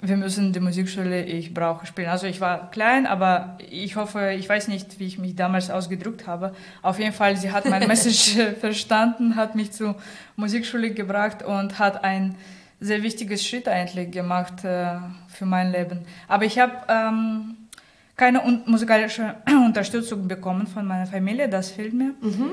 wir 0.00 0.16
müssen 0.16 0.52
die 0.52 0.60
Musikschule, 0.60 1.24
ich 1.24 1.52
brauche 1.52 1.84
spielen. 1.86 2.08
Also 2.08 2.28
ich 2.28 2.40
war 2.40 2.70
klein, 2.70 3.06
aber 3.06 3.58
ich 3.70 3.96
hoffe, 3.96 4.32
ich 4.38 4.48
weiß 4.48 4.68
nicht, 4.68 5.00
wie 5.00 5.06
ich 5.06 5.18
mich 5.18 5.34
damals 5.34 5.68
ausgedrückt 5.70 6.28
habe. 6.28 6.54
Auf 6.80 7.00
jeden 7.00 7.12
Fall, 7.12 7.36
sie 7.36 7.50
hat 7.50 7.64
mein 7.64 7.88
Message 7.88 8.36
verstanden, 8.60 9.34
hat 9.34 9.56
mich 9.56 9.72
zur 9.72 9.96
Musikschule 10.36 10.92
gebracht 10.92 11.42
und 11.42 11.80
hat 11.80 12.04
ein 12.04 12.36
sehr 12.78 13.02
wichtiges 13.02 13.44
Schritt 13.44 13.66
eigentlich 13.66 14.12
gemacht 14.12 14.64
äh, 14.64 14.98
für 15.26 15.46
mein 15.46 15.72
Leben. 15.72 16.00
Aber 16.28 16.44
ich 16.44 16.58
habe 16.58 16.72
ähm, 16.88 17.56
keine 18.16 18.42
un 18.44 18.62
musikalische 18.66 19.34
Unterstützung 19.66 20.28
bekommen 20.28 20.66
von 20.66 20.86
meiner 20.86 21.06
Familie, 21.06 21.48
das 21.48 21.70
fehlt 21.70 21.94
mir. 21.94 22.14
Mhm. 22.20 22.52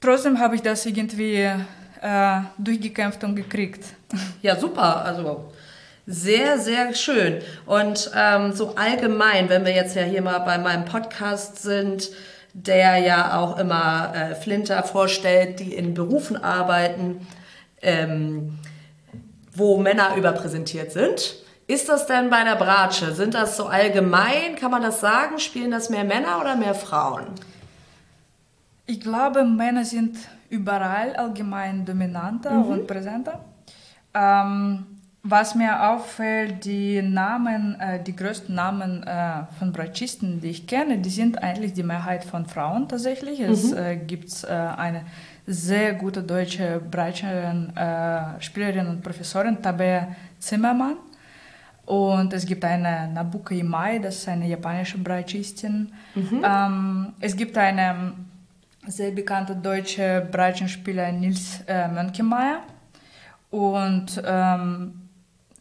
Trotzdem 0.00 0.38
habe 0.38 0.54
ich 0.54 0.62
das 0.62 0.86
irgendwie 0.86 1.50
äh, 2.02 2.40
durchgekämpft 2.58 3.22
und 3.24 3.36
gekriegt. 3.36 3.84
Ja, 4.42 4.56
super. 4.56 5.04
Also 5.04 5.52
sehr, 6.06 6.58
sehr 6.58 6.94
schön. 6.94 7.40
Und 7.66 8.12
ähm, 8.14 8.52
so 8.52 8.76
allgemein, 8.76 9.48
wenn 9.48 9.64
wir 9.64 9.74
jetzt 9.74 9.96
ja 9.96 10.02
hier 10.02 10.22
mal 10.22 10.38
bei 10.38 10.56
meinem 10.58 10.84
Podcast 10.84 11.60
sind, 11.62 12.10
der 12.52 12.98
ja 12.98 13.38
auch 13.38 13.58
immer 13.58 14.12
äh, 14.14 14.34
Flinter 14.36 14.84
vorstellt, 14.84 15.58
die 15.58 15.74
in 15.74 15.94
Berufen 15.94 16.36
arbeiten, 16.36 17.26
ähm, 17.82 18.58
wo 19.52 19.78
Männer 19.78 20.14
überpräsentiert 20.16 20.92
sind. 20.92 21.36
Ist 21.68 21.88
das 21.88 22.06
denn 22.06 22.30
bei 22.30 22.44
der 22.44 22.54
Bratsche? 22.54 23.12
Sind 23.12 23.34
das 23.34 23.56
so 23.56 23.66
allgemein? 23.66 24.54
Kann 24.54 24.70
man 24.70 24.82
das 24.82 25.00
sagen? 25.00 25.38
Spielen 25.40 25.72
das 25.72 25.90
mehr 25.90 26.04
Männer 26.04 26.40
oder 26.40 26.54
mehr 26.54 26.74
Frauen? 26.74 27.26
Ich 28.86 29.00
glaube, 29.00 29.44
Männer 29.44 29.84
sind 29.84 30.16
überall 30.48 31.16
allgemein 31.16 31.84
dominanter 31.84 32.52
mhm. 32.52 32.64
und 32.66 32.86
präsenter. 32.86 33.44
Ähm, 34.14 34.86
was 35.24 35.56
mir 35.56 35.90
auffällt, 35.90 36.64
die 36.64 37.02
Namen, 37.02 37.80
äh, 37.80 38.00
die 38.00 38.14
größten 38.14 38.54
Namen 38.54 39.02
äh, 39.02 39.42
von 39.58 39.72
Bratschisten, 39.72 40.40
die 40.40 40.50
ich 40.50 40.68
kenne, 40.68 40.98
die 40.98 41.10
sind 41.10 41.42
eigentlich 41.42 41.72
die 41.72 41.82
Mehrheit 41.82 42.24
von 42.24 42.46
Frauen 42.46 42.88
tatsächlich. 42.88 43.40
Es 43.40 43.72
mhm. 43.72 43.76
äh, 43.76 43.96
gibt 43.96 44.44
äh, 44.44 44.52
eine 44.52 45.04
sehr 45.48 45.94
gute 45.94 46.22
deutsche 46.24 46.80
Bratscherin, 46.90 47.72
Spielerin 48.40 48.88
und 48.88 49.00
Professorin, 49.00 49.62
Tabea 49.62 50.08
Zimmermann. 50.40 50.96
Und 51.86 52.32
es 52.32 52.44
gibt 52.44 52.64
eine 52.64 53.08
Nabuka 53.08 53.54
Imai, 53.54 54.00
das 54.00 54.16
ist 54.16 54.28
eine 54.28 54.46
japanische 54.46 54.98
Bratschistin. 54.98 55.92
Mhm. 56.14 56.44
Ähm, 56.44 57.12
es 57.20 57.36
gibt 57.36 57.56
eine 57.56 58.12
sehr 58.86 59.12
bekannte 59.12 59.54
deutsche 59.54 60.26
Bratschenspieler 60.30 61.12
Nils 61.12 61.62
äh, 61.66 61.88
Mönkemeyer. 61.88 62.58
Und 63.50 64.20
ähm, 64.24 65.08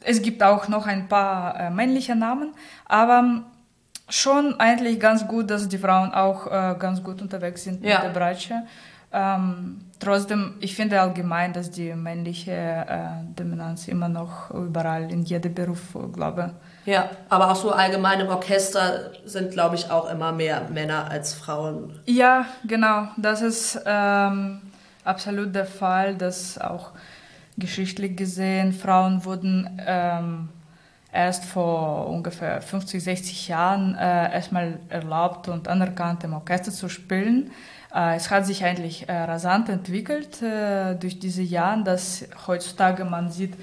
es 0.01 0.21
gibt 0.21 0.41
auch 0.41 0.67
noch 0.67 0.87
ein 0.87 1.07
paar 1.07 1.59
äh, 1.59 1.69
männliche 1.69 2.15
Namen, 2.15 2.53
aber 2.85 3.43
schon 4.09 4.59
eigentlich 4.59 4.99
ganz 4.99 5.27
gut, 5.27 5.49
dass 5.49 5.67
die 5.67 5.77
Frauen 5.77 6.11
auch 6.11 6.47
äh, 6.47 6.75
ganz 6.77 7.03
gut 7.03 7.21
unterwegs 7.21 7.63
sind 7.63 7.83
ja. 7.83 7.95
mit 7.95 8.03
der 8.05 8.19
Bratsche. 8.19 8.63
Ähm, 9.17 9.79
trotzdem, 9.97 10.55
ich 10.59 10.75
finde 10.75 10.99
allgemein, 10.99 11.53
dass 11.53 11.71
die 11.71 11.93
männliche 11.93 12.51
äh, 12.51 13.33
Dominanz 13.33 13.87
immer 13.87 14.09
noch 14.09 14.51
überall 14.51 15.09
in 15.09 15.23
jedem 15.23 15.53
Beruf, 15.53 15.95
glaube 16.11 16.51
Ja, 16.85 17.09
aber 17.29 17.49
auch 17.49 17.55
so 17.55 17.71
allgemein 17.71 18.19
im 18.19 18.27
Orchester 18.27 19.11
sind, 19.23 19.51
glaube 19.51 19.75
ich, 19.75 19.89
auch 19.89 20.11
immer 20.11 20.33
mehr 20.33 20.67
Männer 20.69 21.09
als 21.09 21.33
Frauen. 21.33 21.97
Ja, 22.05 22.45
genau. 22.65 23.07
Das 23.15 23.41
ist 23.41 23.79
ähm, 23.85 24.61
absolut 25.05 25.55
der 25.55 25.65
Fall, 25.65 26.15
dass 26.15 26.57
auch 26.57 26.91
geschichtlich 27.57 28.17
gesehen, 28.17 28.73
Frauen 28.73 29.23
wurden 29.23 29.81
ähm, 29.87 30.49
erst 31.13 31.45
vor 31.45 32.07
ungefähr 32.07 32.61
50, 32.61 33.01
60 33.01 33.47
Jahren 33.47 33.95
äh, 33.95 34.33
erstmal 34.33 34.79
erlaubt 34.89 35.47
und 35.47 35.69
anerkannt, 35.69 36.25
im 36.25 36.33
Orchester 36.33 36.73
zu 36.73 36.89
spielen. 36.89 37.51
Es 37.97 38.29
hat 38.29 38.45
sich 38.45 38.63
eigentlich 38.65 39.07
äh, 39.07 39.13
rasant 39.13 39.69
entwickelt 39.69 40.41
äh, 40.41 40.95
durch 40.95 41.17
diese 41.17 41.43
Jahre, 41.43 41.81
dass 41.83 42.25
heutzutage 42.45 43.05
man 43.05 43.31
sieht, 43.31 43.53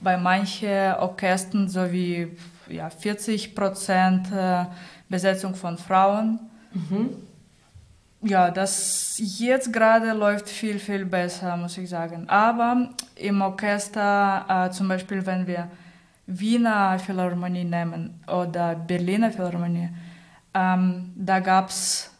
bei 0.00 0.16
manchen 0.16 0.94
Orchestern 0.94 1.68
so 1.68 1.92
wie 1.92 2.28
ja, 2.68 2.88
40 2.88 3.54
Prozent 3.54 4.32
äh, 4.32 4.64
Besetzung 5.08 5.54
von 5.54 5.76
Frauen. 5.76 6.38
Mhm. 6.72 7.10
Ja, 8.22 8.50
das 8.50 9.20
jetzt 9.38 9.70
gerade 9.70 10.12
läuft 10.12 10.48
viel, 10.48 10.78
viel 10.78 11.04
besser, 11.04 11.54
muss 11.58 11.76
ich 11.76 11.90
sagen. 11.90 12.26
Aber 12.28 12.88
im 13.16 13.42
Orchester, 13.42 14.46
äh, 14.48 14.70
zum 14.70 14.88
Beispiel, 14.88 15.26
wenn 15.26 15.46
wir 15.46 15.68
Wiener 16.26 16.98
Philharmonie 16.98 17.64
nehmen 17.64 18.24
oder 18.26 18.74
Berliner 18.76 19.30
Philharmonie, 19.30 19.90
ähm, 20.54 21.12
da 21.16 21.40
gab 21.40 21.68
es 21.68 22.13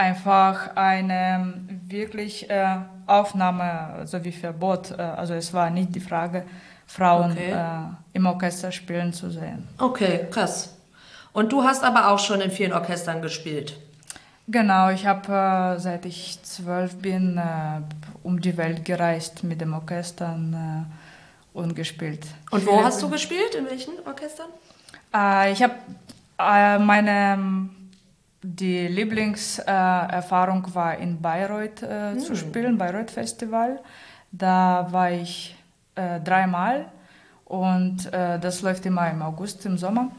einfach 0.00 0.74
eine 0.76 1.54
wirklich 1.86 2.48
äh, 2.48 2.76
Aufnahme 3.06 4.06
sowie 4.06 4.32
Verbot. 4.32 4.92
Äh, 4.92 5.02
also 5.02 5.34
es 5.34 5.52
war 5.52 5.68
nicht 5.68 5.94
die 5.94 6.00
Frage, 6.00 6.44
Frauen 6.86 7.32
okay. 7.32 7.52
äh, 7.52 8.14
im 8.14 8.26
Orchester 8.26 8.72
spielen 8.72 9.12
zu 9.12 9.30
sehen. 9.30 9.68
Okay, 9.78 10.26
krass. 10.30 10.76
Und 11.32 11.52
du 11.52 11.62
hast 11.62 11.84
aber 11.84 12.08
auch 12.08 12.18
schon 12.18 12.40
in 12.40 12.50
vielen 12.50 12.72
Orchestern 12.72 13.20
gespielt. 13.20 13.76
Genau, 14.48 14.90
ich 14.90 15.06
habe 15.06 15.76
äh, 15.76 15.78
seit 15.78 16.06
ich 16.06 16.42
zwölf 16.42 16.96
bin 16.96 17.36
äh, 17.38 17.82
um 18.24 18.40
die 18.40 18.56
Welt 18.56 18.84
gereist 18.84 19.44
mit 19.44 19.60
dem 19.60 19.74
Orchestern 19.74 20.86
äh, 21.54 21.56
und 21.56 21.76
gespielt. 21.76 22.26
Und 22.50 22.66
wo 22.66 22.82
hast 22.82 23.00
du 23.02 23.10
gespielt? 23.10 23.54
In 23.54 23.66
welchen 23.66 23.94
Orchestern? 24.06 24.48
Ich 25.52 25.60
habe 25.60 25.74
meine 26.38 27.68
die 28.42 28.88
Lieblingserfahrung 28.88 30.74
war 30.74 30.96
in 30.96 31.20
Bayreuth 31.20 31.82
hm. 31.82 32.18
zu 32.18 32.34
spielen, 32.34 32.78
Bayreuth 32.78 33.10
Festival. 33.10 33.80
Da 34.32 34.86
war 34.90 35.10
ich 35.10 35.56
äh, 35.94 36.20
dreimal 36.20 36.86
und 37.44 38.12
äh, 38.12 38.38
das 38.38 38.62
läuft 38.62 38.86
immer 38.86 39.10
im 39.10 39.22
August, 39.22 39.66
im 39.66 39.76
Sommer. 39.76 40.12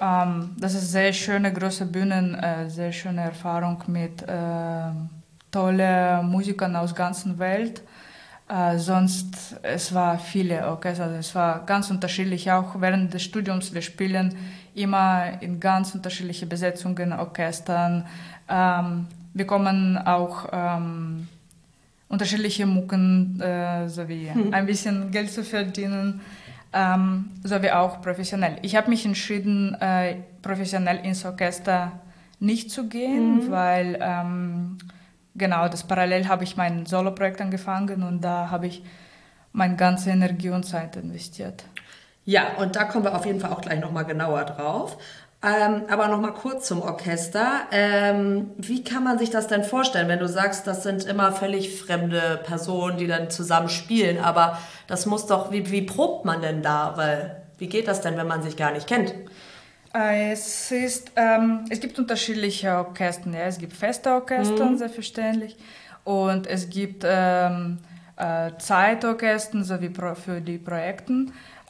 Ähm, 0.00 0.56
das 0.58 0.74
ist 0.74 0.90
sehr 0.90 1.12
schöne 1.12 1.52
große 1.52 1.86
Bühnen, 1.86 2.34
äh, 2.34 2.68
sehr 2.68 2.92
schöne 2.92 3.22
Erfahrung 3.22 3.82
mit 3.86 4.22
äh, 4.22 4.90
tollen 5.50 6.28
Musikern 6.28 6.76
aus 6.76 6.92
der 6.92 7.04
ganzen 7.04 7.38
Welt. 7.38 7.82
Äh, 8.48 8.78
sonst, 8.78 9.56
es 9.62 9.94
war 9.94 10.18
viele 10.18 10.68
Orchester, 10.68 11.04
also 11.04 11.16
es 11.16 11.34
war 11.34 11.64
ganz 11.66 11.90
unterschiedlich, 11.90 12.50
auch 12.50 12.80
während 12.80 13.12
des 13.12 13.22
Studiums, 13.22 13.72
wir 13.72 13.82
spielen 13.82 14.36
immer 14.76 15.40
in 15.40 15.58
ganz 15.58 15.94
unterschiedliche 15.94 16.46
Besetzungen, 16.46 17.12
Orchestern. 17.12 18.06
Ähm, 18.48 19.06
wir 19.34 19.46
kommen 19.46 19.98
auch 19.98 20.48
ähm, 20.52 21.28
unterschiedliche 22.08 22.66
Mucken 22.66 23.40
äh, 23.40 23.88
sowie 23.88 24.30
hm. 24.32 24.54
ein 24.54 24.66
bisschen 24.66 25.10
Geld 25.10 25.30
zu 25.30 25.42
verdienen, 25.42 26.20
ähm, 26.72 27.30
sowie 27.42 27.70
auch 27.70 28.00
professionell. 28.00 28.58
Ich 28.62 28.76
habe 28.76 28.90
mich 28.90 29.04
entschieden, 29.04 29.74
äh, 29.80 30.16
professionell 30.42 31.04
ins 31.04 31.24
Orchester 31.24 31.92
nicht 32.38 32.70
zu 32.70 32.88
gehen, 32.88 33.46
mhm. 33.46 33.50
weil 33.50 33.98
ähm, 34.00 34.78
genau 35.34 35.68
das 35.68 35.84
parallel 35.84 36.28
habe 36.28 36.44
ich 36.44 36.56
mein 36.56 36.84
Soloprojekt 36.84 37.40
angefangen 37.40 38.02
und 38.02 38.20
da 38.20 38.50
habe 38.50 38.66
ich 38.66 38.82
meine 39.52 39.76
ganze 39.76 40.10
Energie 40.10 40.50
und 40.50 40.64
Zeit 40.64 40.96
investiert. 40.96 41.64
Ja, 42.26 42.56
und 42.58 42.76
da 42.76 42.84
kommen 42.84 43.04
wir 43.04 43.14
auf 43.14 43.24
jeden 43.24 43.40
Fall 43.40 43.52
auch 43.52 43.60
gleich 43.60 43.80
nochmal 43.80 44.04
genauer 44.04 44.44
drauf. 44.44 44.98
Ähm, 45.42 45.82
aber 45.88 46.08
noch 46.08 46.20
mal 46.20 46.32
kurz 46.32 46.66
zum 46.66 46.82
Orchester. 46.82 47.66
Ähm, 47.70 48.50
wie 48.56 48.82
kann 48.82 49.04
man 49.04 49.16
sich 49.18 49.30
das 49.30 49.46
denn 49.46 49.62
vorstellen, 49.62 50.08
wenn 50.08 50.18
du 50.18 50.26
sagst, 50.26 50.66
das 50.66 50.82
sind 50.82 51.04
immer 51.04 51.30
völlig 51.30 51.80
fremde 51.80 52.40
Personen, 52.44 52.96
die 52.96 53.06
dann 53.06 53.30
zusammen 53.30 53.68
spielen? 53.68 54.18
Aber 54.18 54.58
das 54.88 55.06
muss 55.06 55.26
doch, 55.26 55.52
wie, 55.52 55.70
wie 55.70 55.82
probt 55.82 56.24
man 56.24 56.42
denn 56.42 56.62
da? 56.62 56.94
Weil, 56.96 57.42
wie 57.58 57.68
geht 57.68 57.86
das 57.86 58.00
denn, 58.00 58.16
wenn 58.16 58.26
man 58.26 58.42
sich 58.42 58.56
gar 58.56 58.72
nicht 58.72 58.88
kennt? 58.88 59.14
Äh, 59.94 60.32
es, 60.32 60.72
ist, 60.72 61.12
ähm, 61.14 61.64
es 61.70 61.78
gibt 61.78 61.96
unterschiedliche 61.96 62.70
Orchester. 62.76 63.30
Ja. 63.30 63.44
Es 63.46 63.58
gibt 63.58 63.72
feste 63.72 64.10
Orchester, 64.10 64.64
mhm. 64.64 64.78
selbstverständlich. 64.78 65.56
Und 66.02 66.48
es 66.48 66.68
gibt 66.70 67.04
ähm, 67.06 67.78
äh, 68.16 68.50
Zeitorchester, 68.58 69.62
so 69.62 69.80
wie 69.80 69.90
pro, 69.90 70.14
für 70.14 70.40
die 70.40 70.58
Projekte 70.58 71.26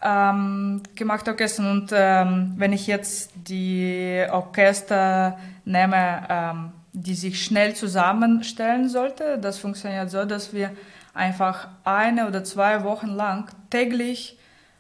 ähm, 0.07 0.83
gemacht 0.95 1.29
Orchester. 1.29 1.69
Und 1.69 1.91
ähm, 1.93 2.55
wenn 2.57 2.73
ich 2.73 2.87
jetzt 2.87 3.33
die 3.35 4.25
Orchester 4.31 5.37
nehme, 5.65 6.23
ähm, 6.29 6.73
die 6.93 7.15
sich 7.15 7.43
schnell 7.43 7.75
zusammenstellen 7.75 8.89
sollte, 8.89 9.39
das 9.39 9.59
funktioniert 9.59 10.11
so, 10.11 10.25
dass 10.25 10.55
wir 10.55 10.71
einfach 11.13 11.69
eine 11.85 12.29
oder 12.29 12.45
zwei 12.45 12.85
Wochen 12.85 13.09
lang 13.09 13.49
täglich 13.71 14.39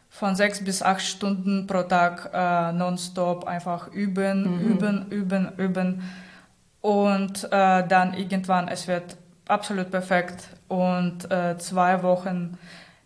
von 0.08 0.36
sechs 0.36 0.64
bis 0.64 0.82
acht 0.82 1.02
Stunden 1.02 1.66
pro 1.66 1.82
Tag 1.82 2.30
äh, 2.32 2.72
nonstop 2.72 3.46
einfach 3.46 3.88
üben, 3.88 4.60
mhm. 4.60 4.68
üben, 4.70 5.06
üben, 5.10 5.48
üben. 5.58 6.02
Und 6.80 7.44
äh, 7.44 7.86
dann 7.86 8.14
irgendwann, 8.14 8.68
es 8.68 8.86
wird 8.86 9.16
absolut 9.48 9.90
perfekt 9.90 10.48
und 10.68 11.30
äh, 11.30 11.58
zwei 11.58 12.02
Wochen 12.02 12.56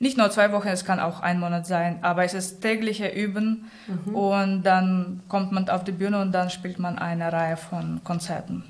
nicht 0.00 0.16
nur 0.16 0.30
zwei 0.30 0.50
Wochen, 0.52 0.68
es 0.68 0.84
kann 0.84 0.98
auch 0.98 1.20
ein 1.20 1.38
Monat 1.38 1.66
sein, 1.66 1.98
aber 2.00 2.24
es 2.24 2.32
ist 2.32 2.62
tägliche 2.62 3.06
Üben 3.08 3.70
mhm. 3.86 4.14
und 4.14 4.62
dann 4.62 5.22
kommt 5.28 5.52
man 5.52 5.68
auf 5.68 5.84
die 5.84 5.92
Bühne 5.92 6.20
und 6.22 6.32
dann 6.32 6.48
spielt 6.48 6.78
man 6.78 6.98
eine 6.98 7.30
Reihe 7.32 7.58
von 7.58 8.00
Konzerten. 8.02 8.64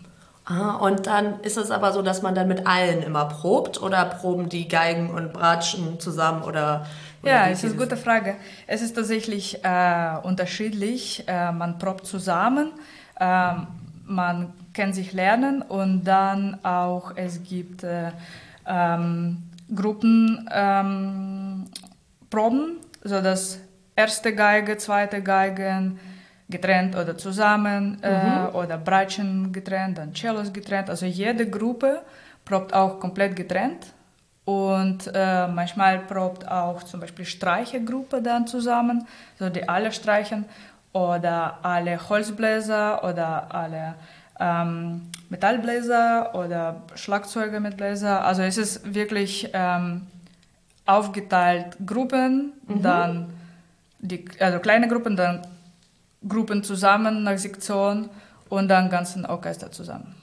Ah, 0.45 0.75
und 0.75 1.07
dann 1.07 1.38
ist 1.43 1.57
es 1.57 1.71
aber 1.71 1.93
so, 1.93 2.03
dass 2.03 2.23
man 2.23 2.35
dann 2.35 2.49
mit 2.49 2.66
allen 2.66 3.05
immer 3.05 3.27
probt 3.27 3.81
oder 3.81 4.05
proben 4.07 4.49
die 4.49 4.66
Geigen 4.66 5.11
und 5.11 5.33
Bratschen 5.33 6.01
zusammen 6.01 6.43
oder? 6.43 6.87
oder 7.23 7.31
ja, 7.31 7.49
es 7.49 7.62
ist 7.62 7.73
eine 7.73 7.81
gute 7.81 7.97
Frage. 7.97 8.35
Es 8.66 8.83
ist 8.83 8.97
tatsächlich 8.97 9.64
äh, 9.64 10.16
unterschiedlich. 10.25 11.23
Äh, 11.29 11.53
man 11.53 11.79
probt 11.79 12.07
zusammen, 12.07 12.73
äh, 13.21 13.53
man 14.05 14.53
kann 14.75 14.93
sich 14.93 15.12
lernen 15.12 15.62
und 15.62 16.03
dann 16.03 16.59
auch 16.64 17.12
es 17.14 17.45
gibt 17.45 17.85
äh, 17.85 18.11
ähm, 18.66 19.49
Gruppenproben, 19.74 21.68
ähm, 22.33 22.76
sodass 23.02 23.59
erste 23.96 24.35
Geige, 24.35 24.76
zweite 24.76 25.22
Geigen 25.22 25.98
getrennt 26.48 26.96
oder 26.96 27.16
zusammen 27.16 28.02
äh, 28.02 28.48
mhm. 28.48 28.54
oder 28.54 28.76
Bratschen 28.76 29.52
getrennt, 29.52 29.98
dann 29.98 30.14
Cellos 30.14 30.52
getrennt. 30.52 30.90
Also 30.90 31.06
jede 31.06 31.48
Gruppe 31.48 32.02
probt 32.44 32.74
auch 32.74 32.98
komplett 32.98 33.37
getrennt. 33.37 33.87
Und 34.44 35.11
äh, 35.14 35.46
manchmal 35.46 36.00
probt 36.00 36.48
auch 36.48 36.83
zum 36.83 37.00
Beispiel 37.00 37.24
Streichergruppe 37.24 38.20
dann 38.20 38.46
zusammen, 38.46 39.06
so 39.38 39.48
die 39.48 39.68
alle 39.68 39.92
streichen 39.92 40.44
oder 40.92 41.59
alle 41.62 42.09
Holzbläser 42.09 43.04
oder 43.04 43.54
alle 43.54 43.94
ähm, 44.40 45.03
Metallbläser 45.29 46.35
oder 46.35 46.83
Schlagzeuge 46.94 47.61
mit 47.61 47.76
Bläser. 47.76 48.24
Also 48.24 48.42
es 48.42 48.57
ist 48.57 48.94
wirklich 48.94 49.50
ähm, 49.53 50.07
aufgeteilt 50.87 51.76
Gruppen, 51.87 52.55
mhm. 52.66 52.83
dann 52.83 53.35
die, 54.00 54.24
also 54.40 54.59
kleine 54.59 54.88
Gruppen, 54.88 55.16
dann 55.16 55.46
Gruppen 56.26 56.64
zusammen 56.64 57.22
nach 57.22 57.38
Sektion 57.38 58.11
und 58.48 58.68
dann 58.68 58.90
ganzen 58.90 59.24
Orchester 59.26 59.70
zusammen. 59.70 60.16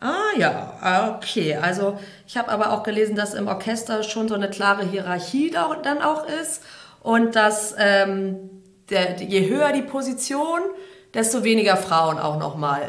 Ah 0.00 0.36
ja, 0.36 1.14
okay. 1.16 1.56
Also 1.56 1.98
ich 2.26 2.36
habe 2.36 2.50
aber 2.50 2.72
auch 2.72 2.82
gelesen, 2.82 3.14
dass 3.14 3.34
im 3.34 3.46
Orchester 3.46 4.02
schon 4.02 4.28
so 4.28 4.34
eine 4.34 4.50
klare 4.50 4.84
Hierarchie 4.84 5.50
dann 5.50 6.02
auch 6.02 6.26
ist 6.26 6.62
und 7.00 7.36
dass 7.36 7.74
ähm, 7.78 8.50
der, 8.90 9.16
je 9.22 9.48
höher 9.48 9.72
die 9.72 9.82
Position, 9.82 10.60
desto 11.14 11.44
weniger 11.44 11.76
Frauen 11.76 12.18
auch 12.18 12.38
nochmal 12.38 12.82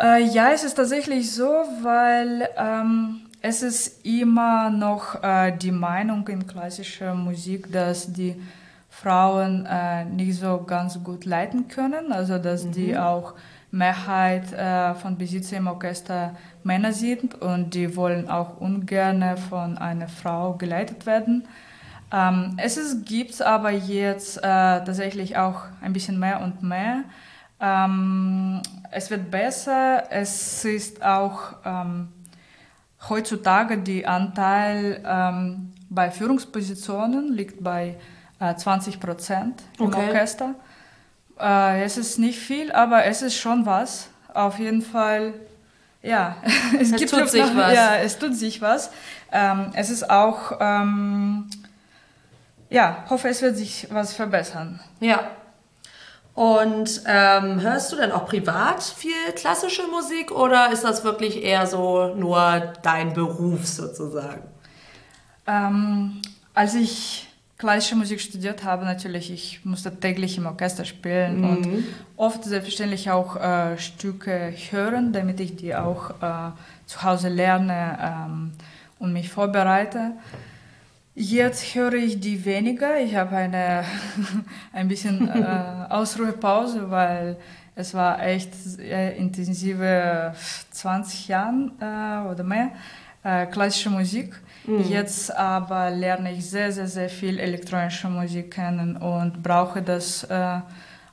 äh, 0.00 0.24
ja, 0.24 0.50
es 0.52 0.64
ist 0.64 0.74
tatsächlich 0.74 1.32
so, 1.32 1.48
weil 1.82 2.48
ähm, 2.56 3.20
es 3.40 3.62
ist 3.62 4.04
immer 4.06 4.70
noch 4.70 5.22
äh, 5.22 5.52
die 5.56 5.70
Meinung 5.70 6.26
in 6.28 6.46
klassischer 6.46 7.14
Musik, 7.14 7.70
dass 7.70 8.12
die 8.12 8.36
Frauen 8.88 9.66
äh, 9.66 10.04
nicht 10.04 10.38
so 10.38 10.62
ganz 10.66 11.02
gut 11.02 11.24
leiten 11.24 11.68
können, 11.68 12.12
also 12.12 12.38
dass 12.38 12.64
mhm. 12.64 12.72
die 12.72 12.96
auch 12.96 13.34
Mehrheit 13.70 14.52
äh, 14.52 14.94
von 14.94 15.18
Besitzer 15.18 15.56
im 15.56 15.66
Orchester 15.66 16.36
Männer 16.62 16.92
sind 16.92 17.40
und 17.42 17.74
die 17.74 17.96
wollen 17.96 18.30
auch 18.30 18.60
ungern 18.60 19.36
von 19.36 19.76
einer 19.78 20.08
Frau 20.08 20.54
geleitet 20.54 21.06
werden. 21.06 21.46
Ähm, 22.12 22.56
es 22.56 23.04
gibt 23.04 23.42
aber 23.42 23.70
jetzt 23.70 24.38
äh, 24.38 24.40
tatsächlich 24.40 25.36
auch 25.36 25.62
ein 25.82 25.92
bisschen 25.92 26.18
mehr 26.18 26.40
und 26.40 26.62
mehr. 26.62 27.02
Ähm, 27.64 28.60
es 28.90 29.10
wird 29.10 29.30
besser. 29.30 30.04
Es 30.10 30.64
ist 30.64 31.02
auch 31.02 31.54
ähm, 31.64 32.08
heutzutage 33.08 33.78
der 33.78 34.10
Anteil 34.10 35.02
ähm, 35.06 35.72
bei 35.88 36.10
Führungspositionen 36.10 37.32
liegt 37.32 37.62
bei 37.62 37.96
äh, 38.40 38.54
20 38.54 39.00
Prozent 39.00 39.62
im 39.78 39.86
okay. 39.86 40.08
Orchester. 40.08 40.54
Äh, 41.40 41.84
es 41.84 41.96
ist 41.96 42.18
nicht 42.18 42.38
viel, 42.38 42.70
aber 42.72 43.04
es 43.04 43.22
ist 43.22 43.36
schon 43.36 43.64
was. 43.64 44.08
Auf 44.32 44.58
jeden 44.58 44.82
Fall, 44.82 45.34
ja, 46.02 46.36
es, 46.80 46.92
es 46.92 47.10
tut 47.10 47.30
sich 47.30 47.42
noch, 47.42 47.56
was. 47.56 47.74
Ja, 47.74 47.96
es 47.96 48.18
tut 48.18 48.34
sich 48.34 48.60
was. 48.60 48.90
Ähm, 49.32 49.70
es 49.74 49.90
ist 49.90 50.10
auch, 50.10 50.58
ähm, 50.60 51.48
ja, 52.68 53.04
hoffe, 53.08 53.28
es 53.28 53.40
wird 53.40 53.56
sich 53.56 53.86
was 53.90 54.12
verbessern. 54.12 54.80
Ja. 55.00 55.30
Und 56.34 57.02
ähm, 57.06 57.60
hörst 57.60 57.92
du 57.92 57.96
denn 57.96 58.10
auch 58.10 58.26
privat 58.26 58.82
viel 58.82 59.32
klassische 59.36 59.86
Musik 59.86 60.32
oder 60.32 60.72
ist 60.72 60.82
das 60.82 61.04
wirklich 61.04 61.44
eher 61.44 61.66
so 61.68 62.12
nur 62.14 62.72
dein 62.82 63.12
Beruf 63.14 63.64
sozusagen? 63.66 64.42
Ähm, 65.46 66.20
als 66.52 66.74
ich 66.74 67.28
klassische 67.56 67.94
Musik 67.94 68.20
studiert 68.20 68.64
habe, 68.64 68.84
natürlich, 68.84 69.30
ich 69.30 69.64
musste 69.64 69.94
täglich 69.94 70.36
im 70.36 70.46
Orchester 70.46 70.84
spielen 70.84 71.40
mhm. 71.40 71.50
und 71.50 71.84
oft 72.16 72.42
selbstverständlich 72.42 73.12
auch 73.12 73.36
äh, 73.36 73.78
Stücke 73.78 74.52
hören, 74.70 75.12
damit 75.12 75.38
ich 75.38 75.54
die 75.54 75.76
auch 75.76 76.10
äh, 76.20 76.50
zu 76.86 77.02
Hause 77.04 77.28
lerne 77.28 77.98
ähm, 78.02 78.52
und 78.98 79.12
mich 79.12 79.30
vorbereite. 79.30 80.12
Jetzt 81.14 81.76
höre 81.76 81.94
ich 81.94 82.18
die 82.18 82.44
weniger. 82.44 82.98
Ich 82.98 83.14
habe 83.14 83.36
eine 83.36 83.84
ein 84.72 84.88
bisschen 84.88 85.28
äh, 85.28 85.86
Ausruhepause, 85.88 86.90
weil 86.90 87.36
es 87.76 87.94
war 87.94 88.20
echt 88.20 88.52
intensive 89.16 90.34
20 90.70 91.28
Jahre 91.28 91.70
äh, 91.80 92.30
oder 92.30 92.42
mehr 92.42 92.72
äh, 93.22 93.46
klassische 93.46 93.90
Musik. 93.90 94.34
Mhm. 94.66 94.80
Jetzt 94.88 95.34
aber 95.34 95.90
lerne 95.90 96.32
ich 96.32 96.50
sehr, 96.50 96.72
sehr, 96.72 96.88
sehr 96.88 97.08
viel 97.08 97.38
elektronische 97.38 98.08
Musik 98.08 98.52
kennen 98.52 98.96
und 98.96 99.40
brauche 99.40 99.82
das 99.82 100.24
äh, 100.24 100.60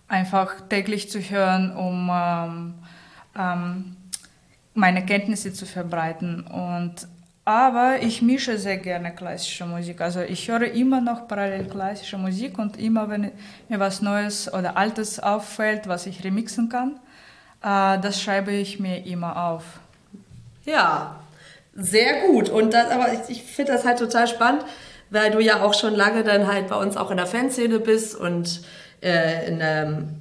einfach 0.07 0.61
täglich 0.67 1.11
zu 1.11 1.19
hören, 1.19 1.75
um 1.75 2.09
ähm, 2.11 2.73
ähm, 3.37 3.95
meine 4.73 5.05
Kenntnisse 5.05 5.53
zu 5.53 5.65
verbreiten. 5.65 6.41
Und 6.47 7.07
aber 7.51 8.01
ich 8.01 8.21
mische 8.21 8.57
sehr 8.57 8.77
gerne 8.77 9.13
klassische 9.13 9.65
Musik. 9.65 9.99
Also 9.99 10.21
ich 10.21 10.47
höre 10.47 10.71
immer 10.71 11.01
noch 11.01 11.27
parallel 11.27 11.65
klassische 11.65 12.17
Musik 12.17 12.57
und 12.57 12.79
immer, 12.79 13.09
wenn 13.09 13.29
mir 13.67 13.77
was 13.77 14.01
Neues 14.01 14.51
oder 14.53 14.77
Altes 14.77 15.19
auffällt, 15.19 15.85
was 15.89 16.05
ich 16.05 16.23
remixen 16.23 16.69
kann, 16.69 16.99
äh, 17.61 17.99
das 17.99 18.21
schreibe 18.21 18.51
ich 18.51 18.79
mir 18.79 19.05
immer 19.05 19.49
auf. 19.49 19.63
Ja, 20.63 21.19
sehr 21.75 22.21
gut. 22.21 22.47
Und 22.49 22.73
das, 22.73 22.89
aber 22.89 23.11
ich, 23.11 23.19
ich 23.27 23.43
finde 23.43 23.73
das 23.73 23.83
halt 23.83 23.99
total 23.99 24.27
spannend, 24.29 24.63
weil 25.09 25.31
du 25.31 25.41
ja 25.41 25.61
auch 25.61 25.73
schon 25.73 25.93
lange 25.93 26.23
dann 26.23 26.47
halt 26.47 26.69
bei 26.69 26.77
uns 26.77 26.95
auch 26.95 27.11
in 27.11 27.17
der 27.17 27.27
Fanszene 27.27 27.79
bist 27.79 28.15
und 28.15 28.61
äh, 29.01 29.49
in 29.49 29.61
einem 29.61 30.20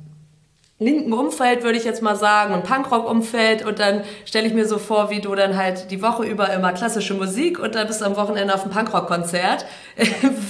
linken 0.80 1.12
Umfeld, 1.12 1.62
würde 1.62 1.76
ich 1.76 1.84
jetzt 1.84 2.00
mal 2.00 2.16
sagen, 2.16 2.54
und 2.54 2.64
Punkrock-Umfeld. 2.64 3.64
Und 3.64 3.78
dann 3.78 4.02
stelle 4.24 4.48
ich 4.48 4.54
mir 4.54 4.66
so 4.66 4.78
vor, 4.78 5.10
wie 5.10 5.20
du 5.20 5.34
dann 5.34 5.56
halt 5.56 5.90
die 5.90 6.02
Woche 6.02 6.24
über 6.24 6.50
immer 6.52 6.72
klassische 6.72 7.14
Musik 7.14 7.58
und 7.58 7.74
dann 7.74 7.86
bist 7.86 8.00
du 8.00 8.06
am 8.06 8.16
Wochenende 8.16 8.54
auf 8.54 8.62
einem 8.62 8.72
Punkrock-Konzert. 8.72 9.66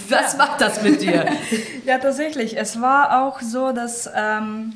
Was 0.09 0.39
macht 0.39 0.61
das 0.61 0.83
mit 0.83 1.03
dir? 1.03 1.27
ja, 1.85 1.99
tatsächlich. 1.99 2.57
Es 2.57 2.81
war 2.81 3.25
auch 3.25 3.41
so, 3.41 3.73
dass 3.73 4.09
ähm, 4.15 4.75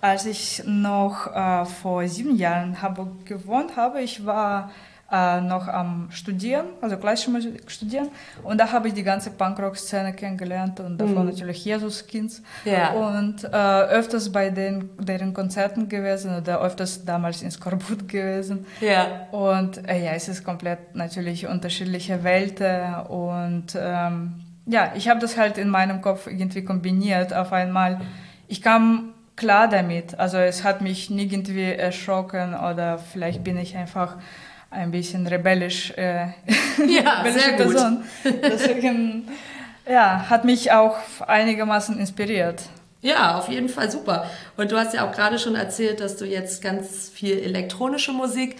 als 0.00 0.24
ich 0.24 0.62
noch 0.64 1.34
äh, 1.34 1.64
vor 1.64 2.06
sieben 2.06 2.36
Jahren 2.36 2.70
in 2.70 2.82
Hamburg 2.82 3.26
gewohnt 3.26 3.76
habe, 3.76 4.02
ich 4.02 4.24
war 4.24 4.70
äh, 5.10 5.40
noch 5.40 5.68
am 5.68 6.08
Studieren, 6.10 6.66
also 6.80 6.96
klassische 6.96 7.30
Musik 7.30 7.70
studieren. 7.70 8.08
Und 8.42 8.58
da 8.58 8.72
habe 8.72 8.88
ich 8.88 8.94
die 8.94 9.04
ganze 9.04 9.30
Punkrock-Szene 9.30 10.12
kennengelernt 10.14 10.80
und 10.80 10.98
davon 10.98 11.24
mhm. 11.24 11.30
natürlich 11.30 11.64
Jesuskind. 11.64 12.42
Ja. 12.64 12.90
Und 12.92 13.44
äh, 13.44 13.48
öfters 13.48 14.32
bei 14.32 14.50
den, 14.50 14.90
deren 14.98 15.32
Konzerten 15.32 15.88
gewesen 15.88 16.36
oder 16.36 16.60
öfters 16.60 17.04
damals 17.04 17.42
in 17.42 17.50
Skorbut 17.50 18.08
gewesen. 18.08 18.66
Ja. 18.80 19.28
Und 19.30 19.88
äh, 19.88 20.04
ja, 20.04 20.12
es 20.12 20.28
ist 20.28 20.44
komplett 20.44 20.94
natürlich 20.94 21.46
unterschiedliche 21.46 22.24
Welten 22.24 22.94
und 23.08 23.76
ähm, 23.78 24.34
ja, 24.66 24.92
ich 24.96 25.08
habe 25.08 25.20
das 25.20 25.36
halt 25.36 25.58
in 25.58 25.68
meinem 25.68 26.00
Kopf 26.00 26.26
irgendwie 26.26 26.64
kombiniert 26.64 27.32
auf 27.32 27.52
einmal. 27.52 28.00
Ich 28.48 28.62
kam 28.62 29.14
klar 29.36 29.68
damit, 29.68 30.18
also 30.18 30.38
es 30.38 30.64
hat 30.64 30.80
mich 30.80 31.10
nirgendwie 31.10 31.72
erschrocken 31.72 32.54
oder 32.54 32.98
vielleicht 32.98 33.44
bin 33.44 33.58
ich 33.58 33.76
einfach 33.76 34.16
ein 34.70 34.90
bisschen 34.90 35.26
rebellisch, 35.26 35.92
äh, 35.96 36.26
ja, 36.86 37.20
rebellische 37.24 37.48
sehr 37.48 37.56
Person. 37.56 38.04
Deswegen 38.24 39.28
ja, 39.88 40.26
hat 40.28 40.44
mich 40.44 40.72
auch 40.72 40.96
einigermaßen 41.26 41.98
inspiriert. 41.98 42.62
Ja, 43.02 43.38
auf 43.38 43.48
jeden 43.48 43.68
Fall 43.68 43.90
super. 43.90 44.28
Und 44.56 44.72
du 44.72 44.76
hast 44.76 44.94
ja 44.94 45.08
auch 45.08 45.12
gerade 45.12 45.38
schon 45.38 45.54
erzählt, 45.54 46.00
dass 46.00 46.16
du 46.16 46.24
jetzt 46.24 46.60
ganz 46.62 47.08
viel 47.08 47.38
elektronische 47.38 48.12
Musik 48.12 48.56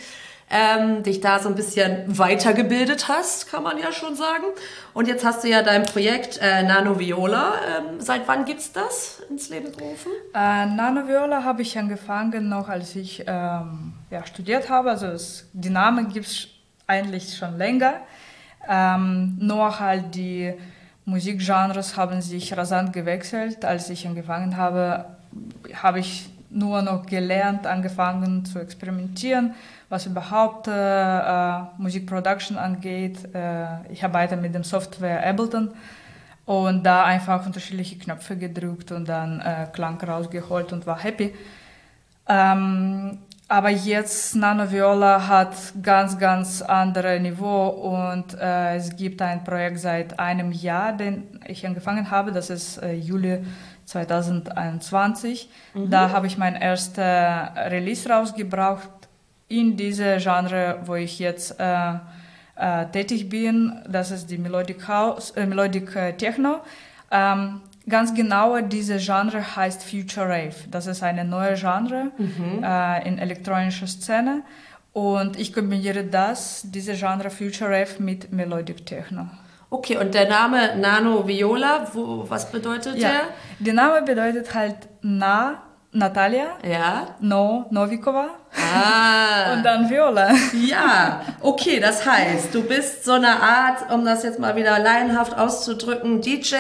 ähm, 0.48 1.02
dich 1.02 1.20
da 1.20 1.40
so 1.40 1.48
ein 1.48 1.56
bisschen 1.56 2.04
weitergebildet 2.06 3.08
hast, 3.08 3.50
kann 3.50 3.64
man 3.64 3.78
ja 3.78 3.90
schon 3.90 4.14
sagen. 4.14 4.44
Und 4.94 5.08
jetzt 5.08 5.24
hast 5.24 5.42
du 5.42 5.48
ja 5.48 5.62
dein 5.62 5.84
Projekt 5.84 6.38
äh, 6.40 6.62
Nano 6.62 6.98
Viola. 6.98 7.54
Ähm, 7.78 8.00
seit 8.00 8.28
wann 8.28 8.44
gibt 8.44 8.60
es 8.60 8.72
das 8.72 9.22
ins 9.28 9.48
Leben 9.48 9.72
gerufen? 9.76 10.12
Äh, 10.34 10.66
Nano 10.66 11.08
Viola 11.08 11.42
habe 11.42 11.62
ich 11.62 11.76
angefangen 11.76 12.48
noch, 12.48 12.68
als 12.68 12.94
ich 12.94 13.24
ähm, 13.26 13.94
ja, 14.10 14.24
studiert 14.24 14.70
habe. 14.70 14.90
Also 14.90 15.06
es, 15.06 15.48
die 15.52 15.70
Namen 15.70 16.12
gibt 16.12 16.26
es 16.26 16.48
eigentlich 16.86 17.36
schon 17.36 17.58
länger. 17.58 17.94
Ähm, 18.68 19.36
nur 19.40 19.80
halt 19.80 20.14
die 20.14 20.54
Musikgenres 21.04 21.96
haben 21.96 22.22
sich 22.22 22.56
rasant 22.56 22.92
gewechselt. 22.92 23.64
Als 23.64 23.90
ich 23.90 24.06
angefangen 24.06 24.56
habe, 24.56 25.06
habe 25.74 25.98
ich 25.98 26.30
nur 26.50 26.82
noch 26.82 27.04
gelernt, 27.06 27.66
angefangen 27.66 28.44
zu 28.44 28.60
experimentieren 28.60 29.54
was 29.88 30.06
überhaupt 30.06 30.68
äh, 30.68 30.72
äh, 30.72 31.62
Musikproduction 31.78 32.58
angeht. 32.58 33.34
Äh, 33.34 33.92
ich 33.92 34.02
arbeite 34.04 34.36
mit 34.36 34.54
dem 34.54 34.64
Software 34.64 35.24
Ableton 35.26 35.70
und 36.44 36.84
da 36.84 37.04
einfach 37.04 37.44
unterschiedliche 37.46 37.98
Knöpfe 37.98 38.36
gedrückt 38.36 38.92
und 38.92 39.08
dann 39.08 39.40
äh, 39.40 39.66
Klang 39.72 40.00
rausgeholt 40.00 40.72
und 40.72 40.86
war 40.86 40.98
happy. 40.98 41.34
Ähm, 42.28 43.18
aber 43.48 43.70
jetzt 43.70 44.34
Nano 44.34 44.72
Viola 44.72 45.28
hat 45.28 45.54
ganz, 45.80 46.18
ganz 46.18 46.62
andere 46.62 47.20
Niveau 47.20 47.68
und 47.68 48.34
äh, 48.34 48.74
es 48.74 48.96
gibt 48.96 49.22
ein 49.22 49.44
Projekt 49.44 49.78
seit 49.78 50.18
einem 50.18 50.50
Jahr, 50.50 50.92
den 50.92 51.40
ich 51.46 51.64
angefangen 51.64 52.10
habe. 52.10 52.32
Das 52.32 52.50
ist 52.50 52.78
äh, 52.78 52.94
Juli 52.94 53.44
2021. 53.84 55.48
Mhm. 55.74 55.90
Da 55.90 56.10
habe 56.10 56.26
ich 56.26 56.38
mein 56.38 56.56
erstes 56.56 56.98
Release 56.98 58.08
rausgebracht 58.08 58.90
in 59.48 59.76
diesem 59.76 60.18
Genre, 60.18 60.80
wo 60.84 60.94
ich 60.94 61.18
jetzt 61.18 61.58
äh, 61.58 61.94
äh, 62.56 62.86
tätig 62.86 63.28
bin, 63.28 63.80
das 63.88 64.10
ist 64.10 64.30
die 64.30 64.38
Melodic 64.38 64.88
House, 64.88 65.30
äh, 65.32 65.46
Melodic 65.46 65.94
äh, 65.94 66.12
Techno. 66.14 66.60
Ähm, 67.10 67.60
ganz 67.88 68.14
genau, 68.14 68.60
dieses 68.60 69.04
Genre 69.04 69.56
heißt 69.56 69.84
Future 69.84 70.28
Rave. 70.28 70.54
Das 70.70 70.86
ist 70.86 71.02
eine 71.02 71.24
neue 71.24 71.54
Genre 71.54 72.10
mhm. 72.18 72.64
äh, 72.64 73.06
in 73.06 73.18
elektronischer 73.18 73.86
Szene. 73.86 74.42
Und 74.92 75.38
ich 75.38 75.52
kombiniere 75.52 76.04
das, 76.04 76.62
diese 76.64 76.94
Genre 76.94 77.30
Future 77.30 77.70
Rave 77.70 78.02
mit 78.02 78.32
Melodic 78.32 78.86
Techno. 78.86 79.28
Okay, 79.68 79.98
und 79.98 80.14
der 80.14 80.28
Name 80.28 80.76
Nano 80.76 81.26
Viola, 81.26 81.86
wo, 81.92 82.24
was 82.28 82.50
bedeutet 82.50 82.96
ja, 82.96 83.10
der? 83.10 83.20
Der 83.58 83.74
Name 83.74 84.02
bedeutet 84.02 84.54
halt 84.54 84.76
nah 85.02 85.62
Natalia. 85.96 86.58
Ja. 86.62 87.16
No, 87.20 87.66
Novikova. 87.70 88.28
Ah. 88.54 89.52
Und 89.54 89.62
dann 89.62 89.88
Viola. 89.88 90.30
Ja, 90.52 91.22
okay, 91.40 91.80
das 91.80 92.04
heißt, 92.04 92.54
du 92.54 92.62
bist 92.62 93.04
so 93.04 93.12
eine 93.12 93.40
Art, 93.40 93.90
um 93.92 94.04
das 94.04 94.22
jetzt 94.22 94.38
mal 94.38 94.56
wieder 94.56 94.78
laienhaft 94.78 95.36
auszudrücken, 95.36 96.20
DJ 96.20 96.56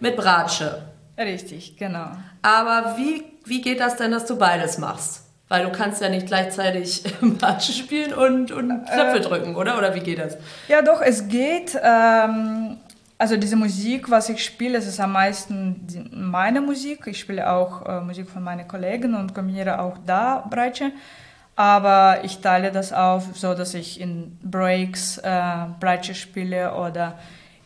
mit 0.00 0.16
Bratsche. 0.16 0.82
Richtig, 1.18 1.76
genau. 1.76 2.06
Aber 2.42 2.96
wie, 2.96 3.24
wie 3.44 3.60
geht 3.60 3.80
das 3.80 3.96
denn, 3.96 4.12
dass 4.12 4.24
du 4.24 4.38
beides 4.38 4.78
machst? 4.78 5.24
Weil 5.48 5.64
du 5.64 5.72
kannst 5.72 6.00
ja 6.00 6.08
nicht 6.08 6.26
gleichzeitig 6.26 7.02
Bratsche 7.20 7.72
spielen 7.72 8.14
und, 8.14 8.52
und 8.52 8.86
Knöpfe 8.86 9.18
äh, 9.18 9.20
drücken, 9.20 9.56
oder? 9.56 9.76
Oder 9.76 9.94
wie 9.94 10.00
geht 10.00 10.18
das? 10.18 10.38
Ja, 10.68 10.80
doch, 10.80 11.02
es 11.02 11.28
geht. 11.28 11.78
Ähm, 11.82 12.78
also 13.20 13.36
diese 13.36 13.54
Musik, 13.54 14.10
was 14.10 14.30
ich 14.30 14.42
spiele, 14.42 14.78
es 14.78 14.86
ist 14.86 14.98
am 14.98 15.12
meisten 15.12 15.86
meine 16.10 16.62
Musik. 16.62 17.06
Ich 17.06 17.20
spiele 17.20 17.50
auch 17.50 17.84
äh, 17.84 18.00
Musik 18.00 18.30
von 18.30 18.42
meinen 18.42 18.66
Kollegen 18.66 19.14
und 19.14 19.34
kombiniere 19.34 19.78
auch 19.78 19.98
da 20.06 20.46
Breitsche. 20.48 20.92
Aber 21.54 22.20
ich 22.24 22.40
teile 22.40 22.72
das 22.72 22.94
auf, 22.94 23.36
so 23.36 23.52
dass 23.52 23.74
ich 23.74 24.00
in 24.00 24.38
Breaks 24.42 25.18
äh, 25.18 25.66
Breitsche 25.78 26.14
spiele 26.14 26.74
oder 26.74 27.18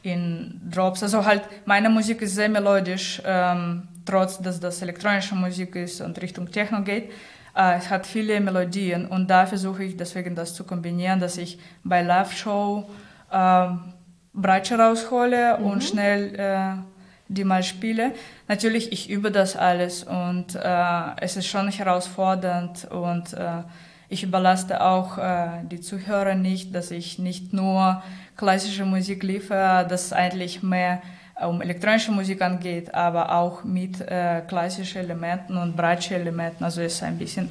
in 0.03 0.61
Drops. 0.73 1.05
Also 1.05 1.25
halt, 1.25 1.43
meine 1.67 1.89
Musik 1.89 2.21
ist 2.23 2.35
sehr 2.35 2.49
melodisch, 2.49 3.23
ähm, 3.25 3.87
trotz 4.05 4.41
dass 4.41 4.59
das 4.59 4.83
elektronische 4.83 5.37
Musik 5.37 5.77
ist 5.77 6.01
und 6.01 6.21
Richtung 6.21 6.51
Techno 6.51 6.83
geht. 6.83 7.13
Äh, 7.55 7.77
es 7.79 7.91
hat 7.91 8.09
viele 8.09 8.41
Melodien 8.41 9.07
und 9.07 9.31
da 9.31 9.47
versuche 9.47 9.85
ich 9.85 9.97
deswegen 9.97 10.35
das 10.35 10.53
zu 10.53 10.65
kombinieren, 10.65 11.21
dass 11.21 11.39
ich 11.39 11.61
bei 11.85 12.03
Live-Show 12.03 12.91
ähm, 13.33 13.94
Bratsche 14.35 14.79
raushole 14.79 15.59
mhm. 15.59 15.67
und 15.67 15.85
schnell 15.85 16.35
äh, 16.35 16.83
die 17.29 17.45
mal 17.45 17.63
spiele. 17.63 18.13
Natürlich, 18.49 18.93
ich 18.93 19.09
übe 19.09 19.31
das 19.31 19.57
alles 19.57 20.05
und 20.05 20.55
äh, 20.55 21.21
es 21.21 21.37
ist 21.37 21.47
schon 21.47 21.69
herausfordernd 21.69 22.87
und 22.91 23.33
äh, 23.33 23.63
ich 24.09 24.23
überlaste 24.23 24.83
auch 24.83 25.19
äh, 25.19 25.47
die 25.71 25.81
Zuhörer 25.81 26.35
nicht, 26.35 26.75
dass 26.75 26.91
ich 26.91 27.19
nicht 27.19 27.53
nur 27.53 28.03
klassische 28.37 28.85
Musik 28.85 29.23
liefere, 29.23 29.87
dass 29.89 30.07
es 30.07 30.13
eigentlich 30.13 30.63
mehr 30.63 31.01
um 31.43 31.61
elektronische 31.63 32.13
Musik 32.13 32.43
angeht, 32.43 32.95
aber 32.95 33.35
auch 33.35 33.65
mit 33.65 34.01
äh, 34.01 34.43
klassischen 34.47 34.99
Elementen 34.99 35.57
und 35.57 35.77
breitschen 35.77 36.17
Elementen. 36.17 36.63
Also 36.63 36.83
es 36.83 36.95
ist 36.95 37.03
ein 37.03 37.19
bisschen, 37.19 37.49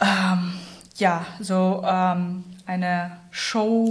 ähm, 0.00 0.52
ja, 0.96 1.24
so 1.40 1.82
ähm, 1.84 2.44
eine 2.66 3.12
Show 3.30 3.90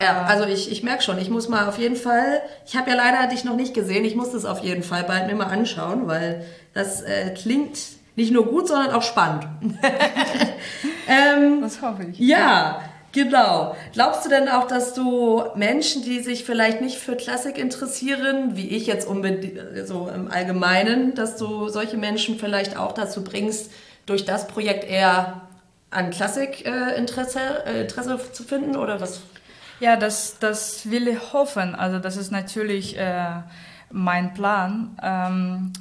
ja, 0.00 0.24
also 0.24 0.44
ich, 0.44 0.70
ich 0.70 0.82
merke 0.82 1.02
schon, 1.02 1.18
ich 1.18 1.30
muss 1.30 1.48
mal 1.48 1.68
auf 1.68 1.78
jeden 1.78 1.96
Fall, 1.96 2.42
ich 2.66 2.76
habe 2.76 2.90
ja 2.90 2.96
leider 2.96 3.28
dich 3.28 3.44
noch 3.44 3.56
nicht 3.56 3.74
gesehen, 3.74 4.04
ich 4.04 4.16
muss 4.16 4.32
das 4.32 4.44
auf 4.44 4.60
jeden 4.60 4.82
Fall 4.82 5.04
bald 5.04 5.26
mir 5.26 5.34
mal 5.34 5.46
anschauen, 5.46 6.06
weil 6.08 6.44
das 6.72 7.02
äh, 7.02 7.30
klingt 7.30 7.78
nicht 8.16 8.32
nur 8.32 8.46
gut, 8.46 8.68
sondern 8.68 8.92
auch 8.92 9.02
spannend. 9.02 9.46
ähm, 11.08 11.60
das 11.60 11.80
hoffe 11.80 12.06
ich. 12.10 12.18
Ja, 12.18 12.80
genau. 13.12 13.76
Glaubst 13.92 14.24
du 14.24 14.28
denn 14.28 14.48
auch, 14.48 14.66
dass 14.66 14.94
du 14.94 15.42
Menschen, 15.54 16.02
die 16.02 16.20
sich 16.20 16.44
vielleicht 16.44 16.80
nicht 16.80 16.98
für 16.98 17.16
Klassik 17.16 17.58
interessieren, 17.58 18.56
wie 18.56 18.68
ich 18.68 18.86
jetzt 18.86 19.06
unbedingt, 19.06 19.86
so 19.86 20.10
im 20.14 20.30
Allgemeinen, 20.30 21.14
dass 21.14 21.36
du 21.36 21.68
solche 21.68 21.96
Menschen 21.96 22.38
vielleicht 22.38 22.76
auch 22.76 22.92
dazu 22.92 23.24
bringst, 23.24 23.70
durch 24.06 24.24
das 24.24 24.48
Projekt 24.48 24.88
eher 24.88 25.42
an 25.90 26.10
Klassik-Interesse 26.10 27.40
äh, 27.66 27.80
Interesse 27.82 28.18
zu 28.32 28.42
finden 28.42 28.76
oder 28.76 29.00
was 29.00 29.20
ja, 29.80 29.96
das, 29.96 30.38
das 30.38 30.90
will 30.90 31.08
ich 31.08 31.32
hoffen. 31.32 31.74
Also 31.74 31.98
das 31.98 32.16
ist 32.16 32.30
natürlich 32.30 32.98
äh, 32.98 33.42
mein 33.90 34.34
Plan, 34.34 34.96
ähm, 35.02 35.72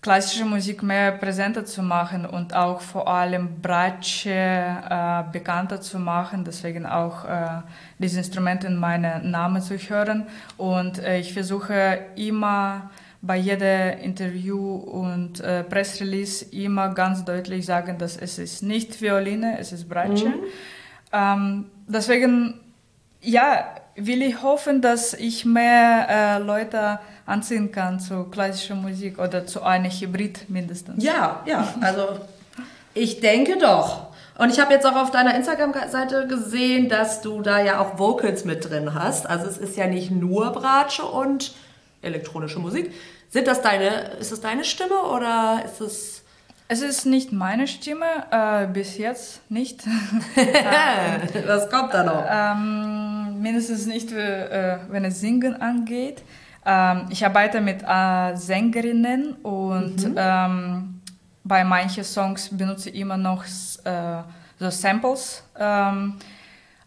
klassische 0.00 0.44
Musik 0.44 0.82
mehr 0.82 1.12
präsenter 1.12 1.64
zu 1.64 1.82
machen 1.82 2.26
und 2.26 2.54
auch 2.54 2.80
vor 2.80 3.08
allem 3.08 3.60
Bratsche 3.60 4.30
äh, 4.30 5.24
bekannter 5.32 5.80
zu 5.80 5.98
machen. 5.98 6.44
Deswegen 6.44 6.86
auch 6.86 7.24
äh, 7.24 7.62
diese 7.98 8.18
Instrumente 8.18 8.68
in 8.68 8.76
meinen 8.76 9.30
Namen 9.30 9.60
zu 9.60 9.76
hören. 9.76 10.26
Und 10.56 10.98
äh, 10.98 11.18
ich 11.18 11.32
versuche 11.32 11.98
immer 12.14 12.90
bei 13.20 13.36
jedem 13.36 13.98
Interview 13.98 14.76
und 14.76 15.40
äh, 15.40 15.64
Pressrelease 15.64 16.44
immer 16.52 16.94
ganz 16.94 17.24
deutlich 17.24 17.66
sagen, 17.66 17.98
dass 17.98 18.16
es 18.16 18.38
ist 18.38 18.62
nicht 18.62 19.00
Violine, 19.00 19.58
es 19.58 19.72
ist 19.72 19.88
Bratsche. 19.88 20.28
Mhm. 20.28 20.34
Ähm, 21.12 21.66
deswegen 21.88 22.60
ja, 23.26 23.66
will 23.96 24.22
ich 24.22 24.42
hoffen, 24.42 24.80
dass 24.80 25.14
ich 25.14 25.44
mehr 25.44 26.06
äh, 26.08 26.38
Leute 26.38 27.00
anziehen 27.24 27.72
kann 27.72 27.98
zu 27.98 28.24
klassischer 28.24 28.74
Musik 28.74 29.18
oder 29.18 29.46
zu 29.46 29.62
einer 29.62 29.88
Hybrid 29.88 30.48
mindestens. 30.48 31.02
Ja, 31.02 31.42
ja, 31.46 31.74
also 31.80 32.20
ich 32.94 33.20
denke 33.20 33.58
doch. 33.58 34.06
Und 34.38 34.52
ich 34.52 34.60
habe 34.60 34.74
jetzt 34.74 34.86
auch 34.86 34.96
auf 34.96 35.10
deiner 35.10 35.34
Instagram-Seite 35.34 36.26
gesehen, 36.26 36.88
dass 36.88 37.22
du 37.22 37.40
da 37.40 37.60
ja 37.60 37.80
auch 37.80 37.98
Vocals 37.98 38.44
mit 38.44 38.68
drin 38.68 38.92
hast. 38.92 39.26
Also 39.26 39.46
es 39.46 39.56
ist 39.56 39.76
ja 39.76 39.86
nicht 39.86 40.10
nur 40.10 40.52
Bratsche 40.52 41.04
und 41.04 41.54
elektronische 42.02 42.58
Musik. 42.58 42.92
Sind 43.30 43.46
das 43.46 43.62
deine, 43.62 44.10
ist 44.20 44.32
das 44.32 44.40
deine 44.40 44.64
Stimme 44.64 45.00
oder 45.02 45.62
ist 45.64 45.80
es 45.80 46.22
es 46.68 46.82
ist 46.82 47.06
nicht 47.06 47.32
meine 47.32 47.66
Stimme, 47.66 48.06
äh, 48.30 48.66
bis 48.66 48.98
jetzt 48.98 49.48
nicht. 49.50 49.84
Was 51.46 51.70
kommt 51.70 51.94
da 51.94 52.02
noch? 52.02 52.24
Ähm, 52.28 53.40
mindestens 53.40 53.86
nicht, 53.86 54.12
äh, 54.12 54.78
wenn 54.90 55.04
es 55.04 55.20
Singen 55.20 55.60
angeht. 55.60 56.22
Ähm, 56.64 57.06
ich 57.10 57.24
arbeite 57.24 57.60
mit 57.60 57.82
äh, 57.86 58.34
Sängerinnen 58.34 59.34
und 59.42 60.08
mhm. 60.08 60.14
ähm, 60.16 61.00
bei 61.44 61.62
manchen 61.62 62.02
Songs 62.02 62.48
benutze 62.50 62.90
ich 62.90 62.96
immer 62.96 63.16
noch 63.16 63.44
äh, 63.44 64.22
so 64.58 64.70
Samples. 64.70 65.44
Ähm, 65.56 66.14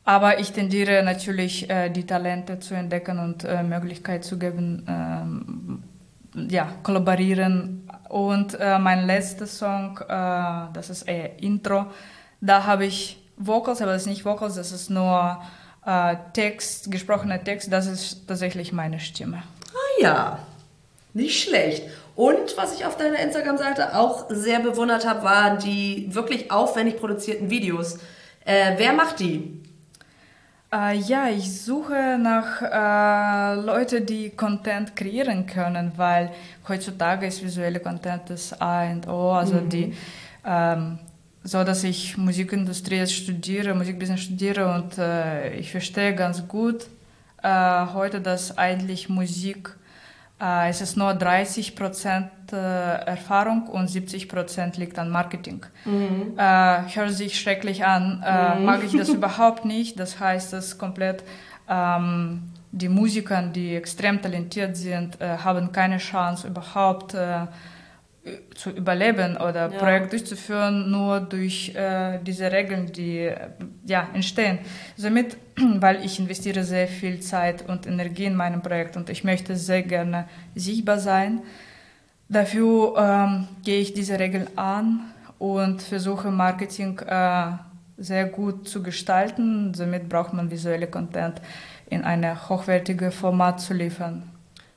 aber 0.03 0.39
ich 0.39 0.51
tendiere 0.51 1.03
natürlich, 1.03 1.69
äh, 1.69 1.89
die 1.89 2.05
Talente 2.05 2.59
zu 2.59 2.73
entdecken 2.73 3.19
und 3.19 3.45
äh, 3.45 3.63
Möglichkeit 3.63 4.25
zu 4.25 4.37
geben, 4.37 4.83
ähm, 4.87 5.83
ja, 6.49 6.67
kollaborieren 6.83 7.88
und 8.09 8.59
äh, 8.59 8.77
mein 8.79 9.05
letzter 9.05 9.47
Song, 9.47 9.97
äh, 9.97 10.73
das 10.73 10.89
ist 10.89 11.03
eher 11.03 11.41
Intro, 11.41 11.85
da 12.41 12.65
habe 12.65 12.85
ich 12.85 13.21
Vocals, 13.37 13.81
aber 13.81 13.93
das 13.93 14.01
ist 14.01 14.07
nicht 14.07 14.25
Vocals, 14.25 14.55
das 14.55 14.71
ist 14.71 14.89
nur 14.89 15.41
äh, 15.85 16.15
Text, 16.33 16.91
gesprochener 16.91 17.43
Text, 17.43 17.71
das 17.71 17.87
ist 17.87 18.27
tatsächlich 18.27 18.73
meine 18.73 18.99
Stimme. 18.99 19.43
Ah 19.73 20.01
ja, 20.01 20.39
nicht 21.13 21.41
schlecht. 21.43 21.83
Und 22.15 22.57
was 22.57 22.77
ich 22.77 22.85
auf 22.85 22.97
deiner 22.97 23.19
Instagram-Seite 23.19 23.97
auch 23.97 24.25
sehr 24.29 24.59
bewundert 24.59 25.07
habe, 25.07 25.23
waren 25.23 25.59
die 25.59 26.13
wirklich 26.13 26.51
aufwendig 26.51 26.97
produzierten 26.97 27.49
Videos. 27.49 27.99
Äh, 28.43 28.73
wer 28.77 28.91
macht 28.91 29.19
die? 29.19 29.61
Äh, 30.71 30.97
ja, 30.99 31.29
ich 31.29 31.61
suche 31.61 32.19
nach 32.21 32.61
äh, 32.61 33.61
Leuten, 33.61 34.05
die 34.05 34.29
Content 34.29 34.95
kreieren 34.95 35.47
können, 35.47 35.93
weil 35.95 36.31
heutzutage 36.67 37.25
ist 37.25 37.43
visuelle 37.43 37.79
Content 37.79 38.29
das 38.29 38.59
A 38.61 38.83
und 38.91 39.07
O, 39.07 39.31
also 39.31 39.55
mhm. 39.55 39.69
die 39.69 39.93
ähm, 40.45 40.99
so, 41.43 41.63
dass 41.63 41.83
ich 41.83 42.17
Musikindustrie 42.17 43.07
studiere, 43.07 43.73
Musikbusiness 43.73 44.21
studiere 44.21 44.71
und 44.75 44.97
äh, 44.97 45.55
ich 45.55 45.71
verstehe 45.71 46.13
ganz 46.13 46.47
gut 46.47 46.85
äh, 47.41 47.85
heute, 47.93 48.21
dass 48.21 48.55
eigentlich 48.57 49.09
Musik 49.09 49.75
es 50.39 50.79
ist 50.81 50.95
nur 50.95 51.13
30 51.13 51.75
Prozent 51.75 52.29
äh, 52.53 52.55
Erfahrung 52.55 53.67
und 53.67 53.89
70 53.89 54.29
Prozent 54.29 54.77
liegt 54.77 54.97
an 54.97 55.09
Marketing. 55.09 55.65
Mhm. 55.83 56.37
Äh, 56.37 56.95
hört 56.95 57.11
sich 57.11 57.39
schrecklich 57.39 57.85
an, 57.85 58.23
äh, 58.25 58.55
mhm. 58.55 58.65
mag 58.65 58.83
ich 58.83 58.93
das 58.93 59.09
überhaupt 59.19 59.65
nicht. 59.65 59.99
Das 59.99 60.19
heißt, 60.19 60.53
dass 60.53 60.77
komplett 60.77 61.23
ähm, 61.67 62.43
die 62.71 62.89
Musiker, 62.89 63.41
die 63.41 63.75
extrem 63.75 64.21
talentiert 64.21 64.77
sind, 64.77 65.19
äh, 65.19 65.37
haben 65.37 65.71
keine 65.71 65.97
Chance 65.97 66.47
überhaupt 66.47 67.13
äh, 67.13 67.47
zu 68.55 68.71
überleben 68.71 69.37
oder 69.37 69.71
ja. 69.71 69.77
Projekt 69.77 70.11
durchzuführen, 70.11 70.91
nur 70.91 71.21
durch 71.21 71.73
äh, 71.75 72.19
diese 72.21 72.51
Regeln, 72.51 72.91
die 72.91 73.19
äh, 73.19 73.37
ja, 73.85 74.09
entstehen. 74.13 74.59
Somit, 74.97 75.37
weil 75.57 76.03
ich 76.03 76.19
investiere 76.19 76.63
sehr 76.63 76.87
viel 76.87 77.21
Zeit 77.21 77.67
und 77.67 77.87
Energie 77.87 78.25
in 78.25 78.35
meinem 78.35 78.61
Projekt 78.61 78.97
und 78.97 79.09
ich 79.09 79.23
möchte 79.23 79.55
sehr 79.55 79.83
gerne 79.83 80.27
sichtbar 80.55 80.99
sein. 80.99 81.41
Dafür 82.27 82.95
ähm, 82.97 83.47
gehe 83.63 83.79
ich 83.79 83.93
diese 83.93 84.19
Regeln 84.19 84.47
an 84.55 84.99
und 85.39 85.81
versuche 85.81 86.29
Marketing 86.29 86.99
äh, 86.99 87.51
sehr 87.97 88.25
gut 88.25 88.67
zu 88.67 88.83
gestalten. 88.83 89.73
Somit 89.73 90.09
braucht 90.09 90.33
man 90.33 90.51
visuelle 90.51 90.87
Content 90.87 91.41
in 91.89 92.03
einem 92.03 92.49
hochwertigen 92.49 93.11
Format 93.11 93.61
zu 93.61 93.73
liefern. 93.73 94.23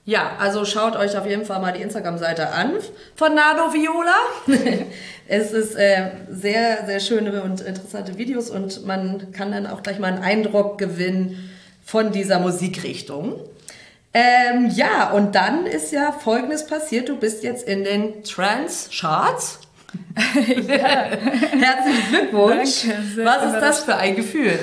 Ja, 0.05 0.33
also 0.41 0.65
schaut 0.65 0.97
euch 0.97 1.17
auf 1.17 1.27
jeden 1.27 1.45
Fall 1.45 1.61
mal 1.61 1.73
die 1.73 1.81
Instagram-Seite 1.81 2.49
an 2.49 2.73
von 3.15 3.35
Nado 3.37 3.73
Viola. 3.73 4.17
es 5.29 5.53
ist 5.53 5.77
äh, 5.77 6.11
sehr, 6.29 6.85
sehr 6.87 6.99
schöne 6.99 7.43
und 7.43 7.61
interessante 7.61 8.19
Videos 8.19 8.51
und 8.51 8.85
man 8.85 9.31
kann 9.31 9.53
dann 9.53 9.69
auch 9.69 9.83
gleich 9.85 10.01
mal 10.01 10.13
einen 10.13 10.23
Eindruck 10.23 10.79
gewinnen 10.79 11.51
von 11.85 12.11
dieser 12.11 12.41
Musikrichtung. 12.41 13.37
Ähm, 14.13 14.71
ja, 14.75 15.11
und 15.13 15.37
dann 15.37 15.67
ist 15.67 15.93
ja 15.93 16.11
Folgendes 16.11 16.67
passiert. 16.67 17.09
Du 17.09 17.17
bist 17.17 17.45
jetzt 17.45 17.67
in 17.67 17.85
den 17.85 18.25
Trance-Charts. 18.25 19.61
ja. 20.17 21.11
Herzlichen 21.11 22.09
Glückwunsch. 22.11 22.87
Danke, 22.87 23.25
Was 23.25 23.55
ist 23.55 23.61
das 23.61 23.85
für 23.85 23.95
ein 23.97 24.17
Gefühl? 24.17 24.59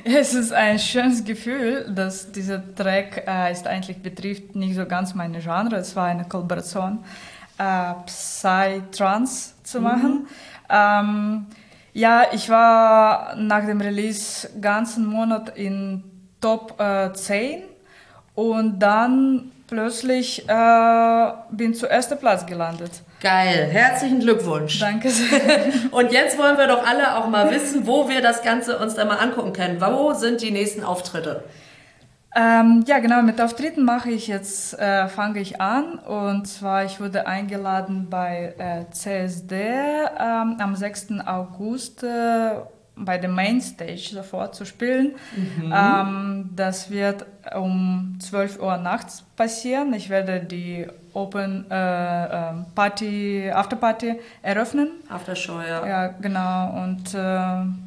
Es 0.04 0.34
ist 0.34 0.52
ein 0.52 0.78
schönes 0.78 1.24
Gefühl, 1.24 1.86
dass 1.94 2.30
dieser 2.30 2.62
Track 2.74 3.24
äh, 3.26 3.52
ist 3.52 3.66
eigentlich 3.66 4.00
betrifft 4.02 4.54
nicht 4.54 4.74
so 4.74 4.86
ganz 4.86 5.14
meine 5.14 5.40
Genre. 5.40 5.76
Es 5.76 5.94
war 5.96 6.06
eine 6.06 6.24
Kollaboration, 6.24 7.00
äh, 7.58 7.94
Psy-Trance 8.06 9.54
zu 9.62 9.78
mhm. 9.78 9.84
machen. 9.84 10.12
Mhm. 10.12 10.26
Ähm, 10.70 11.46
ja, 11.92 12.24
ich 12.32 12.48
war 12.48 13.34
nach 13.36 13.66
dem 13.66 13.80
Release 13.80 14.48
ganzen 14.60 15.06
Monat 15.06 15.56
in 15.56 16.04
Top 16.40 16.80
äh, 16.80 17.12
10 17.12 17.62
und 18.34 18.78
dann 18.78 19.50
plötzlich 19.66 20.48
äh, 20.48 21.32
bin 21.50 21.74
zu 21.74 21.86
erster 21.86 22.16
Platz 22.16 22.46
gelandet. 22.46 23.02
Geil, 23.20 23.68
herzlichen 23.70 24.20
Glückwunsch. 24.20 24.78
Danke 24.78 25.10
sehr. 25.10 25.66
Und 25.90 26.10
jetzt 26.10 26.38
wollen 26.38 26.56
wir 26.56 26.66
doch 26.66 26.86
alle 26.86 27.16
auch 27.16 27.28
mal 27.28 27.50
wissen, 27.50 27.86
wo 27.86 28.08
wir 28.08 28.22
das 28.22 28.42
Ganze 28.42 28.78
uns 28.78 28.94
dann 28.94 29.08
mal 29.08 29.18
angucken 29.18 29.52
können. 29.52 29.80
Wo 29.80 30.14
sind 30.14 30.40
die 30.40 30.50
nächsten 30.50 30.82
Auftritte? 30.82 31.44
Ähm, 32.34 32.84
ja, 32.86 33.00
genau, 33.00 33.22
mit 33.22 33.40
Auftritten 33.40 33.84
mache 33.84 34.10
ich 34.10 34.28
jetzt, 34.28 34.78
äh, 34.78 35.08
fange 35.08 35.40
ich 35.40 35.60
an. 35.60 35.98
Und 35.98 36.46
zwar, 36.46 36.84
ich 36.84 36.98
wurde 37.00 37.26
eingeladen 37.26 38.06
bei 38.08 38.54
äh, 38.56 38.90
CSD 38.90 39.54
ähm, 39.54 40.56
am 40.58 40.74
6. 40.74 41.08
August 41.26 42.02
äh, 42.02 42.52
bei 42.96 43.18
der 43.18 43.30
Mainstage 43.30 44.10
sofort 44.12 44.54
zu 44.54 44.64
spielen. 44.64 45.16
Mhm. 45.36 45.74
Ähm, 45.74 46.50
das 46.54 46.90
wird 46.90 47.26
um 47.54 48.16
12 48.20 48.60
Uhr 48.60 48.76
nachts 48.78 49.24
passieren. 49.36 49.92
Ich 49.92 50.08
werde 50.08 50.40
die 50.40 50.86
Open 51.12 51.70
äh, 51.70 51.74
ähm, 51.74 52.66
Party, 52.74 53.50
Afterparty 53.50 54.20
eröffnen. 54.42 54.90
Aftershow, 55.08 55.60
ja. 55.60 55.86
Ja, 55.86 56.06
genau. 56.08 56.82
Und 56.82 57.14
äh, 57.14 57.18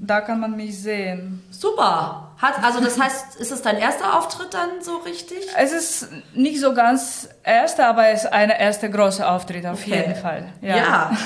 da 0.02 0.22
kann 0.22 0.40
man 0.40 0.56
mich 0.56 0.82
sehen. 0.82 1.44
Super. 1.52 2.30
Hat, 2.38 2.64
also 2.64 2.82
das 2.82 3.00
heißt, 3.00 3.38
ist 3.38 3.52
es 3.52 3.62
dein 3.62 3.78
erster 3.78 4.18
Auftritt 4.18 4.54
dann 4.54 4.82
so 4.82 4.98
richtig? 4.98 5.40
Es 5.58 5.72
ist 5.72 6.10
nicht 6.34 6.60
so 6.60 6.74
ganz 6.74 7.30
erster, 7.44 7.88
aber 7.88 8.08
es 8.08 8.24
ist 8.24 8.34
ein 8.34 8.50
erster 8.50 8.90
großer 8.90 9.32
Auftritt 9.32 9.66
auf 9.66 9.82
okay. 9.82 9.98
jeden 9.98 10.16
Fall. 10.16 10.46
ja. 10.62 10.78
ja. 10.78 11.12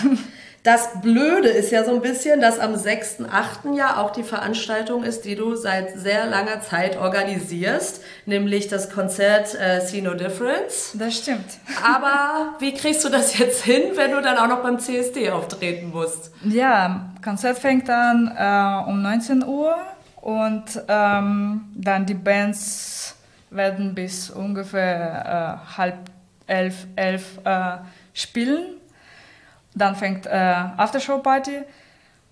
Das 0.67 0.99
Blöde 0.99 1.47
ist 1.47 1.71
ja 1.71 1.85
so 1.85 1.95
ein 1.95 2.01
bisschen, 2.01 2.41
dass 2.41 2.59
am 2.59 2.73
6.8. 2.73 3.73
ja 3.77 4.01
auch 4.01 4.11
die 4.11 4.23
Veranstaltung 4.23 5.05
ist, 5.05 5.23
die 5.23 5.35
du 5.35 5.55
seit 5.55 5.97
sehr 5.97 6.25
langer 6.25 6.59
Zeit 6.59 6.97
organisierst, 6.97 8.03
nämlich 8.25 8.67
das 8.67 8.89
Konzert 8.89 9.55
äh, 9.55 9.79
See 9.79 10.01
No 10.01 10.13
Difference. 10.13 10.91
Das 10.95 11.19
stimmt. 11.19 11.45
Aber 11.85 12.57
wie 12.59 12.73
kriegst 12.73 13.05
du 13.05 13.07
das 13.07 13.37
jetzt 13.37 13.63
hin, 13.63 13.91
wenn 13.95 14.11
du 14.11 14.21
dann 14.21 14.37
auch 14.37 14.49
noch 14.49 14.61
beim 14.61 14.77
CSD 14.77 15.29
auftreten 15.29 15.91
musst? 15.91 16.31
Ja, 16.43 17.11
Konzert 17.23 17.59
fängt 17.59 17.89
an 17.89 18.29
äh, 18.37 18.89
um 18.89 19.01
19 19.01 19.45
Uhr 19.45 19.73
und 20.17 20.65
ähm, 20.89 21.61
dann 21.75 22.05
die 22.05 22.13
Bands 22.13 23.15
werden 23.51 23.95
bis 23.95 24.29
ungefähr 24.29 25.61
äh, 25.71 25.77
halb 25.77 25.95
elf, 26.45 26.87
elf 26.97 27.39
äh, 27.45 27.77
spielen 28.13 28.77
dann 29.77 29.95
fängt 29.95 30.25
äh, 30.25 30.29
Aftershow-Party. 30.77 31.61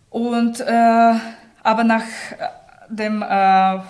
Und 0.10 0.62
äh, 0.62 1.14
aber 1.64 1.84
nach 1.84 2.02
äh, 2.02 2.06
dem 2.90 3.22
äh, 3.22 3.76
äh, 3.76 3.82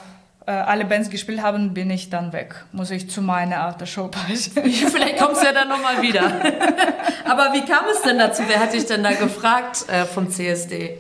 alle 0.46 0.86
Bands 0.86 1.10
gespielt 1.10 1.42
haben, 1.42 1.74
bin 1.74 1.90
ich 1.90 2.10
dann 2.10 2.32
weg. 2.34 2.56
Muss 2.72 2.90
ich 2.90 3.10
zu 3.10 3.22
meiner 3.22 3.62
Aftershow-Party. 3.62 4.36
Vielleicht 4.92 5.18
kommst 5.18 5.42
du 5.42 5.46
ja 5.46 5.52
dann 5.52 5.68
nochmal 5.68 6.02
wieder. 6.02 6.24
aber 7.26 7.54
wie 7.54 7.66
kam 7.66 7.86
es 7.92 8.02
denn 8.02 8.18
dazu? 8.18 8.44
Wer 8.48 8.60
hat 8.60 8.74
dich 8.74 8.86
denn 8.86 9.04
da 9.04 9.12
gefragt 9.12 9.86
äh, 9.90 10.06
vom 10.06 10.30
CSD? 10.30 10.98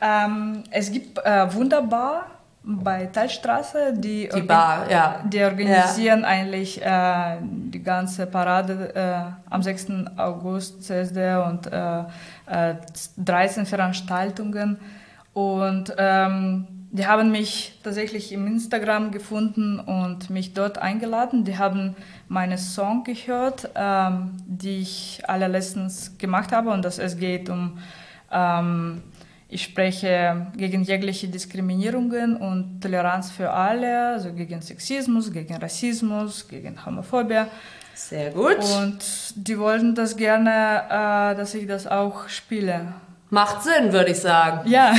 Ähm, 0.00 0.64
es 0.70 0.90
gibt 0.90 1.18
wunderbar 1.18 2.26
bei 2.64 3.06
Teilstraße, 3.06 3.94
die, 3.96 4.28
die, 4.32 4.42
Bar, 4.42 4.88
ja. 4.88 5.20
die 5.24 5.42
organisieren 5.42 6.20
ja. 6.20 6.26
eigentlich 6.26 6.80
äh, 6.80 7.38
die 7.42 7.82
ganze 7.82 8.26
Parade 8.26 8.94
äh, 8.94 9.52
am 9.52 9.62
6. 9.62 9.88
August 10.16 10.84
CSD 10.84 11.34
und 11.36 11.66
äh, 11.66 12.04
13 13.16 13.62
äh, 13.62 13.66
Veranstaltungen. 13.66 14.78
Und 15.32 15.92
ähm, 15.98 16.68
die 16.92 17.06
haben 17.06 17.32
mich 17.32 17.80
tatsächlich 17.82 18.32
im 18.32 18.46
Instagram 18.46 19.10
gefunden 19.10 19.80
und 19.80 20.30
mich 20.30 20.54
dort 20.54 20.78
eingeladen. 20.78 21.44
Die 21.44 21.58
haben 21.58 21.96
meine 22.28 22.58
Song 22.58 23.02
gehört, 23.02 23.70
ähm, 23.74 24.36
die 24.46 24.82
ich 24.82 25.22
allerletztens 25.26 26.18
gemacht 26.18 26.52
habe 26.52 26.70
und 26.70 26.84
dass 26.84 26.98
es 26.98 27.16
geht 27.16 27.48
um 27.48 27.78
ähm, 28.30 29.02
ich 29.52 29.64
spreche 29.64 30.46
gegen 30.56 30.82
jegliche 30.82 31.28
Diskriminierungen 31.28 32.36
und 32.36 32.80
Toleranz 32.80 33.30
für 33.30 33.50
alle, 33.50 34.14
also 34.14 34.32
gegen 34.32 34.62
Sexismus, 34.62 35.30
gegen 35.30 35.56
Rassismus, 35.56 36.48
gegen 36.48 36.84
Homophobie. 36.84 37.44
Sehr 37.94 38.30
gut. 38.30 38.58
Und 38.58 38.98
die 39.34 39.58
wollten 39.58 39.94
das 39.94 40.16
gerne, 40.16 40.84
äh, 40.88 41.36
dass 41.36 41.54
ich 41.54 41.66
das 41.66 41.86
auch 41.86 42.28
spiele. 42.30 42.94
Macht 43.28 43.62
Sinn, 43.62 43.92
würde 43.92 44.12
ich 44.12 44.20
sagen. 44.20 44.68
Ja. 44.70 44.94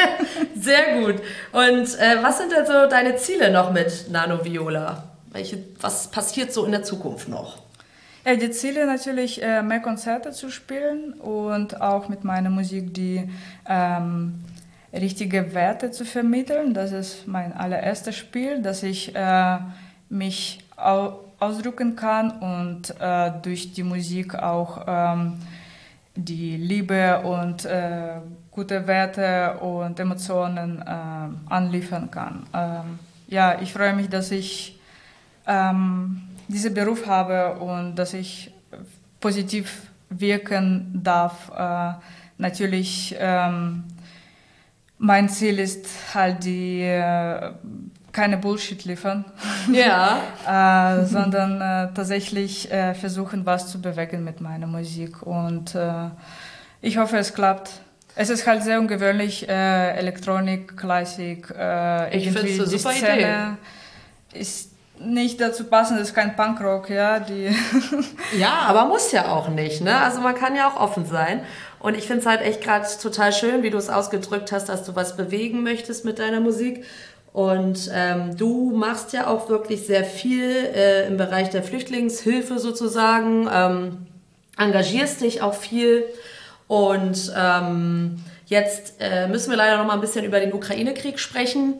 Sehr 0.54 1.00
gut. 1.00 1.22
Und 1.52 1.98
äh, 1.98 2.22
was 2.22 2.38
sind 2.38 2.52
denn 2.52 2.66
so 2.66 2.86
deine 2.88 3.16
Ziele 3.16 3.50
noch 3.50 3.72
mit 3.72 4.10
Nano 4.10 4.44
Viola? 4.44 5.04
Welche, 5.32 5.58
was 5.80 6.08
passiert 6.08 6.52
so 6.52 6.66
in 6.66 6.72
der 6.72 6.82
Zukunft 6.82 7.28
noch? 7.28 7.58
Die 8.26 8.50
Ziele 8.50 8.86
natürlich, 8.86 9.42
äh, 9.42 9.62
mehr 9.62 9.80
Konzerte 9.80 10.30
zu 10.30 10.50
spielen 10.50 11.12
und 11.12 11.82
auch 11.82 12.08
mit 12.08 12.24
meiner 12.24 12.48
Musik 12.48 12.94
die 12.94 13.28
ähm, 13.68 14.42
richtige 14.94 15.54
Werte 15.54 15.90
zu 15.90 16.06
vermitteln. 16.06 16.72
Das 16.72 16.92
ist 16.92 17.28
mein 17.28 17.52
allererstes 17.52 18.16
Spiel, 18.16 18.62
dass 18.62 18.82
ich 18.82 19.14
äh, 19.14 19.58
mich 20.08 20.60
au 20.76 21.20
ausdrücken 21.40 21.96
kann 21.96 22.30
und 22.30 22.98
äh, 23.00 23.32
durch 23.42 23.72
die 23.74 23.82
Musik 23.82 24.34
auch 24.34 24.84
ähm, 24.86 25.34
die 26.14 26.56
Liebe 26.56 27.20
und 27.20 27.66
äh, 27.66 28.20
gute 28.50 28.86
Werte 28.86 29.58
und 29.60 29.98
Emotionen 30.00 30.80
äh, 30.80 31.52
anliefern 31.52 32.10
kann. 32.10 32.46
Ähm, 32.54 32.98
ja, 33.26 33.60
ich 33.60 33.72
freue 33.72 33.94
mich, 33.94 34.08
dass 34.08 34.30
ich 34.30 34.78
ähm, 35.46 36.22
diesen 36.48 36.74
Beruf 36.74 37.06
habe 37.06 37.54
und 37.58 37.96
dass 37.96 38.14
ich 38.14 38.52
positiv 39.20 39.88
wirken 40.10 41.00
darf. 41.02 41.50
Äh, 41.56 41.94
natürlich, 42.38 43.14
ähm, 43.18 43.84
mein 44.98 45.28
Ziel 45.28 45.58
ist 45.58 45.86
halt 46.14 46.44
die 46.44 46.82
äh, 46.82 47.52
keine 48.12 48.38
Bullshit 48.38 48.84
liefern, 48.84 49.24
ja. 49.72 50.20
äh, 51.00 51.04
sondern 51.04 51.60
äh, 51.60 51.92
tatsächlich 51.94 52.70
äh, 52.70 52.94
versuchen, 52.94 53.44
was 53.44 53.68
zu 53.68 53.80
bewegen 53.80 54.22
mit 54.22 54.40
meiner 54.40 54.66
Musik. 54.68 55.22
Und 55.22 55.74
äh, 55.74 56.10
ich 56.80 56.96
hoffe, 56.96 57.16
es 57.18 57.34
klappt. 57.34 57.70
Es 58.16 58.30
ist 58.30 58.46
halt 58.46 58.62
sehr 58.62 58.78
ungewöhnlich, 58.78 59.48
Elektronik, 59.48 60.76
Klassik, 60.76 61.52
äh, 61.58 62.16
ich 62.16 62.26
irgendwie 62.26 62.46
die 62.46 62.78
super 62.78 62.92
Szene 62.92 63.56
Idee. 64.30 64.40
ist 64.40 64.73
nicht 64.98 65.40
dazu 65.40 65.64
passen, 65.64 65.96
das 65.98 66.08
ist 66.08 66.14
kein 66.14 66.36
Punkrock, 66.36 66.90
ja. 66.90 67.20
Die 67.20 67.54
ja, 68.38 68.60
aber 68.66 68.86
muss 68.86 69.12
ja 69.12 69.28
auch 69.28 69.48
nicht, 69.48 69.80
ne? 69.80 69.98
Also 69.98 70.20
man 70.20 70.34
kann 70.34 70.54
ja 70.54 70.68
auch 70.68 70.80
offen 70.80 71.06
sein. 71.06 71.40
Und 71.80 71.96
ich 71.96 72.06
finde 72.06 72.20
es 72.20 72.26
halt 72.26 72.40
echt 72.40 72.62
gerade 72.62 72.86
total 73.00 73.32
schön, 73.32 73.62
wie 73.62 73.70
du 73.70 73.76
es 73.76 73.90
ausgedrückt 73.90 74.52
hast, 74.52 74.68
dass 74.68 74.84
du 74.84 74.96
was 74.96 75.16
bewegen 75.16 75.62
möchtest 75.62 76.04
mit 76.04 76.18
deiner 76.18 76.40
Musik. 76.40 76.84
Und 77.34 77.90
ähm, 77.92 78.36
du 78.36 78.70
machst 78.76 79.12
ja 79.12 79.26
auch 79.26 79.48
wirklich 79.48 79.86
sehr 79.86 80.04
viel 80.04 80.48
äh, 80.50 81.08
im 81.08 81.16
Bereich 81.16 81.50
der 81.50 81.64
Flüchtlingshilfe 81.64 82.60
sozusagen, 82.60 83.48
ähm, 83.52 84.06
engagierst 84.56 85.20
dich 85.20 85.42
auch 85.42 85.54
viel. 85.54 86.04
Und 86.68 87.32
ähm, 87.36 88.22
jetzt 88.46 88.94
äh, 89.00 89.26
müssen 89.26 89.50
wir 89.50 89.56
leider 89.56 89.78
noch 89.78 89.86
mal 89.86 89.94
ein 89.94 90.00
bisschen 90.00 90.24
über 90.24 90.38
den 90.38 90.52
Ukraine-Krieg 90.52 91.18
sprechen. 91.18 91.74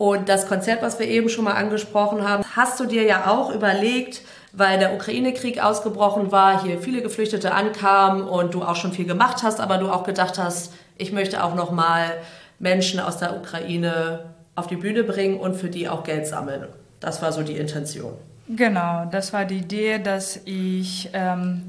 Und 0.00 0.30
das 0.30 0.46
Konzert, 0.46 0.80
was 0.80 0.98
wir 0.98 1.06
eben 1.06 1.28
schon 1.28 1.44
mal 1.44 1.56
angesprochen 1.56 2.26
haben, 2.26 2.42
hast 2.56 2.80
du 2.80 2.86
dir 2.86 3.02
ja 3.02 3.26
auch 3.26 3.54
überlegt, 3.54 4.22
weil 4.54 4.78
der 4.78 4.94
Ukraine-Krieg 4.94 5.62
ausgebrochen 5.62 6.32
war, 6.32 6.64
hier 6.64 6.80
viele 6.80 7.02
Geflüchtete 7.02 7.52
ankamen 7.52 8.22
und 8.22 8.54
du 8.54 8.62
auch 8.62 8.76
schon 8.76 8.94
viel 8.94 9.04
gemacht 9.04 9.42
hast, 9.42 9.60
aber 9.60 9.76
du 9.76 9.90
auch 9.90 10.04
gedacht 10.04 10.38
hast, 10.38 10.72
ich 10.96 11.12
möchte 11.12 11.44
auch 11.44 11.54
noch 11.54 11.70
mal 11.70 12.12
Menschen 12.58 12.98
aus 12.98 13.18
der 13.18 13.36
Ukraine 13.36 14.20
auf 14.54 14.68
die 14.68 14.76
Bühne 14.76 15.04
bringen 15.04 15.38
und 15.38 15.54
für 15.54 15.68
die 15.68 15.86
auch 15.86 16.02
Geld 16.02 16.26
sammeln. 16.26 16.64
Das 17.00 17.20
war 17.20 17.30
so 17.30 17.42
die 17.42 17.58
Intention. 17.58 18.14
Genau, 18.48 19.06
das 19.12 19.34
war 19.34 19.44
die 19.44 19.58
Idee, 19.58 19.98
dass 19.98 20.40
ich 20.46 21.10
ähm, 21.12 21.64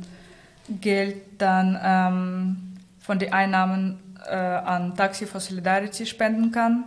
Geld 0.70 1.18
dann 1.38 1.78
ähm, 1.84 2.58
von 2.98 3.20
den 3.20 3.34
Einnahmen 3.34 4.00
äh, 4.26 4.36
an 4.36 4.96
Taxi 4.96 5.26
for 5.26 5.42
Solidarity 5.42 6.06
spenden 6.06 6.54
kann. 6.54 6.86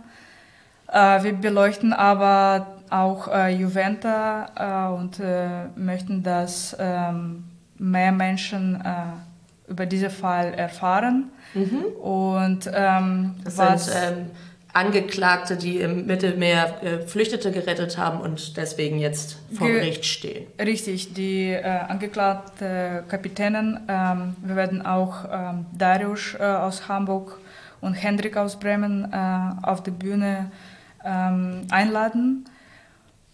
Äh, 0.91 1.23
wir 1.23 1.33
beleuchten 1.33 1.93
aber 1.93 2.75
auch 2.89 3.27
äh, 3.27 3.49
Juventa 3.49 4.91
äh, 4.91 4.93
und 4.93 5.19
äh, 5.19 5.67
möchten, 5.75 6.23
dass 6.23 6.75
ähm, 6.79 7.45
mehr 7.77 8.11
Menschen 8.11 8.81
äh, 8.81 9.71
über 9.71 9.85
diesen 9.85 10.09
Fall 10.09 10.53
erfahren. 10.53 11.31
Mhm. 11.53 11.83
Und 12.01 12.69
ähm, 12.73 13.35
das 13.43 13.57
was, 13.57 13.85
sind 13.85 14.17
ähm, 14.17 14.31
Angeklagte, 14.73 15.57
die 15.57 15.79
im 15.79 16.05
Mittelmeer 16.05 16.83
äh, 16.83 16.99
Flüchtete 17.07 17.51
gerettet 17.51 17.97
haben 17.97 18.19
und 18.19 18.57
deswegen 18.57 18.99
jetzt 18.99 19.39
vor 19.53 19.67
Gericht 19.67 20.05
stehen. 20.05 20.47
Richtig, 20.59 21.13
die 21.13 21.49
äh, 21.49 21.63
angeklagten 21.63 23.07
Kapitänen. 23.07 23.79
Ähm, 23.87 24.35
wir 24.43 24.55
werden 24.55 24.85
auch 24.85 25.25
ähm, 25.31 25.65
Darius 25.75 26.35
aus 26.35 26.87
Hamburg 26.87 27.39
und 27.81 27.93
Hendrik 27.93 28.37
aus 28.37 28.59
Bremen 28.59 29.13
auf 29.61 29.83
die 29.83 29.91
Bühne 29.91 30.51
ähm, 31.05 31.61
einladen. 31.69 32.45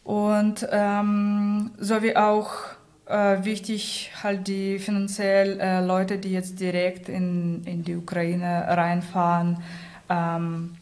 Und 0.04 0.68
ähm, 0.72 1.72
sowie 1.78 2.16
auch 2.16 2.52
äh, 3.06 3.44
wichtig 3.44 4.12
halt 4.24 4.48
die 4.48 4.80
finanziell 4.80 5.60
äh, 5.60 5.86
Leute, 5.86 6.18
die 6.18 6.32
jetzt 6.32 6.60
direkt 6.60 7.10
in, 7.10 7.64
in 7.66 7.84
die 7.84 7.96
Ukraine 7.96 8.66
reinfahren, 8.68 9.58
ähm, 10.10 10.76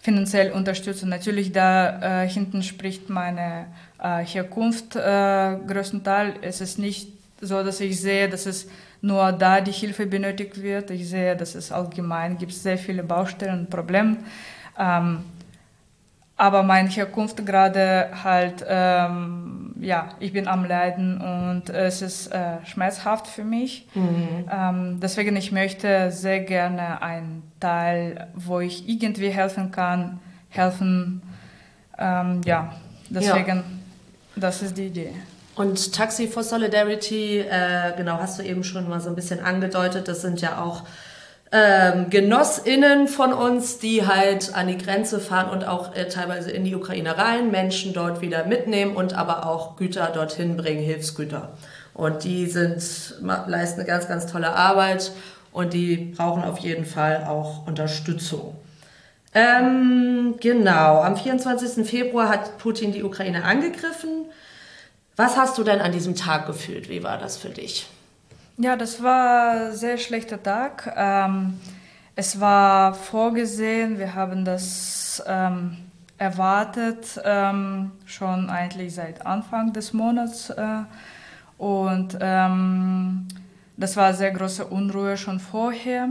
finanziell 0.00 0.52
unterstützen. 0.52 1.08
Natürlich 1.08 1.52
da 1.52 2.22
äh, 2.22 2.28
hinten 2.28 2.62
spricht 2.62 3.10
meine 3.10 3.66
äh, 4.02 4.24
Herkunft 4.24 4.96
äh, 4.96 5.56
größtenteils. 5.66 6.36
Es 6.42 6.60
ist 6.60 6.78
nicht 6.78 7.08
so, 7.40 7.62
dass 7.62 7.80
ich 7.80 8.00
sehe, 8.00 8.28
dass 8.28 8.46
es 8.46 8.68
nur 9.00 9.32
da 9.32 9.60
die 9.60 9.72
Hilfe 9.72 10.06
benötigt 10.06 10.62
wird. 10.62 10.90
Ich 10.90 11.08
sehe, 11.08 11.36
dass 11.36 11.54
es 11.54 11.70
allgemein 11.70 12.38
gibt 12.38 12.52
sehr 12.52 12.78
viele 12.78 13.02
Baustellen 13.02 13.60
und 13.60 13.70
Probleme. 13.70 14.16
Ähm, 14.78 15.18
aber 16.36 16.64
meine 16.64 16.88
Herkunft 16.88 17.46
gerade 17.46 18.10
halt, 18.24 18.64
ähm, 18.66 19.74
ja, 19.80 20.08
ich 20.18 20.32
bin 20.32 20.48
am 20.48 20.64
Leiden 20.64 21.20
und 21.20 21.70
es 21.70 22.02
ist 22.02 22.32
äh, 22.32 22.64
schmerzhaft 22.64 23.28
für 23.28 23.44
mich. 23.44 23.86
Mhm. 23.94 24.48
Ähm, 24.50 25.00
deswegen 25.00 25.36
ich 25.36 25.52
möchte 25.52 26.10
sehr 26.10 26.40
gerne 26.40 27.02
einen 27.02 27.42
Teil, 27.60 28.28
wo 28.34 28.58
ich 28.60 28.88
irgendwie 28.88 29.30
helfen 29.30 29.70
kann, 29.70 30.18
helfen. 30.48 31.22
Ähm, 31.98 32.40
ja, 32.44 32.74
deswegen, 33.08 33.56
ja. 33.56 33.64
das 34.34 34.62
ist 34.62 34.76
die 34.76 34.86
Idee. 34.86 35.12
Und 35.54 35.92
Taxi 35.92 36.26
for 36.26 36.42
Solidarity, 36.42 37.38
äh, 37.38 37.92
genau, 37.96 38.18
hast 38.18 38.40
du 38.40 38.42
eben 38.42 38.64
schon 38.64 38.88
mal 38.88 39.00
so 39.00 39.08
ein 39.08 39.14
bisschen 39.14 39.38
angedeutet, 39.38 40.08
das 40.08 40.22
sind 40.22 40.40
ja 40.40 40.60
auch 40.60 40.82
ähm, 41.56 42.10
GenossInnen 42.10 43.06
von 43.06 43.32
uns, 43.32 43.78
die 43.78 44.04
halt 44.04 44.56
an 44.56 44.66
die 44.66 44.76
Grenze 44.76 45.20
fahren 45.20 45.48
und 45.50 45.64
auch 45.64 45.94
äh, 45.94 46.08
teilweise 46.08 46.50
in 46.50 46.64
die 46.64 46.74
Ukraine 46.74 47.16
rein, 47.16 47.52
Menschen 47.52 47.92
dort 47.92 48.20
wieder 48.20 48.44
mitnehmen 48.44 48.96
und 48.96 49.14
aber 49.14 49.46
auch 49.46 49.76
Güter 49.76 50.10
dorthin 50.12 50.56
bringen, 50.56 50.82
Hilfsgüter. 50.82 51.52
Und 51.94 52.24
die 52.24 52.46
sind, 52.46 52.82
leisten 53.46 53.78
eine 53.78 53.88
ganz, 53.88 54.08
ganz 54.08 54.26
tolle 54.26 54.52
Arbeit 54.52 55.12
und 55.52 55.74
die 55.74 56.12
brauchen 56.16 56.42
auf 56.42 56.58
jeden 56.58 56.84
Fall 56.84 57.24
auch 57.28 57.68
Unterstützung. 57.68 58.56
Ähm, 59.32 60.34
genau, 60.40 61.02
am 61.02 61.16
24. 61.16 61.86
Februar 61.86 62.30
hat 62.30 62.58
Putin 62.58 62.90
die 62.90 63.04
Ukraine 63.04 63.44
angegriffen. 63.44 64.24
Was 65.14 65.36
hast 65.36 65.56
du 65.56 65.62
denn 65.62 65.80
an 65.80 65.92
diesem 65.92 66.16
Tag 66.16 66.48
gefühlt? 66.48 66.88
Wie 66.88 67.04
war 67.04 67.16
das 67.16 67.36
für 67.36 67.50
dich? 67.50 67.86
Ja, 68.56 68.76
das 68.76 69.02
war 69.02 69.50
ein 69.50 69.72
sehr 69.72 69.98
schlechter 69.98 70.40
Tag. 70.40 70.92
Ähm, 70.96 71.58
es 72.14 72.38
war 72.38 72.94
vorgesehen, 72.94 73.98
wir 73.98 74.14
haben 74.14 74.44
das 74.44 75.20
ähm, 75.26 75.76
erwartet, 76.18 77.20
ähm, 77.24 77.90
schon 78.06 78.48
eigentlich 78.50 78.94
seit 78.94 79.26
Anfang 79.26 79.72
des 79.72 79.92
Monats. 79.92 80.50
Äh, 80.50 80.84
und 81.58 82.16
ähm, 82.20 83.26
das 83.76 83.96
war 83.96 84.14
sehr 84.14 84.30
große 84.30 84.64
Unruhe 84.64 85.16
schon 85.16 85.40
vorher. 85.40 86.10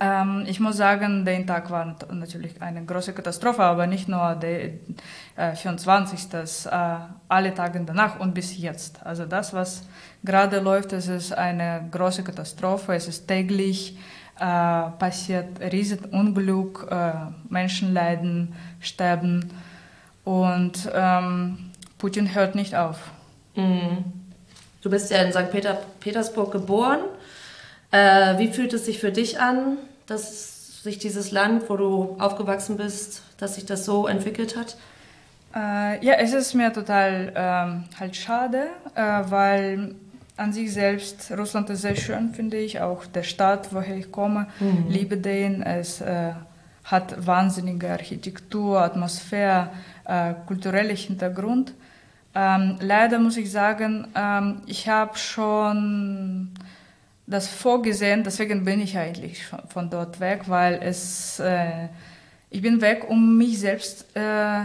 Ähm, 0.00 0.44
ich 0.46 0.60
muss 0.60 0.78
sagen, 0.78 1.26
der 1.26 1.44
Tag 1.44 1.70
war 1.70 1.96
natürlich 2.10 2.62
eine 2.62 2.84
große 2.84 3.12
Katastrophe, 3.12 3.62
aber 3.64 3.86
nicht 3.86 4.08
nur 4.08 4.34
der 4.34 4.70
äh, 5.36 5.54
24. 5.54 6.30
Das, 6.30 6.64
äh, 6.64 6.96
alle 7.28 7.54
Tage 7.54 7.82
danach 7.84 8.18
und 8.18 8.32
bis 8.32 8.56
jetzt. 8.56 9.04
Also 9.04 9.26
das, 9.26 9.52
was 9.52 9.82
gerade 10.24 10.60
läuft, 10.60 10.92
das 10.92 11.08
ist 11.08 11.32
eine 11.32 11.88
große 11.90 12.22
Katastrophe. 12.22 12.94
Es 12.94 13.08
ist 13.08 13.26
täglich 13.26 13.96
äh, 14.38 14.90
passiert 14.98 15.60
Riesenunglück, 15.60 16.86
äh, 16.90 17.12
Menschen 17.48 17.92
leiden, 17.92 18.54
sterben 18.80 19.50
und 20.24 20.90
ähm, 20.94 21.70
Putin 21.98 22.34
hört 22.34 22.54
nicht 22.54 22.76
auf. 22.76 22.98
Mhm. 23.56 24.04
Du 24.80 24.90
bist 24.90 25.10
ja 25.10 25.22
in 25.22 25.32
St. 25.32 25.50
Peter, 25.50 25.78
Petersburg 25.98 26.52
geboren. 26.52 27.00
Äh, 27.90 28.38
wie 28.38 28.52
fühlt 28.52 28.72
es 28.72 28.84
sich 28.84 29.00
für 29.00 29.10
dich 29.10 29.40
an, 29.40 29.78
dass 30.06 30.82
sich 30.82 30.98
dieses 30.98 31.32
Land, 31.32 31.68
wo 31.68 31.76
du 31.76 32.16
aufgewachsen 32.20 32.76
bist, 32.76 33.22
dass 33.38 33.56
sich 33.56 33.66
das 33.66 33.84
so 33.84 34.06
entwickelt 34.06 34.56
hat? 34.56 34.76
Äh, 35.54 36.04
ja, 36.04 36.14
es 36.14 36.32
ist 36.32 36.54
mir 36.54 36.72
total 36.72 37.32
ähm, 37.34 37.84
halt 37.98 38.14
schade, 38.14 38.68
äh, 38.94 39.00
weil 39.00 39.96
an 40.38 40.52
sich 40.52 40.72
selbst 40.72 41.32
Russland 41.36 41.68
ist 41.70 41.82
sehr 41.82 41.96
schön, 41.96 42.32
finde 42.32 42.56
ich. 42.56 42.80
Auch 42.80 43.04
der 43.06 43.24
Stadt, 43.24 43.68
woher 43.72 43.96
ich 43.96 44.10
komme, 44.12 44.46
mhm. 44.60 44.86
liebe 44.88 45.16
den. 45.16 45.62
Es 45.62 46.00
äh, 46.00 46.32
hat 46.84 47.26
wahnsinnige 47.26 47.90
Architektur, 47.90 48.80
Atmosphäre, 48.80 49.70
äh, 50.04 50.34
kulturellen 50.46 50.96
Hintergrund. 50.96 51.74
Ähm, 52.34 52.76
leider 52.80 53.18
muss 53.18 53.36
ich 53.36 53.50
sagen, 53.50 54.06
ähm, 54.14 54.62
ich 54.66 54.88
habe 54.88 55.18
schon 55.18 56.50
das 57.26 57.48
vorgesehen, 57.48 58.24
deswegen 58.24 58.64
bin 58.64 58.80
ich 58.80 58.96
eigentlich 58.96 59.44
von 59.68 59.90
dort 59.90 60.20
weg, 60.20 60.42
weil 60.46 60.80
es, 60.82 61.40
äh, 61.40 61.88
ich 62.48 62.62
bin 62.62 62.80
weg, 62.80 63.04
um 63.08 63.36
mich 63.36 63.58
selbst 63.58 64.06
äh, 64.16 64.60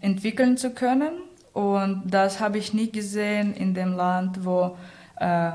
entwickeln 0.00 0.56
zu 0.56 0.70
können. 0.70 1.23
Und 1.54 2.02
das 2.06 2.40
habe 2.40 2.58
ich 2.58 2.74
nie 2.74 2.90
gesehen 2.90 3.54
in 3.54 3.72
dem 3.72 3.94
Land, 3.94 4.44
wo 4.44 4.76
äh, 5.16 5.50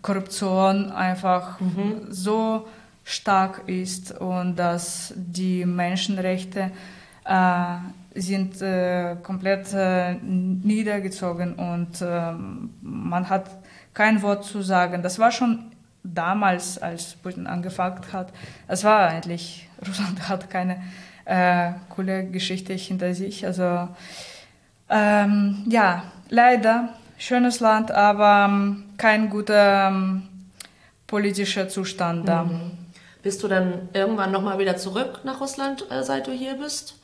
Korruption 0.00 0.90
einfach 0.92 1.60
mhm. 1.60 2.06
so 2.08 2.66
stark 3.02 3.62
ist 3.66 4.12
und 4.18 4.56
dass 4.56 5.12
die 5.16 5.66
Menschenrechte 5.66 6.70
äh, 7.24 7.76
sind 8.14 8.62
äh, 8.62 9.16
komplett 9.22 9.72
äh, 9.74 10.14
niedergezogen 10.14 11.54
und 11.54 12.00
ähm, 12.00 12.70
man 12.80 13.28
hat 13.28 13.50
kein 13.94 14.22
Wort 14.22 14.44
zu 14.44 14.62
sagen. 14.62 15.02
Das 15.02 15.18
war 15.18 15.32
schon 15.32 15.72
damals, 16.04 16.78
als 16.78 17.14
Putin 17.16 17.46
angefangen 17.46 18.00
hat. 18.12 18.32
Es 18.68 18.84
war 18.84 19.08
eigentlich, 19.08 19.68
Russland 19.86 20.28
hat 20.28 20.48
keine 20.48 20.80
äh, 21.24 21.72
coole 21.88 22.26
Geschichte 22.26 22.74
hinter 22.74 23.14
sich. 23.14 23.44
Also 23.44 23.88
ähm, 24.90 25.64
ja, 25.68 26.04
leider 26.28 26.90
schönes 27.18 27.60
Land, 27.60 27.90
aber 27.90 28.46
ähm, 28.48 28.84
kein 28.96 29.28
guter 29.28 29.88
ähm, 29.88 30.22
politischer 31.06 31.68
Zustand 31.68 32.28
da. 32.28 32.44
Mhm. 32.44 32.72
Bist 33.22 33.42
du 33.42 33.48
dann 33.48 33.88
irgendwann 33.92 34.30
nochmal 34.30 34.58
wieder 34.58 34.76
zurück 34.76 35.20
nach 35.24 35.40
Russland, 35.40 35.84
äh, 35.90 36.02
seit 36.02 36.26
du 36.26 36.32
hier 36.32 36.54
bist? 36.54 36.94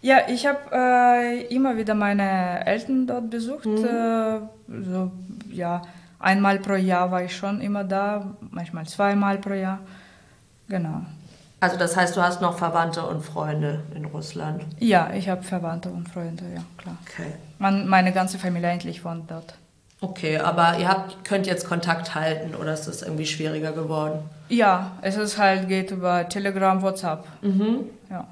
Ja, 0.00 0.28
ich 0.28 0.46
habe 0.46 0.58
äh, 0.72 1.46
immer 1.54 1.76
wieder 1.76 1.94
meine 1.94 2.66
Eltern 2.66 3.06
dort 3.06 3.30
besucht. 3.30 3.66
Mhm. 3.66 3.84
Äh, 3.84 4.40
so, 4.84 5.12
ja, 5.50 5.82
einmal 6.18 6.58
pro 6.58 6.74
Jahr 6.74 7.10
war 7.12 7.22
ich 7.22 7.36
schon 7.36 7.60
immer 7.60 7.84
da, 7.84 8.34
manchmal 8.50 8.86
zweimal 8.86 9.38
pro 9.38 9.54
Jahr. 9.54 9.78
Genau. 10.68 11.02
Also 11.62 11.76
das 11.76 11.96
heißt, 11.96 12.16
du 12.16 12.22
hast 12.22 12.40
noch 12.40 12.58
Verwandte 12.58 13.06
und 13.06 13.24
Freunde 13.24 13.84
in 13.94 14.04
Russland? 14.06 14.64
Ja, 14.80 15.12
ich 15.14 15.28
habe 15.28 15.44
Verwandte 15.44 15.90
und 15.90 16.08
Freunde, 16.08 16.42
ja, 16.52 16.62
klar. 16.76 16.96
Okay. 17.06 17.34
Man, 17.60 17.86
meine 17.86 18.12
ganze 18.12 18.36
Familie 18.36 18.68
eigentlich 18.68 19.04
wohnt 19.04 19.30
dort. 19.30 19.54
Okay, 20.00 20.38
aber 20.38 20.78
ihr 20.80 20.88
habt, 20.88 21.24
könnt 21.24 21.46
jetzt 21.46 21.68
Kontakt 21.68 22.16
halten 22.16 22.56
oder 22.56 22.74
ist 22.74 22.88
das 22.88 23.02
irgendwie 23.02 23.26
schwieriger 23.26 23.70
geworden? 23.70 24.28
Ja, 24.48 24.90
es 25.02 25.16
ist 25.16 25.38
halt, 25.38 25.68
geht 25.68 25.92
über 25.92 26.28
Telegram, 26.28 26.82
WhatsApp. 26.82 27.26
Mhm. 27.42 27.84
Ja. 28.10 28.26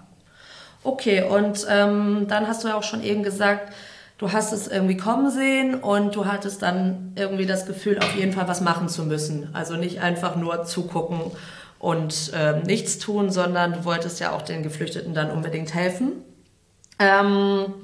Okay, 0.83 1.23
und 1.23 1.65
ähm, 1.71 2.27
dann 2.27 2.49
hast 2.49 2.65
du 2.65 2.69
ja 2.69 2.75
auch 2.75 2.83
schon 2.83 3.05
eben 3.05 3.23
gesagt, 3.23 3.73
du 4.19 4.33
hast 4.33 4.53
es 4.53 4.67
irgendwie 4.67 4.97
kommen 4.97 5.31
sehen 5.31 5.77
und 5.77 6.17
du 6.17 6.27
hattest 6.27 6.63
dann 6.63 7.13
irgendwie 7.15 7.47
das 7.47 7.67
Gefühl, 7.67 8.01
auf 8.01 8.13
jeden 8.17 8.33
Fall 8.33 8.49
was 8.49 8.61
machen 8.61 8.89
zu 8.89 9.05
müssen. 9.05 9.51
Also 9.53 9.77
nicht 9.77 10.01
einfach 10.01 10.35
nur 10.35 10.65
zugucken 10.65 11.31
und 11.81 12.33
äh, 12.33 12.61
nichts 12.61 12.99
tun, 12.99 13.31
sondern 13.31 13.73
du 13.73 13.85
wolltest 13.85 14.21
ja 14.21 14.31
auch 14.31 14.43
den 14.43 14.63
Geflüchteten 14.63 15.15
dann 15.15 15.33
unbedingt 15.33 15.75
helfen. 15.75 16.13
Ähm, 17.01 17.75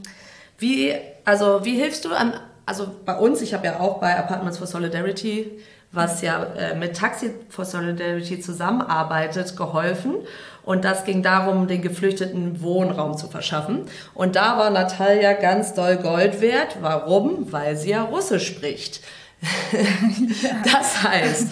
wie, 0.59 0.95
also 1.25 1.65
wie 1.65 1.75
hilfst 1.75 2.05
du 2.05 2.13
an, 2.13 2.35
also 2.67 2.87
bei 3.05 3.17
uns, 3.17 3.43
ich 3.43 3.55
habe 3.55 3.67
ja 3.67 3.81
auch 3.81 3.99
bei 3.99 4.17
Apartments 4.17 4.59
for 4.59 4.69
Solidarity 4.69 5.51
was 5.97 6.23
ja 6.23 6.45
äh, 6.45 6.75
mit 6.75 6.97
Taxi 6.97 7.31
for 7.49 7.65
Solidarity 7.65 8.41
zusammenarbeitet, 8.41 9.57
geholfen. 9.57 10.15
Und 10.63 10.85
das 10.85 11.05
ging 11.05 11.23
darum, 11.23 11.69
den 11.69 11.81
Geflüchteten 11.81 12.61
Wohnraum 12.61 13.17
zu 13.17 13.29
verschaffen. 13.29 13.87
Und 14.15 14.37
da 14.37 14.59
war 14.59 14.71
Natalia 14.71 15.33
ganz 15.33 15.75
doll 15.75 15.97
Gold 15.97 16.41
wert. 16.41 16.79
Warum? 16.81 17.53
Weil 17.53 17.77
sie 17.77 17.91
ja 17.91 18.03
Russisch 18.03 18.47
spricht. 18.47 19.01
ja. 19.73 20.51
Das 20.65 21.03
heißt, 21.03 21.49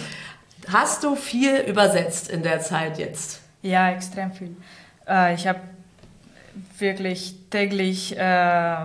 hast 0.71 1.03
du 1.03 1.15
viel 1.15 1.57
übersetzt 1.57 2.29
in 2.29 2.43
der 2.43 2.59
Zeit 2.59 2.97
jetzt? 2.97 3.41
Ja, 3.61 3.89
extrem 3.89 4.31
viel. 4.31 4.55
Äh, 5.07 5.33
ich 5.35 5.47
habe 5.47 5.59
wirklich 6.77 7.35
täglich 7.49 8.17
äh, 8.17 8.75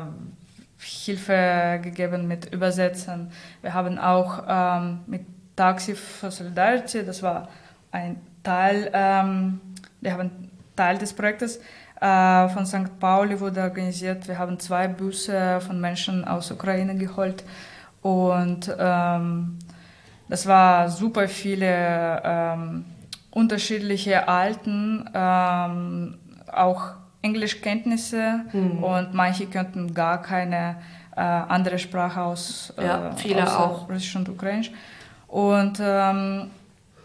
Hilfe 0.78 1.80
gegeben 1.82 2.26
mit 2.26 2.52
Übersetzen. 2.52 3.30
Wir 3.62 3.74
haben 3.74 3.98
auch 3.98 4.44
ähm, 4.48 5.00
mit 5.06 5.22
Taxi 5.56 5.94
for 5.94 6.30
Solidarity, 6.30 7.04
das 7.04 7.22
war 7.22 7.48
ein 7.92 8.16
Teil, 8.42 8.90
ähm, 8.94 9.60
wir 10.00 10.12
haben 10.12 10.50
Teil 10.74 10.96
des 10.96 11.12
Projektes 11.12 11.60
äh, 12.00 12.48
von 12.48 12.64
St. 12.64 12.98
Pauli 12.98 13.38
wurde 13.38 13.60
organisiert. 13.60 14.26
Wir 14.26 14.38
haben 14.38 14.58
zwei 14.58 14.88
Busse 14.88 15.60
von 15.60 15.80
Menschen 15.80 16.24
aus 16.24 16.50
Ukraine 16.50 16.96
geholt 16.96 17.44
und 18.00 18.74
ähm, 18.78 19.58
das 20.30 20.46
war 20.46 20.88
super 20.88 21.28
viele 21.28 22.22
ähm, 22.24 22.84
unterschiedliche 23.32 24.28
Alten, 24.28 25.10
ähm, 25.12 26.14
auch 26.52 26.92
Englischkenntnisse 27.20 28.44
mhm. 28.52 28.82
und 28.82 29.12
manche 29.12 29.46
könnten 29.46 29.92
gar 29.92 30.22
keine 30.22 30.76
äh, 31.16 31.20
andere 31.20 31.78
Sprache 31.78 32.22
aus, 32.22 32.72
ja, 32.80 33.08
äh, 33.08 33.16
viele 33.16 33.46
auch. 33.46 33.88
Russisch 33.88 34.14
und 34.14 34.28
Ukrainisch. 34.28 34.70
Und 35.26 35.78
ähm, 35.80 36.50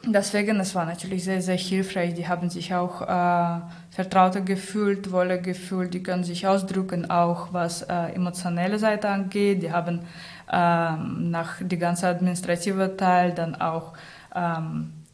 Deswegen, 0.07 0.59
es 0.59 0.76
war 0.76 0.86
natürlich 0.86 1.23
sehr, 1.23 1.41
sehr 1.41 1.57
hilfreich. 1.57 2.13
Die 2.13 2.28
haben 2.28 2.49
sich 2.49 2.73
auch 2.76 3.01
äh, 3.01 3.61
vertrauter 3.89 4.41
gefühlt, 4.41 5.11
wohler 5.11 5.39
gefühlt. 5.39 5.93
Die 5.95 6.03
können 6.03 6.23
sich 6.23 6.45
ausdrücken, 6.45 7.09
auch 7.09 7.47
was 7.53 7.82
äh, 7.82 8.13
emotionelle 8.13 8.78
Seite 8.78 9.09
angeht. 9.09 9.63
Die 9.63 9.71
haben 9.71 10.01
nach 10.48 11.56
die 11.60 11.78
ganze 11.78 12.08
administrative 12.08 12.96
Teil 12.96 13.34
dann 13.34 13.56
auch 13.56 13.93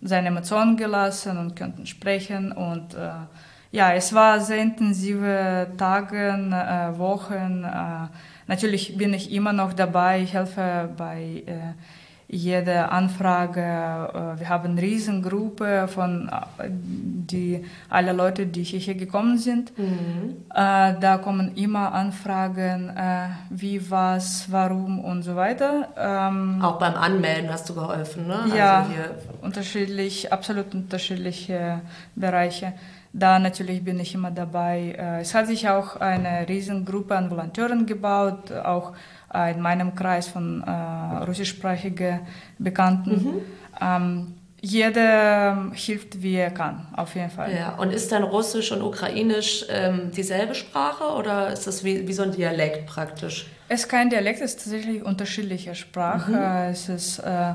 seine 0.01 0.27
Emotionen 0.27 0.77
gelassen 0.77 1.37
und 1.37 1.57
konnten 1.57 1.85
sprechen. 1.85 2.51
Und 2.51 2.95
äh, 2.95 3.09
ja, 3.71 3.93
es 3.93 4.13
war 4.13 4.39
sehr 4.39 4.57
intensive 4.57 5.67
Tage, 5.77 6.29
äh, 6.29 6.97
Wochen. 6.97 7.63
Äh, 7.63 8.07
natürlich 8.47 8.97
bin 8.97 9.13
ich 9.13 9.31
immer 9.31 9.53
noch 9.53 9.73
dabei. 9.73 10.21
Ich 10.21 10.33
helfe 10.33 10.89
bei 10.97 11.43
äh, 11.45 11.73
jede 12.31 12.89
Anfrage. 12.89 13.59
Äh, 13.59 14.39
wir 14.39 14.49
haben 14.49 14.71
eine 14.71 14.81
Riesengruppe 14.81 15.87
von 15.89 16.29
äh, 16.29 16.69
die, 16.69 17.65
alle 17.89 18.13
Leute, 18.13 18.47
die 18.47 18.63
hierher 18.63 18.95
gekommen 18.95 19.37
sind. 19.37 19.77
Mhm. 19.77 20.37
Äh, 20.49 20.95
da 20.99 21.19
kommen 21.21 21.55
immer 21.55 21.91
Anfragen, 21.93 22.91
wie, 23.49 23.89
was, 23.91 24.49
warum 24.49 24.99
und 24.99 25.23
so 25.23 25.35
weiter. 25.35 25.89
Ähm, 25.97 26.61
Auch 26.61 26.79
beim 26.79 26.95
Anmelden 26.95 27.51
hast 27.51 27.69
du 27.69 27.75
geholfen, 27.75 28.27
ne? 28.27 28.45
Ja, 28.55 28.79
also 28.79 28.93
unterschiedlich, 29.41 30.31
absolut 30.31 30.73
unterschiedliche 30.73 31.81
Bereiche. 32.15 32.73
Da 33.13 33.39
natürlich 33.39 33.83
bin 33.83 33.99
ich 33.99 34.15
immer 34.15 34.31
dabei. 34.31 35.19
Es 35.19 35.35
hat 35.35 35.47
sich 35.47 35.67
auch 35.67 35.97
eine 35.97 36.47
Riesengruppe 36.47 37.15
an 37.15 37.29
Volonteuren 37.29 37.85
gebaut, 37.85 38.51
auch 38.51 38.93
äh, 39.33 39.51
in 39.53 39.61
meinem 39.61 39.95
Kreis 39.95 40.27
von 40.27 40.63
äh, 40.63 41.23
russischsprachigen 41.25 42.21
Bekannten. 42.57 43.11
Mhm. 43.11 43.41
Ähm, 43.81 44.33
jeder 44.63 45.71
hilft, 45.73 46.21
wie 46.21 46.35
er 46.35 46.51
kann, 46.51 46.87
auf 46.95 47.15
jeden 47.15 47.31
Fall. 47.31 47.51
Ja, 47.53 47.75
und 47.77 47.91
ist 47.91 48.11
dann 48.11 48.21
Russisch 48.21 48.71
und 48.71 48.83
Ukrainisch 48.83 49.65
ähm, 49.69 50.11
dieselbe 50.15 50.53
Sprache 50.53 51.15
oder 51.15 51.51
ist 51.51 51.65
das 51.65 51.83
wie, 51.83 52.07
wie 52.07 52.13
so 52.13 52.21
ein 52.21 52.31
Dialekt 52.31 52.85
praktisch? 52.85 53.47
Es 53.69 53.81
ist 53.81 53.89
kein 53.89 54.11
Dialekt, 54.11 54.39
es 54.39 54.51
ist 54.51 54.63
tatsächlich 54.63 55.03
unterschiedliche 55.03 55.73
Sprache. 55.73 56.31
Mhm. 56.31 56.71
Es 56.71 56.89
ist, 56.89 57.19
äh, 57.19 57.53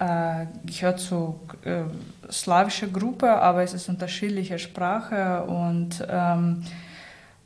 äh, 0.00 0.46
gehört 0.64 0.98
zu 0.98 1.38
äh, 1.64 1.82
slawischer 2.28 2.88
Gruppe, 2.88 3.30
aber 3.30 3.62
es 3.62 3.72
ist 3.72 3.88
unterschiedliche 3.88 4.58
Sprache 4.58 5.44
und 5.44 6.04
ähm, 6.10 6.64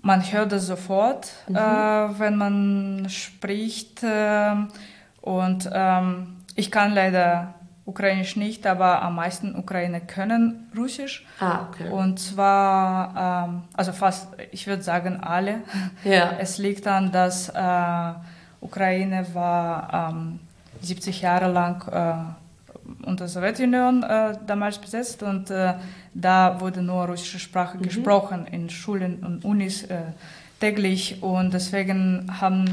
man 0.06 0.22
hört 0.32 0.52
es 0.52 0.66
sofort, 0.66 1.28
mhm. 1.48 1.56
äh, 1.56 2.18
wenn 2.18 2.36
man 2.36 3.06
spricht. 3.10 4.02
Äh, 4.02 4.54
und 5.20 5.68
ähm, 5.72 6.36
ich 6.54 6.70
kann 6.70 6.94
leider 6.94 7.54
Ukrainisch 7.84 8.36
nicht, 8.36 8.66
aber 8.66 9.02
am 9.02 9.16
meisten 9.16 9.54
Ukrainer 9.56 10.00
können 10.00 10.70
Russisch. 10.76 11.26
Ah, 11.40 11.66
okay. 11.68 11.88
Und 11.90 12.18
zwar, 12.18 13.48
ähm, 13.48 13.62
also 13.74 13.92
fast, 13.92 14.28
ich 14.52 14.66
würde 14.66 14.82
sagen 14.82 15.20
alle. 15.20 15.62
Ja. 16.04 16.32
Es 16.38 16.58
liegt 16.58 16.86
daran, 16.86 17.10
dass 17.12 17.48
äh, 17.48 18.12
Ukraine 18.60 19.26
war 19.34 20.10
ähm, 20.10 20.40
70 20.82 21.22
Jahre 21.22 21.50
lang 21.50 21.82
äh, 21.88 22.45
unter 23.02 23.24
der 23.24 23.28
Sowjetunion 23.28 24.02
äh, 24.02 24.38
damals 24.46 24.78
besetzt 24.78 25.22
und 25.22 25.50
äh, 25.50 25.74
da 26.14 26.60
wurde 26.60 26.82
nur 26.82 27.06
russische 27.06 27.38
Sprache 27.38 27.78
mhm. 27.78 27.82
gesprochen 27.82 28.46
in 28.46 28.70
Schulen 28.70 29.24
und 29.24 29.44
Unis 29.44 29.84
äh, 29.84 29.98
täglich 30.60 31.22
und 31.22 31.52
deswegen 31.52 32.30
haben 32.40 32.64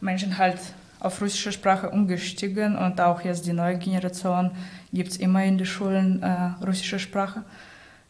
Menschen 0.00 0.36
halt 0.38 0.58
auf 1.00 1.20
russische 1.20 1.52
Sprache 1.52 1.90
umgestiegen 1.90 2.76
und 2.76 3.00
auch 3.00 3.20
jetzt 3.22 3.46
die 3.46 3.52
neue 3.52 3.78
Generation 3.78 4.50
gibt 4.92 5.10
es 5.10 5.16
immer 5.18 5.44
in 5.44 5.58
den 5.58 5.66
Schulen 5.66 6.22
äh, 6.22 6.64
russische 6.64 6.98
Sprache. 6.98 7.42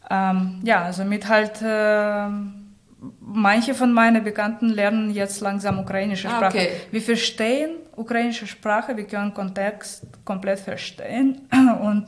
Ähm, 0.09 0.61
ja, 0.63 0.93
somit 0.93 1.27
halt 1.27 1.61
äh, 1.61 2.29
manche 3.19 3.73
von 3.73 3.93
meinen 3.93 4.23
Bekannten 4.23 4.69
lernen 4.69 5.11
jetzt 5.11 5.41
langsam 5.41 5.79
ukrainische 5.79 6.27
ah, 6.29 6.37
Sprache. 6.37 6.57
Okay. 6.57 6.69
Wir 6.91 7.01
verstehen 7.01 7.71
ukrainische 7.95 8.47
Sprache, 8.47 8.95
wir 8.97 9.05
können 9.05 9.33
Kontext 9.33 10.03
komplett 10.23 10.59
verstehen 10.59 11.47
und 11.81 12.05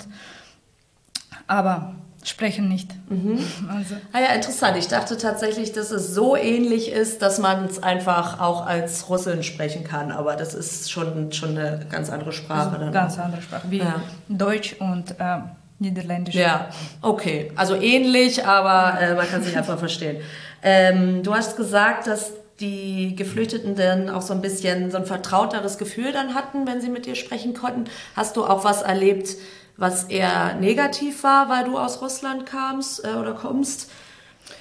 aber 1.47 1.95
sprechen 2.23 2.67
nicht. 2.67 2.93
Mhm. 3.09 3.39
Also. 3.69 3.95
Ah 4.11 4.19
ja, 4.19 4.27
interessant. 4.33 4.77
Ich 4.77 4.87
dachte 4.87 5.17
tatsächlich, 5.17 5.71
dass 5.71 5.91
es 5.91 6.13
so 6.13 6.35
ähnlich 6.35 6.91
ist, 6.91 7.21
dass 7.21 7.39
man 7.39 7.65
es 7.65 7.81
einfach 7.81 8.39
auch 8.39 8.65
als 8.65 9.09
Russin 9.09 9.43
sprechen 9.43 9.83
kann, 9.83 10.11
aber 10.11 10.35
das 10.35 10.53
ist 10.53 10.91
schon, 10.91 11.31
schon 11.31 11.57
eine 11.57 11.85
ganz 11.89 12.09
andere 12.09 12.31
Sprache. 12.31 12.77
Also 12.77 12.91
ganz 12.91 13.17
andere 13.19 13.41
Sprache, 13.41 13.69
wie 13.69 13.79
ja. 13.79 14.01
Deutsch 14.27 14.75
und 14.79 15.11
äh, 15.19 15.39
Niederländisch. 15.79 16.35
Ja, 16.35 16.69
okay. 17.01 17.51
Also 17.55 17.75
ähnlich, 17.75 18.45
aber 18.45 18.99
äh, 18.99 19.15
man 19.15 19.27
kann 19.29 19.43
sich 19.43 19.55
einfach 19.57 19.77
verstehen. 19.77 20.17
Ähm, 20.63 21.23
du 21.23 21.33
hast 21.33 21.55
gesagt, 21.55 22.07
dass 22.07 22.33
die 22.59 23.15
Geflüchteten 23.15 23.75
dann 23.75 24.09
auch 24.09 24.23
so 24.23 24.33
ein 24.33 24.41
bisschen 24.41 24.89
so 24.89 24.97
ein 24.97 25.05
vertrauteres 25.05 25.77
Gefühl 25.77 26.11
dann 26.11 26.33
hatten, 26.33 26.65
wenn 26.65 26.81
sie 26.81 26.89
mit 26.89 27.05
dir 27.05 27.15
sprechen 27.15 27.53
konnten. 27.53 27.85
Hast 28.15 28.35
du 28.35 28.45
auch 28.45 28.63
was 28.63 28.81
erlebt, 28.81 29.35
was 29.77 30.05
eher 30.05 30.55
negativ 30.55 31.23
war, 31.23 31.49
weil 31.49 31.65
du 31.65 31.77
aus 31.77 32.01
Russland 32.01 32.47
kamst 32.47 33.05
äh, 33.05 33.13
oder 33.13 33.33
kommst? 33.33 33.91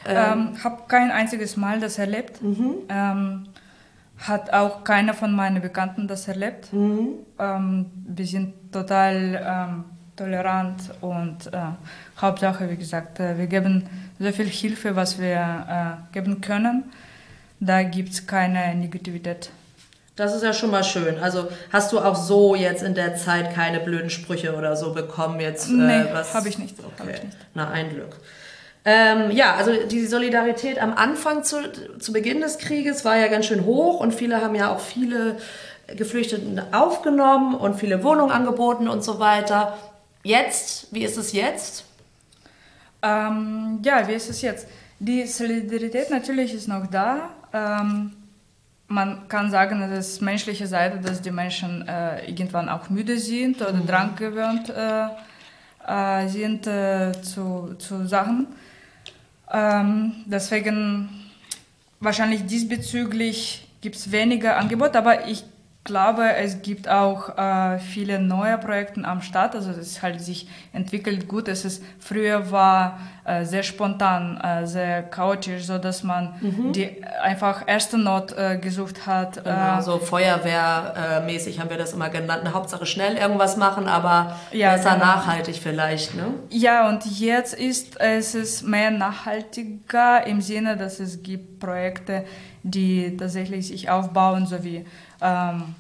Ähm, 0.05 0.17
ähm, 0.55 0.65
habe 0.65 0.83
kein 0.89 1.11
einziges 1.11 1.57
Mal 1.57 1.81
das 1.81 1.99
erlebt. 1.99 2.43
Mhm. 2.43 2.75
Ähm, 2.91 3.45
hat 4.19 4.53
auch 4.53 4.85
keiner 4.85 5.15
von 5.15 5.33
meinen 5.35 5.63
Bekannten 5.63 6.09
das 6.09 6.29
erlebt. 6.29 6.73
Mhm. 6.73 7.21
Ähm, 7.39 7.91
wir 8.07 8.27
sind 8.27 8.73
total 8.73 9.43
ähm, 9.45 9.85
tolerant 10.17 10.83
und 11.01 11.47
äh, 11.53 11.59
Hauptsache, 12.21 12.69
wie 12.71 12.77
gesagt, 12.77 13.21
äh, 13.21 13.39
wir 13.39 13.47
geben 13.47 13.89
so 14.19 14.31
viel 14.33 14.47
Hilfe, 14.47 14.97
was 14.97 15.19
wir 15.19 16.07
äh, 16.11 16.15
geben 16.15 16.41
können. 16.41 16.85
Da 17.61 17.83
gibt 17.83 18.11
es 18.13 18.27
keine 18.27 18.75
Negativität. 18.75 19.51
Das 20.17 20.35
ist 20.35 20.43
ja 20.43 20.55
schon 20.55 20.71
mal 20.71 20.83
schön. 20.83 21.19
Also 21.19 21.49
hast 21.73 21.93
du 21.93 22.01
auch 22.01 22.17
so 22.17 22.55
jetzt 22.55 22.83
in 22.83 22.95
der 22.95 23.17
Zeit 23.17 23.55
keine 23.55 23.81
blöden 23.81 24.09
Sprüche 24.09 24.57
oder 24.57 24.75
so 24.75 24.95
bekommen 24.95 25.41
jetzt? 25.41 25.69
Äh, 25.69 25.73
nee, 25.73 26.05
habe 26.33 26.49
ich 26.49 26.59
nicht. 26.59 26.75
Okay. 26.79 27.13
ich 27.15 27.23
nicht. 27.25 27.37
Na, 27.55 27.71
ein 27.71 27.91
Glück. 27.91 28.17
Ähm, 28.87 29.31
ja, 29.33 29.57
also 29.57 29.73
die 29.91 30.07
Solidarität 30.07 30.81
am 30.81 30.95
Anfang 30.95 31.43
zu, 31.43 31.57
zu 31.99 32.13
Beginn 32.13 32.41
des 32.41 32.59
Krieges 32.59 33.05
war 33.05 33.17
ja 33.17 33.27
ganz 33.27 33.47
schön 33.47 33.65
hoch 33.65 34.01
und 34.01 34.15
viele 34.15 34.41
haben 34.41 34.55
ja 34.55 34.73
auch 34.73 34.81
viele 34.81 35.37
Geflüchteten 35.89 36.63
aufgenommen 36.73 37.55
und 37.55 37.75
viele 37.75 38.03
Wohnungen 38.03 38.31
angeboten 38.31 38.89
und 38.89 39.05
so 39.05 39.19
weiter. 39.19 39.77
Jetzt, 40.27 40.89
wie 40.91 41.05
ist 41.05 41.17
es 41.17 41.33
jetzt? 41.33 41.85
Ähm, 43.01 43.79
ja, 43.85 44.09
wie 44.09 44.15
ist 44.15 44.29
es 44.29 44.43
jetzt? 44.43 44.67
Die 44.99 45.25
Solidarität 45.25 46.11
natürlich 46.11 46.53
ist 46.53 46.67
noch 46.67 46.89
da. 46.89 47.31
Ähm, 47.53 48.11
man 48.89 49.29
kann 49.29 49.53
sagen, 49.53 49.79
das 49.79 50.09
ist 50.09 50.23
menschliche 50.23 50.67
Seite, 50.67 50.99
dass 50.99 51.23
die 51.23 51.31
Menschen 51.31 51.87
äh, 51.87 52.29
irgendwann 52.29 52.69
auch 52.69 52.91
müde 52.91 53.19
sind 53.19 53.63
oder 53.63 53.75
mhm. 53.75 53.87
Drang 53.87 54.17
gewöhnt 54.17 54.69
äh, 54.69 55.07
äh, 55.87 56.29
sind 56.29 56.67
äh, 56.67 57.13
zu, 57.23 57.77
zu 57.79 58.05
Sachen. 58.09 58.49
Ähm, 59.53 60.25
deswegen 60.27 61.09
wahrscheinlich 62.01 62.45
diesbezüglich 62.47 63.69
gibt 63.81 63.95
es 63.95 64.11
weniger 64.11 64.57
Angebot, 64.57 64.97
aber 64.97 65.29
ich 65.29 65.45
glaube, 65.87 66.35
es 66.37 66.61
gibt 66.61 66.89
auch 66.89 67.39
äh, 67.39 67.79
viele 67.79 68.19
neue 68.19 68.59
Projekte 68.59 69.03
am 69.05 69.23
Start. 69.23 69.55
Also 69.55 69.71
es 69.71 70.03
halt 70.03 70.21
sich 70.21 70.49
entwickelt 70.75 71.27
gut. 71.27 71.49
Es 71.49 71.65
ist 71.65 71.83
früher 71.99 72.51
war 72.51 72.99
äh, 73.25 73.45
sehr 73.45 73.63
spontan, 73.63 74.39
äh, 74.41 74.67
sehr 74.67 75.03
chaotisch, 75.03 75.65
so 75.65 75.79
dass 75.79 76.03
man 76.03 76.35
mhm. 76.41 76.73
die 76.73 77.03
einfach 77.23 77.63
erste 77.67 77.97
Not 77.97 78.33
äh, 78.37 78.59
gesucht 78.59 79.07
hat. 79.07 79.43
Genau, 79.43 79.79
äh, 79.79 79.83
so 79.83 79.99
Feuerwehrmäßig 79.99 81.59
haben 81.59 81.71
wir 81.71 81.79
das 81.79 81.95
immer 81.95 82.11
genannt. 82.11 82.43
Eine 82.43 82.53
Hauptsache 82.53 82.85
schnell 82.85 83.17
irgendwas 83.17 83.57
machen, 83.57 83.89
aber 83.89 84.37
ja, 84.53 84.73
besser 84.73 84.95
genau. 84.95 85.07
nachhaltig 85.07 85.57
vielleicht. 85.57 86.15
Ne? 86.15 86.35
Ja, 86.51 86.89
und 86.89 87.07
jetzt 87.07 87.55
ist 87.55 87.99
es 88.01 88.35
ist 88.35 88.67
mehr 88.67 88.91
nachhaltiger 88.91 90.27
im 90.27 90.41
Sinne, 90.43 90.77
dass 90.77 91.01
es 91.01 91.23
gibt 91.23 91.61
Projekte, 91.61 92.25
die 92.71 93.17
tatsächlich 93.17 93.69
sich 93.69 93.91
aufbauen, 93.91 94.47
so 94.47 94.65
wie 94.65 94.85
ähm, 95.21 95.75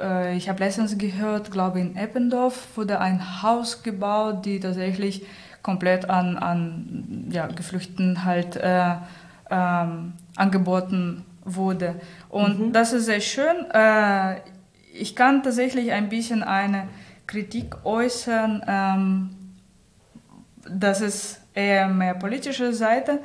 äh, 0.00 0.36
ich 0.36 0.48
habe 0.48 0.62
letztens 0.62 0.98
gehört, 0.98 1.50
glaube 1.50 1.80
in 1.80 1.96
Eppendorf 1.96 2.76
wurde 2.76 3.00
ein 3.00 3.42
Haus 3.42 3.82
gebaut, 3.82 4.44
die 4.44 4.60
tatsächlich 4.60 5.24
komplett 5.62 6.08
an, 6.08 6.36
an 6.36 7.28
ja, 7.30 7.46
Geflüchteten 7.46 8.24
halt 8.24 8.56
äh, 8.56 8.94
ähm, 9.50 10.12
angeboten 10.36 11.24
wurde. 11.44 11.96
Und 12.28 12.58
mhm. 12.58 12.72
das 12.72 12.92
ist 12.92 13.06
sehr 13.06 13.20
schön. 13.20 13.70
Äh, 13.72 14.40
ich 14.92 15.16
kann 15.16 15.42
tatsächlich 15.42 15.92
ein 15.92 16.08
bisschen 16.08 16.42
eine 16.42 16.88
Kritik 17.26 17.84
äußern, 17.84 18.62
ähm, 18.66 19.30
dass 20.68 21.00
es 21.00 21.40
mehr 21.56 22.14
politische 22.14 22.72
Seite, 22.72 23.20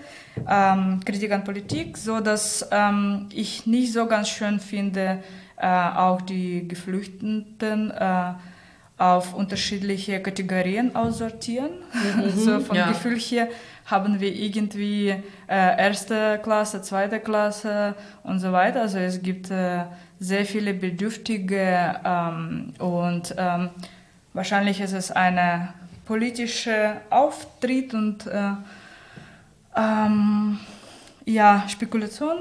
ähm, 0.49 0.99
Kritik 1.05 1.31
an 1.31 1.43
Politik, 1.43 1.97
so 1.97 2.19
dass 2.19 2.67
ähm, 2.71 3.27
ich 3.33 3.65
nicht 3.67 3.91
so 3.91 4.05
ganz 4.07 4.29
schön 4.29 4.59
finde, 4.59 5.21
äh, 5.57 5.67
auch 5.67 6.21
die 6.21 6.67
Geflüchteten 6.67 7.91
äh, 7.91 8.33
auf 8.97 9.33
unterschiedliche 9.33 10.21
Kategorien 10.21 10.95
aussortieren. 10.95 11.71
Mhm, 11.93 12.29
so 12.35 12.59
vom 12.59 12.75
ja. 12.75 12.87
Gefühl 12.87 13.17
her 13.17 13.47
haben 13.85 14.19
wir 14.19 14.33
irgendwie 14.33 15.09
äh, 15.09 15.23
erste 15.47 16.39
Klasse, 16.43 16.81
zweite 16.81 17.19
Klasse 17.19 17.95
und 18.23 18.39
so 18.39 18.51
weiter. 18.51 18.81
Also 18.81 18.99
es 18.99 19.21
gibt 19.21 19.51
äh, 19.51 19.85
sehr 20.19 20.45
viele 20.45 20.73
Bedürftige 20.73 21.99
ähm, 22.05 22.73
und 22.77 23.35
ähm, 23.37 23.69
wahrscheinlich 24.33 24.79
ist 24.79 24.93
es 24.93 25.11
eine 25.11 25.73
politische 26.11 26.97
Auftritt 27.09 27.93
und 27.93 28.27
äh, 28.27 28.51
ähm, 29.77 30.59
ja, 31.23 31.63
Spekulation, 31.69 32.39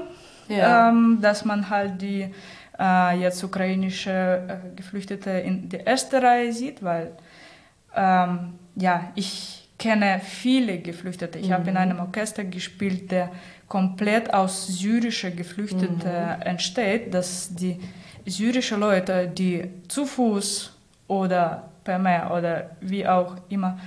ja. 0.49 0.89
Ähm, 0.89 1.19
dass 1.21 1.45
man 1.45 1.69
halt 1.69 2.01
die 2.01 2.33
äh, 2.77 3.17
jetzt 3.21 3.41
ukrainische 3.45 4.11
äh, 4.11 4.75
Geflüchtete 4.75 5.29
in 5.29 5.69
der 5.69 5.87
ersten 5.87 6.17
Reihe 6.17 6.51
sieht, 6.51 6.83
weil 6.83 7.13
ähm, 7.95 8.55
ja, 8.75 9.09
ich 9.15 9.69
kenne 9.79 10.19
viele 10.21 10.79
Geflüchtete. 10.79 11.39
Ich 11.39 11.47
mhm. 11.47 11.53
habe 11.53 11.69
in 11.69 11.77
einem 11.77 11.99
Orchester 11.99 12.43
gespielt, 12.43 13.09
der 13.09 13.31
komplett 13.69 14.33
aus 14.33 14.67
syrischen 14.67 15.33
Geflüchteten 15.37 15.95
mhm. 15.95 16.41
entsteht, 16.41 17.13
dass 17.13 17.55
die 17.55 17.79
syrischen 18.25 18.81
Leute, 18.81 19.29
die 19.29 19.63
zu 19.87 20.05
Fuß 20.05 20.73
oder 21.07 21.70
per 21.83 21.99
Meer 21.99 22.31
oder 22.31 22.71
wie 22.81 23.07
auch 23.07 23.35
immer 23.49 23.77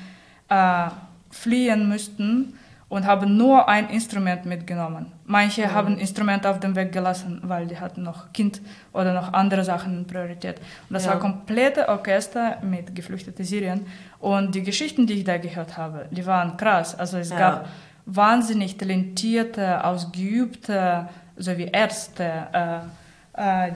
äh, 0.49 0.89
fliehen 1.31 1.89
müssten, 1.89 2.55
und 2.95 3.07
haben 3.07 3.37
nur 3.37 3.69
ein 3.69 3.89
Instrument 3.89 4.45
mitgenommen. 4.45 5.07
Manche 5.25 5.67
mhm. 5.67 5.73
haben 5.73 5.99
Instrument 5.99 6.47
auf 6.47 6.61
dem 6.61 6.77
Weg 6.77 6.93
gelassen, 6.93 7.41
weil 7.43 7.67
die 7.67 7.79
hatten 7.79 8.05
noch 8.05 8.33
Kind 8.33 8.61
oder 8.93 9.13
noch 9.13 9.33
andere 9.33 9.65
Sachen 9.65 9.99
in 9.99 10.07
Priorität. 10.07 10.59
Und 10.89 10.95
das 10.95 11.07
ja. 11.07 11.11
war 11.11 11.19
komplette 11.19 11.89
Orchester 11.89 12.59
mit 12.63 12.95
geflüchteten 12.95 13.45
Syrien. 13.45 13.87
Und 14.21 14.55
die 14.55 14.63
Geschichten, 14.63 15.09
die 15.09 15.15
ich 15.15 15.25
da 15.25 15.39
gehört 15.39 15.77
habe, 15.77 16.07
die 16.13 16.25
waren 16.25 16.57
krass. 16.57 16.95
Also 16.95 17.19
es 17.19 17.31
ja. 17.31 17.37
gab 17.37 17.69
wahnsinnig 18.07 18.77
talentierte, 18.77 19.83
ausgeübte, 19.83 21.09
sowie 21.37 21.71
Ärzte, 21.73 22.47
äh, 22.53 22.79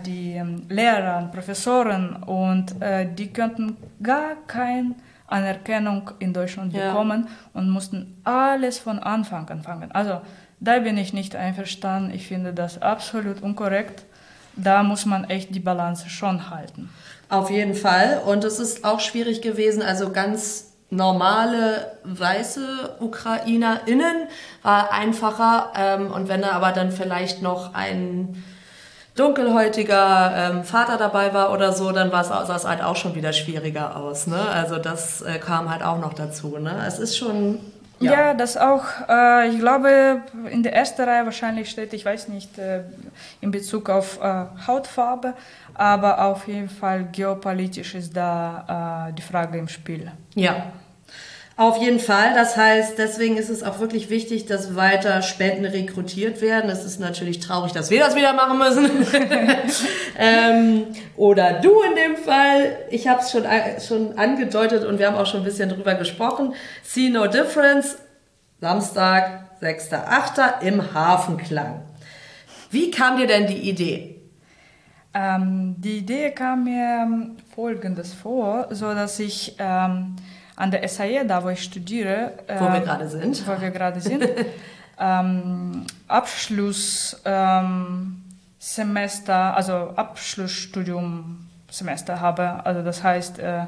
die 0.04 0.34
ähm, 0.34 0.62
Lehrer, 0.68 1.28
Professoren 1.32 2.22
und 2.22 2.80
äh, 2.80 3.06
die 3.12 3.32
könnten 3.32 3.76
gar 4.02 4.36
kein 4.46 4.94
Anerkennung 5.26 6.11
in 6.20 6.32
Deutschland 6.32 6.72
ja. 6.72 6.88
bekommen 6.88 7.28
und 7.54 7.68
mussten 7.68 8.20
alles 8.24 8.78
von 8.78 8.98
Anfang 8.98 9.48
anfangen. 9.50 9.90
Also 9.92 10.20
da 10.61 10.78
bin 10.78 10.96
ich 10.96 11.12
nicht 11.12 11.36
einverstanden. 11.36 12.12
Ich 12.14 12.26
finde 12.26 12.52
das 12.52 12.80
absolut 12.82 13.42
unkorrekt. 13.42 14.04
Da 14.56 14.82
muss 14.82 15.06
man 15.06 15.24
echt 15.24 15.54
die 15.54 15.61
Balance 15.61 16.09
schon 16.09 16.50
halten. 16.50 16.90
Auf 17.28 17.50
jeden 17.50 17.74
Fall. 17.74 18.22
Und 18.26 18.44
es 18.44 18.59
ist 18.59 18.84
auch 18.84 19.00
schwierig 19.00 19.42
gewesen, 19.42 19.82
also 19.82 20.11
ganz 20.11 20.72
normale 20.90 21.98
weiße 22.04 22.96
UkrainerInnen 23.00 24.28
war 24.62 24.92
einfacher. 24.92 25.72
Ähm, 25.76 26.11
und 26.11 26.28
wenn 26.28 26.42
da 26.42 26.52
aber 26.52 26.72
dann 26.72 26.90
vielleicht 26.90 27.42
noch 27.42 27.74
ein 27.74 28.42
dunkelhäutiger 29.18 30.32
ähm, 30.36 30.64
Vater 30.64 30.96
dabei 30.96 31.34
war 31.34 31.52
oder 31.52 31.72
so, 31.72 31.90
dann 31.92 32.10
sah 32.10 32.54
es 32.54 32.64
halt 32.64 32.82
auch 32.82 32.96
schon 32.96 33.14
wieder 33.14 33.32
schwieriger 33.32 33.96
aus. 33.96 34.26
Ne? 34.26 34.40
Also 34.40 34.78
das 34.78 35.22
äh, 35.22 35.38
kam 35.38 35.70
halt 35.70 35.82
auch 35.82 35.98
noch 35.98 36.14
dazu. 36.14 36.58
Ne? 36.58 36.84
Es 36.86 36.98
ist 36.98 37.16
schon 37.16 37.58
ja. 38.00 38.12
ja, 38.12 38.34
das 38.34 38.56
auch. 38.56 38.84
Äh, 39.08 39.48
ich 39.48 39.58
glaube, 39.58 40.22
in 40.50 40.62
der 40.62 40.74
ersten 40.74 41.02
Reihe 41.02 41.24
wahrscheinlich 41.24 41.68
steht, 41.68 41.92
ich 41.92 42.04
weiß 42.04 42.28
nicht, 42.28 42.56
äh, 42.58 42.82
in 43.40 43.50
Bezug 43.50 43.90
auf 43.90 44.20
äh, 44.22 44.44
Hautfarbe, 44.66 45.34
aber 45.74 46.24
auf 46.24 46.46
jeden 46.46 46.68
Fall 46.68 47.08
geopolitisch 47.10 47.94
ist 47.96 48.16
da 48.16 49.08
äh, 49.08 49.12
die 49.14 49.22
Frage 49.22 49.58
im 49.58 49.68
Spiel. 49.68 50.12
Ja, 50.34 50.66
auf 51.59 51.76
jeden 51.78 51.98
Fall. 51.98 52.34
Das 52.34 52.56
heißt, 52.56 52.98
deswegen 52.98 53.36
ist 53.36 53.48
es 53.48 53.64
auch 53.64 53.80
wirklich 53.80 54.11
wichtig, 54.11 54.46
dass 54.46 54.76
weiter 54.76 55.22
Spenden 55.22 55.64
rekrutiert 55.64 56.40
werden. 56.40 56.70
Es 56.70 56.84
ist 56.84 57.00
natürlich 57.00 57.40
traurig, 57.40 57.72
dass 57.72 57.90
wir 57.90 57.98
das 57.98 58.14
wieder 58.14 58.32
machen 58.32 58.59
müssen. 58.59 58.88
ähm, 60.16 60.86
oder 61.16 61.54
du 61.54 61.82
in 61.82 61.96
dem 61.96 62.16
Fall. 62.16 62.78
Ich 62.90 63.09
habe 63.09 63.22
es 63.22 63.32
schon, 63.32 63.44
äh, 63.44 63.80
schon 63.80 64.16
angedeutet 64.16 64.84
und 64.84 65.00
wir 65.00 65.09
haben 65.09 65.16
auch 65.16 65.26
schon 65.26 65.40
ein 65.40 65.44
bisschen 65.44 65.68
drüber 65.68 65.94
gesprochen. 65.94 66.54
See 66.84 67.09
No 67.09 67.26
Difference, 67.26 67.98
Samstag, 68.61 69.50
6.8. 69.61 70.62
im 70.62 70.94
Hafenklang. 70.94 71.82
Wie 72.70 72.92
kam 72.92 73.16
dir 73.16 73.26
denn 73.26 73.48
die 73.48 73.68
Idee? 73.68 74.20
Ähm, 75.12 75.74
die 75.78 75.98
Idee 75.98 76.30
kam 76.30 76.64
mir 76.64 77.02
ähm, 77.02 77.36
folgendes 77.52 78.14
vor, 78.14 78.68
so 78.70 78.94
dass 78.94 79.18
ich 79.18 79.56
ähm, 79.59 80.14
an 80.59 80.70
der 80.72 80.86
SAE, 80.88 81.24
da 81.24 81.44
wo 81.44 81.50
ich 81.50 81.62
studiere, 81.62 82.32
wo 82.48 82.64
wir 82.64 82.74
ähm, 82.74 82.84
gerade 82.84 83.09
sind, 83.09 83.46
wo 83.46 83.61
wir 83.61 83.70
gerade 83.70 84.00
sind, 84.00 84.26
ähm, 84.98 85.84
Abschlusssemester, 86.09 87.28
ähm, 87.28 88.24
also 89.54 89.74
Abschlussstudiumsemester 89.94 92.20
habe. 92.20 92.66
Also 92.66 92.82
das 92.82 93.04
heißt, 93.04 93.38
äh, 93.38 93.66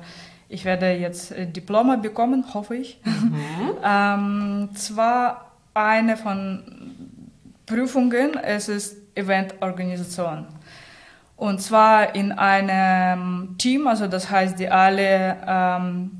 ich 0.49 0.65
werde 0.65 0.91
jetzt 0.91 1.31
äh, 1.31 1.47
Diplome 1.47 1.99
bekommen, 1.99 2.45
hoffe 2.55 2.75
ich. 2.75 3.01
Mhm. 3.05 3.71
ähm, 3.85 4.71
zwar 4.75 5.53
eine 5.75 6.17
von 6.17 6.65
Prüfungen, 7.67 8.37
es 8.37 8.69
ist 8.69 8.97
Eventorganisation. 9.15 10.49
Und 11.37 11.63
zwar 11.63 12.17
in 12.17 12.33
einem 12.33 13.57
Team, 13.59 13.87
also 13.87 14.09
das 14.09 14.29
heißt, 14.29 14.59
die 14.59 14.69
alle 14.69 15.37
ähm, 15.47 16.20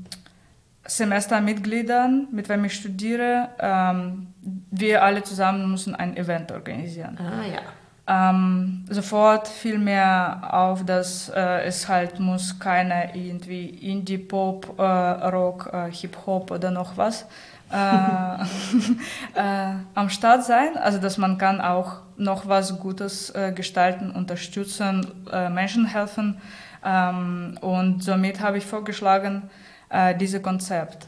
Semestermitgliedern, 0.97 2.27
mit 2.31 2.49
wem 2.49 2.65
ich 2.65 2.73
studiere, 2.73 3.49
ähm, 3.59 4.27
wir 4.71 5.03
alle 5.03 5.23
zusammen 5.23 5.71
müssen 5.71 5.95
ein 5.95 6.17
Event 6.17 6.51
organisieren. 6.51 7.17
Ah 7.17 7.45
ja. 7.45 7.61
Ähm, 8.07 8.83
sofort 8.89 9.47
fiel 9.47 9.77
mir 9.77 10.41
auf, 10.51 10.83
dass 10.85 11.29
äh, 11.29 11.63
es 11.63 11.87
halt 11.87 12.19
muss 12.19 12.59
keine 12.59 13.15
irgendwie 13.15 13.67
Indie-Pop, 13.69 14.79
äh, 14.79 14.81
Rock, 14.81 15.69
äh, 15.71 15.91
Hip-Hop 15.91 16.51
oder 16.51 16.71
noch 16.71 16.97
was 16.97 17.25
äh, 17.71 17.75
äh, 19.39 19.75
am 19.93 20.09
Start 20.09 20.43
sein. 20.43 20.77
Also 20.77 20.97
dass 20.97 21.17
man 21.17 21.37
kann 21.37 21.61
auch 21.61 22.01
noch 22.17 22.47
was 22.47 22.77
Gutes 22.79 23.29
äh, 23.29 23.53
gestalten, 23.53 24.11
unterstützen, 24.11 25.07
Menschen 25.49 25.85
helfen. 25.85 26.41
Ähm, 26.83 27.57
und 27.61 28.03
somit 28.03 28.41
habe 28.41 28.57
ich 28.57 28.65
vorgeschlagen, 28.65 29.49
äh, 29.91 30.15
dieses 30.15 30.41
Konzept. 30.41 31.05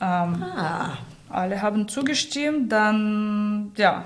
Ähm, 0.00 0.42
ah. 0.42 0.98
Alle 1.30 1.60
haben 1.60 1.88
zugestimmt, 1.88 2.70
dann 2.70 3.72
ja, 3.76 4.04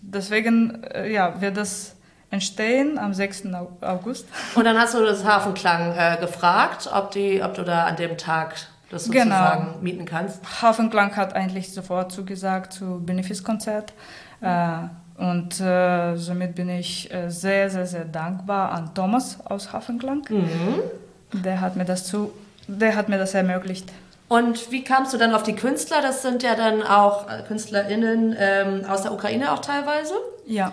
deswegen 0.00 0.84
äh, 0.84 1.12
ja, 1.12 1.40
wird 1.40 1.56
das 1.56 1.96
entstehen 2.30 2.98
am 2.98 3.14
6. 3.14 3.44
August. 3.80 4.26
Und 4.54 4.64
dann 4.64 4.78
hast 4.78 4.94
du 4.94 5.04
das 5.04 5.24
Hafenklang 5.24 5.94
äh, 5.96 6.16
gefragt, 6.20 6.90
ob, 6.92 7.10
die, 7.12 7.42
ob 7.42 7.54
du 7.54 7.62
da 7.62 7.84
an 7.84 7.96
dem 7.96 8.16
Tag 8.18 8.56
das 8.90 9.06
sozusagen 9.06 9.64
genau. 9.64 9.78
mieten 9.80 10.04
kannst? 10.04 10.40
Hafenklang 10.62 11.16
hat 11.16 11.34
eigentlich 11.34 11.72
sofort 11.72 12.12
zugesagt 12.12 12.72
zu 12.72 13.00
Benefizkonzert. 13.04 13.92
Äh, 14.40 14.78
und 15.16 15.60
äh, 15.60 16.16
somit 16.16 16.56
bin 16.56 16.68
ich 16.68 17.12
äh, 17.12 17.30
sehr, 17.30 17.70
sehr, 17.70 17.86
sehr 17.86 18.04
dankbar 18.04 18.72
an 18.72 18.94
Thomas 18.94 19.38
aus 19.44 19.72
Hafenklang. 19.72 20.24
Mhm. 20.28 21.42
Der 21.42 21.60
hat 21.60 21.76
mir 21.76 21.84
das 21.84 22.04
zu 22.04 22.32
der 22.68 22.96
hat 22.96 23.08
mir 23.08 23.18
das 23.18 23.34
ermöglicht. 23.34 23.92
Und 24.28 24.70
wie 24.70 24.82
kamst 24.82 25.12
du 25.12 25.18
dann 25.18 25.34
auf 25.34 25.42
die 25.42 25.54
Künstler? 25.54 26.00
Das 26.00 26.22
sind 26.22 26.42
ja 26.42 26.54
dann 26.54 26.82
auch 26.82 27.28
äh, 27.28 27.42
KünstlerInnen 27.46 28.34
ähm, 28.38 28.84
aus 28.88 29.02
der 29.02 29.12
Ukraine 29.12 29.52
auch 29.52 29.60
teilweise? 29.60 30.14
Ja. 30.46 30.72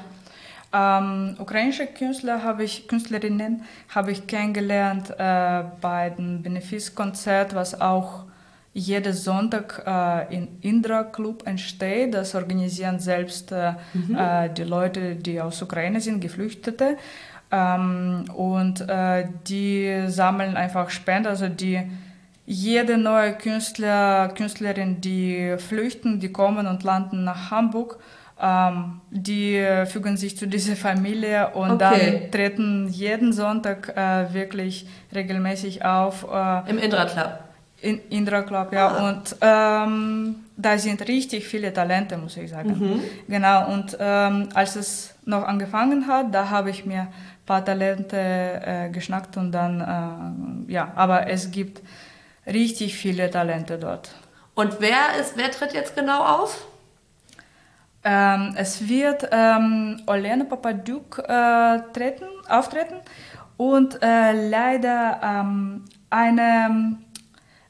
Ähm, 0.74 1.36
ukrainische 1.38 1.86
Künstler 1.86 2.44
habe 2.44 2.64
ich, 2.64 2.88
Künstlerinnen 2.88 3.64
habe 3.89 4.12
ich 4.12 4.26
kennengelernt 4.26 5.10
äh, 5.18 5.64
bei 5.82 6.12
dem 6.12 6.42
Benefizkonzert, 6.42 7.54
was 7.54 7.80
auch 7.80 8.24
jeden 8.74 9.14
Sonntag 9.14 9.84
äh, 9.86 10.34
in 10.34 10.48
Indra 10.62 11.04
Club 11.04 11.46
entsteht. 11.46 12.14
Das 12.14 12.36
organisieren 12.36 13.00
selbst 13.00 13.52
äh, 13.52 13.74
mhm. 13.94 14.16
Äh, 14.16 14.50
die 14.50 14.64
Leute, 14.64 15.16
die 15.16 15.42
aus 15.42 15.62
Ukraine 15.62 16.00
sind, 16.00 16.22
Geflüchtete. 16.22 16.98
Ähm, 17.52 18.26
und 18.36 18.82
äh, 18.88 19.28
die 19.47 20.06
sammeln 20.08 20.56
einfach 20.56 20.89
Spenden, 20.89 21.28
also 21.28 21.49
die 21.49 21.82
jede 22.45 22.97
neue 22.97 23.34
Künstler, 23.34 24.30
Künstlerin, 24.30 25.02
die 25.02 25.56
flüchten, 25.58 26.20
die 26.20 26.32
kommen 26.32 26.68
und 26.68 26.84
landen 26.84 27.24
nach 27.24 27.52
Hamburg, 27.52 27.99
ähm, 28.41 29.02
die 29.12 29.64
fügen 29.86 30.18
sich 30.18 30.38
zu 30.38 30.47
dieser 30.47 30.76
Familie 30.76 31.49
und 31.54 31.72
okay. 31.72 32.22
dann 32.22 32.32
treten 32.32 32.88
jeden 32.89 33.34
Sonntag 33.34 33.95
äh, 33.95 34.34
wirklich 34.34 34.88
regelmäßig 35.14 35.86
auf. 35.86 36.26
Äh, 36.32 36.70
Im 36.70 36.80
Indra 36.80 37.06
Club. 37.06 37.39
In 37.82 37.99
Indra 38.10 38.41
Club, 38.43 38.74
ja. 38.74 38.88
Ah. 38.88 39.10
Und 39.10 39.36
ähm, 39.41 40.36
da 40.58 40.78
sind 40.78 41.08
richtig 41.08 41.47
viele 41.47 41.74
Talente, 41.74 42.18
muss 42.18 42.38
ich 42.38 42.49
sagen. 42.49 42.70
Mhm. 42.70 42.99
Genau. 43.28 43.72
Und 43.74 43.97
ähm, 43.99 44.49
als 44.54 44.76
es 44.76 45.16
noch 45.26 45.43
angefangen 45.43 46.08
hat, 46.08 46.34
da 46.34 46.49
habe 46.49 46.70
ich 46.70 46.86
mir 46.86 47.08
paar 47.52 47.66
Talente 47.66 48.18
äh, 48.18 48.89
geschnackt 48.89 49.36
und 49.38 49.52
dann 49.52 50.66
ja, 50.68 50.91
aber 50.95 51.28
es 51.28 51.52
gibt 51.52 51.82
richtig 52.47 52.95
viele 52.95 53.30
Talente 53.30 53.78
dort. 53.78 54.12
Und 54.56 54.78
wer, 54.80 55.20
ist, 55.20 55.38
wer 55.38 55.52
tritt 55.52 55.74
jetzt 55.74 55.95
genau 55.95 56.24
auf? 56.24 56.68
Ähm, 58.04 58.54
es 58.58 58.88
wird 58.88 59.28
ähm, 59.32 60.02
Olena 60.08 60.43
Papadouk 60.45 61.20
äh, 61.20 61.80
treten, 61.93 62.26
auftreten 62.49 62.95
und 63.58 64.02
äh, 64.02 64.49
leider 64.49 65.20
ähm, 65.24 65.86
eine 66.10 66.97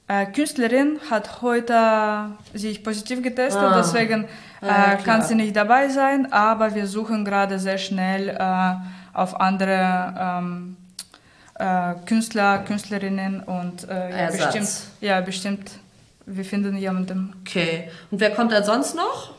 äh, 0.08 0.26
Künstlerin 0.28 1.00
hat 1.10 1.42
heute 1.42 2.32
sich 2.54 2.82
positiv 2.82 3.22
getestet, 3.22 3.62
ah. 3.62 3.78
deswegen 3.78 4.28
ja, 4.62 4.94
äh, 4.94 4.98
kann 5.04 5.22
sie 5.22 5.36
nicht 5.36 5.54
dabei 5.56 5.90
sein, 5.90 6.32
aber 6.32 6.76
wir 6.76 6.88
suchen 6.88 7.26
gerade 7.26 7.60
sehr 7.60 7.78
schnell 7.78 8.30
äh, 8.30 8.74
auf 9.14 9.40
andere 9.40 10.14
ähm, 10.20 10.78
äh, 11.56 11.96
Künstler, 12.06 12.60
Künstlerinnen 12.60 13.42
und 13.44 13.88
ja, 13.88 14.28
bestimmt, 14.28 14.70
ja, 15.02 15.22
bestimmt, 15.22 15.72
wir 16.26 16.46
finden 16.46 16.78
jemanden. 16.78 17.36
Okay, 17.42 17.90
und 18.10 18.20
wer 18.20 18.32
kommt 18.32 18.52
dann 18.52 18.64
sonst 18.64 18.96
noch? 18.96 19.36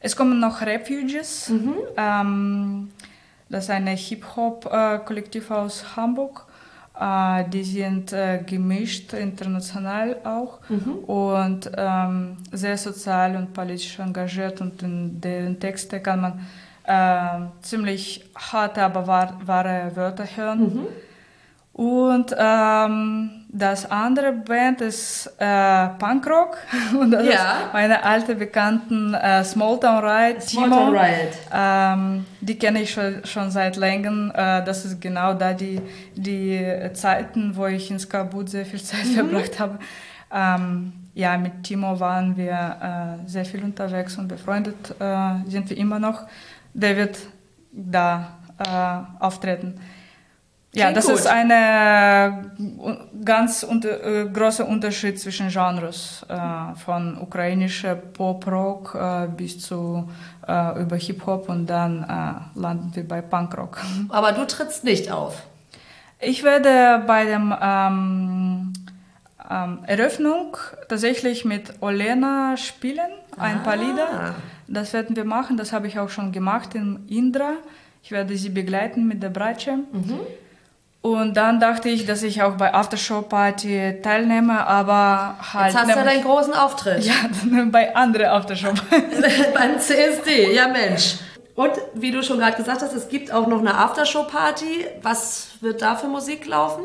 Es 0.00 0.16
kommen 0.16 0.40
noch 0.40 0.60
Refugees. 0.60 1.48
Mhm. 1.48 1.74
Ähm, 1.96 2.90
das 3.48 3.64
ist 3.64 3.70
ein 3.70 3.86
Hip-Hop-Kollektiv 3.86 5.50
aus 5.50 5.96
Hamburg. 5.96 6.46
Äh, 6.98 7.44
die 7.48 7.62
sind 7.62 8.12
äh, 8.12 8.42
gemischt, 8.44 9.12
international 9.12 10.16
auch 10.24 10.58
mhm. 10.68 10.94
und 11.04 11.70
ähm, 11.76 12.36
sehr 12.50 12.76
sozial 12.76 13.36
und 13.36 13.54
politisch 13.54 13.98
engagiert 13.98 14.60
und 14.60 14.82
in 14.82 15.20
deren 15.20 15.58
Texte 15.58 16.00
kann 16.00 16.20
man 16.20 16.46
äh, 16.84 17.40
ziemlich 17.60 18.24
harte, 18.34 18.82
aber 18.82 19.06
wahre 19.06 19.90
Wörter 19.94 20.24
hören. 20.24 20.60
Mhm. 20.60 20.86
Und 21.74 22.36
ähm, 22.38 23.30
das 23.48 23.90
andere 23.90 24.32
Band 24.32 24.82
ist 24.82 25.26
äh, 25.38 25.88
Punkrock 25.98 26.58
und 27.00 27.12
das 27.12 27.24
ja. 27.24 27.32
ist 27.32 27.72
meine 27.72 28.04
alte 28.04 28.34
Bekannten 28.34 29.14
äh, 29.14 29.42
Smalltown 29.42 30.04
Riot, 30.04 30.42
Smalltown 30.42 30.94
Riot. 30.94 31.32
Ähm, 31.50 32.26
die 32.42 32.58
kenne 32.58 32.82
ich 32.82 32.90
schon, 32.90 33.24
schon 33.24 33.50
seit 33.50 33.76
längerem. 33.76 34.30
Äh, 34.34 34.62
das 34.64 34.84
ist 34.84 35.00
genau 35.00 35.32
da 35.32 35.54
die, 35.54 35.80
die 36.14 36.90
Zeiten, 36.92 37.56
wo 37.56 37.66
ich 37.66 37.90
in 37.90 37.98
Skabut 37.98 38.50
sehr 38.50 38.66
viel 38.66 38.82
Zeit 38.82 39.06
mhm. 39.06 39.14
verbracht 39.14 39.58
habe. 39.58 39.78
Ähm, 40.30 40.92
ja, 41.14 41.36
mit 41.36 41.62
Timo 41.62 41.98
waren 42.00 42.36
wir 42.36 43.18
äh, 43.24 43.28
sehr 43.28 43.44
viel 43.44 43.62
unterwegs 43.62 44.16
und 44.16 44.28
befreundet 44.28 44.94
äh, 44.98 45.34
sind 45.46 45.68
wir 45.70 45.76
immer 45.76 45.98
noch. 45.98 46.26
Der 46.74 46.96
wird 46.96 47.18
da 47.72 48.38
äh, 48.58 49.22
auftreten. 49.22 49.80
Ja, 50.74 50.90
das 50.90 51.06
gut. 51.06 51.16
ist 51.16 51.26
ein 51.26 51.50
äh, 51.50 52.32
ganz 53.22 53.62
unter, 53.62 54.02
äh, 54.02 54.28
großer 54.28 54.66
Unterschied 54.66 55.20
zwischen 55.20 55.50
Genres, 55.50 56.24
äh, 56.30 56.74
von 56.76 57.18
ukrainischer 57.18 57.94
Pop-Rock 57.94 58.94
äh, 58.94 59.28
bis 59.28 59.60
zu 59.60 60.08
äh, 60.48 60.80
über 60.80 60.96
Hip-Hop 60.96 61.50
und 61.50 61.66
dann 61.66 62.02
äh, 62.04 62.58
landen 62.58 62.90
wir 62.94 63.06
bei 63.06 63.20
Punk-Rock. 63.20 63.82
Aber 64.08 64.32
du 64.32 64.46
trittst 64.46 64.82
nicht 64.82 65.12
auf? 65.12 65.42
Ich 66.18 66.42
werde 66.42 67.04
bei 67.06 67.26
der 67.26 67.36
ähm, 67.60 68.72
ähm, 69.50 69.78
Eröffnung 69.86 70.56
tatsächlich 70.88 71.44
mit 71.44 71.82
Olena 71.82 72.56
spielen, 72.56 73.10
ein 73.36 73.58
ah. 73.58 73.62
paar 73.62 73.76
Lieder. 73.76 74.34
Das 74.68 74.92
werden 74.92 75.16
wir 75.16 75.24
machen, 75.24 75.56
das 75.56 75.72
habe 75.72 75.86
ich 75.86 75.98
auch 75.98 76.08
schon 76.08 76.32
gemacht 76.32 76.74
in 76.74 77.06
Indra. 77.08 77.54
Ich 78.02 78.10
werde 78.10 78.36
sie 78.36 78.50
begleiten 78.50 79.06
mit 79.06 79.22
der 79.22 79.30
Bratsche. 79.30 79.78
Mhm. 79.92 80.20
Und 81.02 81.36
dann 81.36 81.58
dachte 81.58 81.88
ich, 81.88 82.06
dass 82.06 82.22
ich 82.22 82.42
auch 82.42 82.56
bei 82.56 82.72
Aftershow-Party 82.72 84.00
teilnehme, 84.02 84.64
aber 84.64 85.36
halt. 85.52 85.72
Jetzt 85.72 85.82
hast 85.82 85.90
du 85.90 85.98
ja 85.98 86.04
deinen 86.04 86.22
großen 86.22 86.54
Auftritt. 86.54 87.04
Ja, 87.04 87.14
bei 87.70 87.94
anderen 87.94 88.26
Aftershow-Party. 88.26 89.52
Beim 89.54 89.80
CSD, 89.80 90.54
ja 90.54 90.68
Mensch. 90.68 91.16
Und 91.56 91.72
wie 91.94 92.12
du 92.12 92.22
schon 92.22 92.38
gerade 92.38 92.56
gesagt 92.56 92.82
hast, 92.82 92.94
es 92.94 93.08
gibt 93.08 93.32
auch 93.32 93.48
noch 93.48 93.58
eine 93.58 93.74
Aftershow-Party. 93.74 94.86
Was 95.02 95.48
wird 95.60 95.82
da 95.82 95.96
für 95.96 96.06
Musik 96.06 96.46
laufen? 96.46 96.84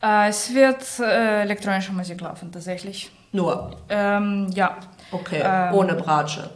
Äh, 0.00 0.28
es 0.28 0.54
wird 0.54 0.84
äh, 1.00 1.42
elektronische 1.42 1.92
Musik 1.92 2.20
laufen, 2.20 2.52
tatsächlich. 2.52 3.10
Nur? 3.32 3.72
Ähm, 3.88 4.48
ja. 4.54 4.76
Okay, 5.10 5.42
ähm, 5.44 5.74
ohne 5.74 5.94
Bratsche. 5.94 6.50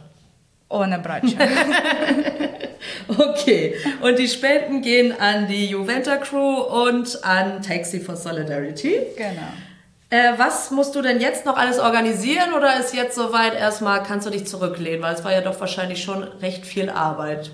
Ohne 0.73 0.97
Bratsche. 0.97 1.37
okay, 3.07 3.75
und 4.01 4.17
die 4.17 4.27
Spenden 4.27 4.81
gehen 4.81 5.13
an 5.17 5.47
die 5.47 5.67
Juventa 5.67 6.17
Crew 6.17 6.61
und 6.61 7.23
an 7.23 7.61
Taxi 7.61 7.99
for 7.99 8.15
Solidarity. 8.15 8.95
Genau. 9.15 9.51
Äh, 10.09 10.37
was 10.37 10.71
musst 10.71 10.95
du 10.95 11.01
denn 11.01 11.19
jetzt 11.21 11.45
noch 11.45 11.57
alles 11.57 11.79
organisieren 11.79 12.53
oder 12.57 12.79
ist 12.79 12.95
jetzt 12.95 13.15
soweit 13.15 13.55
erstmal, 13.55 14.01
kannst 14.03 14.25
du 14.25 14.31
dich 14.31 14.47
zurücklehnen? 14.47 15.01
Weil 15.01 15.13
es 15.13 15.23
war 15.23 15.31
ja 15.31 15.41
doch 15.41 15.59
wahrscheinlich 15.59 16.03
schon 16.03 16.23
recht 16.23 16.65
viel 16.65 16.89
Arbeit. 16.89 17.51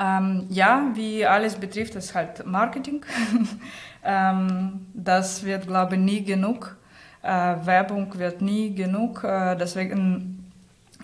Ähm, 0.00 0.46
ja, 0.50 0.90
wie 0.94 1.24
alles 1.24 1.54
betrifft, 1.54 1.94
ist 1.94 2.14
halt 2.14 2.46
Marketing. 2.46 3.04
ähm, 4.04 4.86
das 4.94 5.44
wird, 5.44 5.66
glaube 5.66 5.94
ich, 5.94 6.00
nie 6.00 6.24
genug. 6.24 6.76
Äh, 7.22 7.28
Werbung 7.28 8.16
wird 8.18 8.40
nie 8.40 8.74
genug. 8.74 9.22
Äh, 9.24 9.56
deswegen 9.56 10.37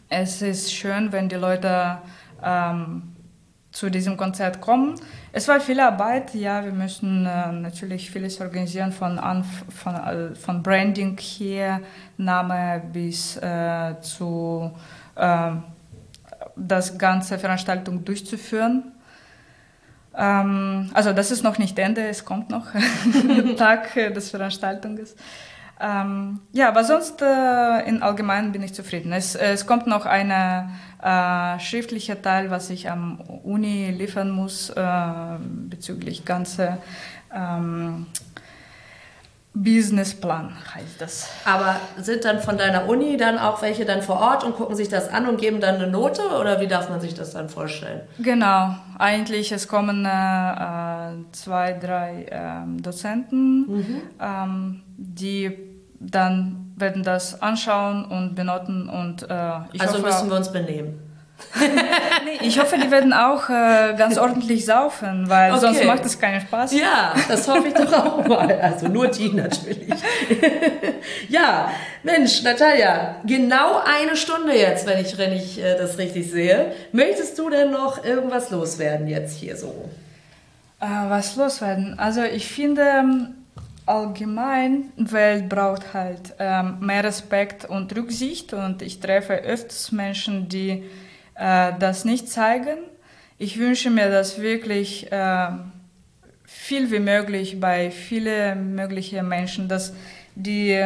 es 0.09 0.43
ist 0.43 0.73
schön, 0.73 1.13
wenn 1.13 1.29
die 1.29 1.37
Leute 1.37 1.99
ähm, 2.43 3.15
zu 3.75 3.91
diesem 3.91 4.17
Konzert 4.17 4.61
kommen. 4.61 4.95
Es 5.33 5.49
war 5.49 5.61
viel 5.61 5.81
Arbeit, 5.81 6.33
ja, 6.35 6.65
wir 6.65 6.73
müssen 6.73 7.27
äh, 7.27 7.51
natürlich 7.51 8.11
vieles 8.11 8.41
organisieren, 8.41 8.93
von, 8.93 9.19
von, 9.69 9.95
äh, 9.95 10.35
von 10.37 10.63
Branding 10.63 11.19
hier, 11.19 11.81
Name 12.17 12.83
bis 12.93 13.37
äh, 13.39 14.01
zu 14.01 14.71
äh, 15.17 15.51
das 16.55 16.97
ganze 16.97 17.37
Veranstaltung 17.39 18.05
durchzuführen. 18.05 18.93
Ähm, 20.17 20.91
also 20.95 21.13
das 21.13 21.33
ist 21.33 21.43
noch 21.43 21.59
nicht 21.59 21.77
Ende, 21.79 22.07
es 22.07 22.25
kommt 22.25 22.51
noch 22.51 22.67
Tag 23.57 23.93
des 23.95 24.31
Veranstaltungs. 24.31 25.17
Ähm, 25.81 26.41
ja, 26.53 26.69
aber 26.69 26.85
sonst 26.85 27.21
äh, 27.21 27.89
in 27.89 28.03
allgemein 28.03 28.53
bin 28.53 28.63
ich 28.63 28.75
zufrieden. 28.75 29.13
Es, 29.13 29.35
es 29.35 29.67
kommt 29.67 29.87
noch 29.87 30.07
ein 30.07 30.31
äh, 30.31 31.61
schriftlicher 31.61 32.23
Teil, 32.23 32.51
was 32.51 32.71
ich 32.71 32.91
am 32.91 33.21
Uni 33.21 33.91
liefern 33.91 34.31
muss 34.31 34.71
äh, 34.71 35.03
bezüglich 35.41 36.25
ganze 36.25 36.79
ähm, 37.35 38.07
Businessplan 39.55 40.53
heißt 40.75 41.01
das. 41.01 41.29
Aber 41.45 41.77
sind 41.97 42.25
dann 42.25 42.41
von 42.41 42.59
deiner 42.59 42.89
Uni 42.89 43.17
dann 43.17 43.39
auch 43.39 43.63
welche 43.63 43.85
dann 43.85 44.03
vor 44.03 44.21
Ort 44.21 44.43
und 44.43 44.57
gucken 44.57 44.75
sich 44.75 44.89
das 44.89 45.09
an 45.09 45.29
und 45.29 45.41
geben 45.41 45.61
dann 45.61 45.77
eine 45.77 45.87
Note 45.87 46.23
oder 46.41 46.61
wie 46.61 46.67
darf 46.67 46.91
man 46.91 47.01
sich 47.01 47.15
das 47.15 47.33
dann 47.33 47.49
vorstellen? 47.49 48.01
Genau, 48.19 48.75
eigentlich 48.99 49.53
es 49.53 49.69
kommen 49.69 50.05
äh, 50.05 50.09
äh 50.09 51.15
zwei, 51.31 51.73
drei 51.75 52.25
äh, 52.25 52.81
Dozenten, 52.83 53.61
mhm. 53.61 54.03
ähm, 54.21 54.83
die 54.97 55.57
dann 56.01 56.73
werden 56.77 57.05
das 57.05 57.41
anschauen 57.41 58.05
und 58.05 58.35
benoten 58.35 58.89
und 58.89 59.23
äh, 59.23 59.27
ich 59.73 59.81
also 59.81 59.95
hoffe, 59.95 60.07
müssen 60.07 60.31
wir 60.31 60.37
uns 60.37 60.51
benehmen. 60.51 61.04
Nee, 62.25 62.47
ich 62.47 62.59
hoffe, 62.59 62.77
die 62.79 62.91
werden 62.91 63.13
auch 63.13 63.49
äh, 63.49 63.95
ganz 63.97 64.19
ordentlich 64.19 64.65
saufen, 64.65 65.29
weil 65.29 65.53
okay. 65.53 65.61
sonst 65.61 65.85
macht 65.85 66.05
es 66.05 66.19
keinen 66.19 66.41
Spaß. 66.41 66.73
Ja, 66.73 67.15
das 67.29 67.47
hoffe 67.49 67.69
ich 67.69 67.75
doch 67.75 67.93
auch 67.93 68.27
mal. 68.27 68.59
Also 68.61 68.89
nur 68.89 69.09
die 69.09 69.31
natürlich. 69.31 69.89
ja, 71.29 71.71
Mensch, 72.03 72.43
Natalia, 72.43 73.17
genau 73.25 73.81
eine 73.85 74.17
Stunde 74.17 74.57
jetzt, 74.57 74.87
wenn 74.87 75.01
ich, 75.01 75.17
wenn 75.19 75.33
ich 75.33 75.63
äh, 75.63 75.77
das 75.77 75.99
richtig 75.99 76.31
sehe. 76.31 76.73
Möchtest 76.93 77.39
du 77.39 77.51
denn 77.51 77.71
noch 77.71 78.05
irgendwas 78.05 78.51
loswerden 78.51 79.07
jetzt 79.09 79.39
hier 79.39 79.57
so? 79.57 79.89
Äh, 80.81 80.87
was 81.09 81.37
loswerden? 81.37 81.99
Also 81.99 82.23
ich 82.23 82.49
finde 82.49 82.83
ähm, 82.83 83.35
allgemein, 83.87 84.93
Welt 84.97 85.49
braucht 85.49 85.95
halt 85.95 86.35
ähm, 86.39 86.79
mehr 86.81 87.05
Respekt 87.05 87.65
und 87.65 87.95
Rücksicht 87.95 88.53
und 88.53 88.83
ich 88.83 89.01
treffe 89.01 89.35
öfters 89.35 89.93
Menschen, 89.93 90.49
die 90.49 90.85
äh, 91.35 91.73
das 91.79 92.05
nicht 92.05 92.29
zeigen. 92.29 92.79
Ich 93.39 93.59
wünsche 93.59 93.91
mir 93.91 94.11
das 94.11 94.41
wirklich 94.41 95.11
äh, 95.11 95.49
viel 96.45 96.91
wie 96.91 97.01
möglich 97.01 97.61
bei 97.61 97.91
vielen 97.91 98.75
möglichen 98.75 99.29
Menschen, 99.29 99.69
dass 99.69 99.93
die 100.35 100.81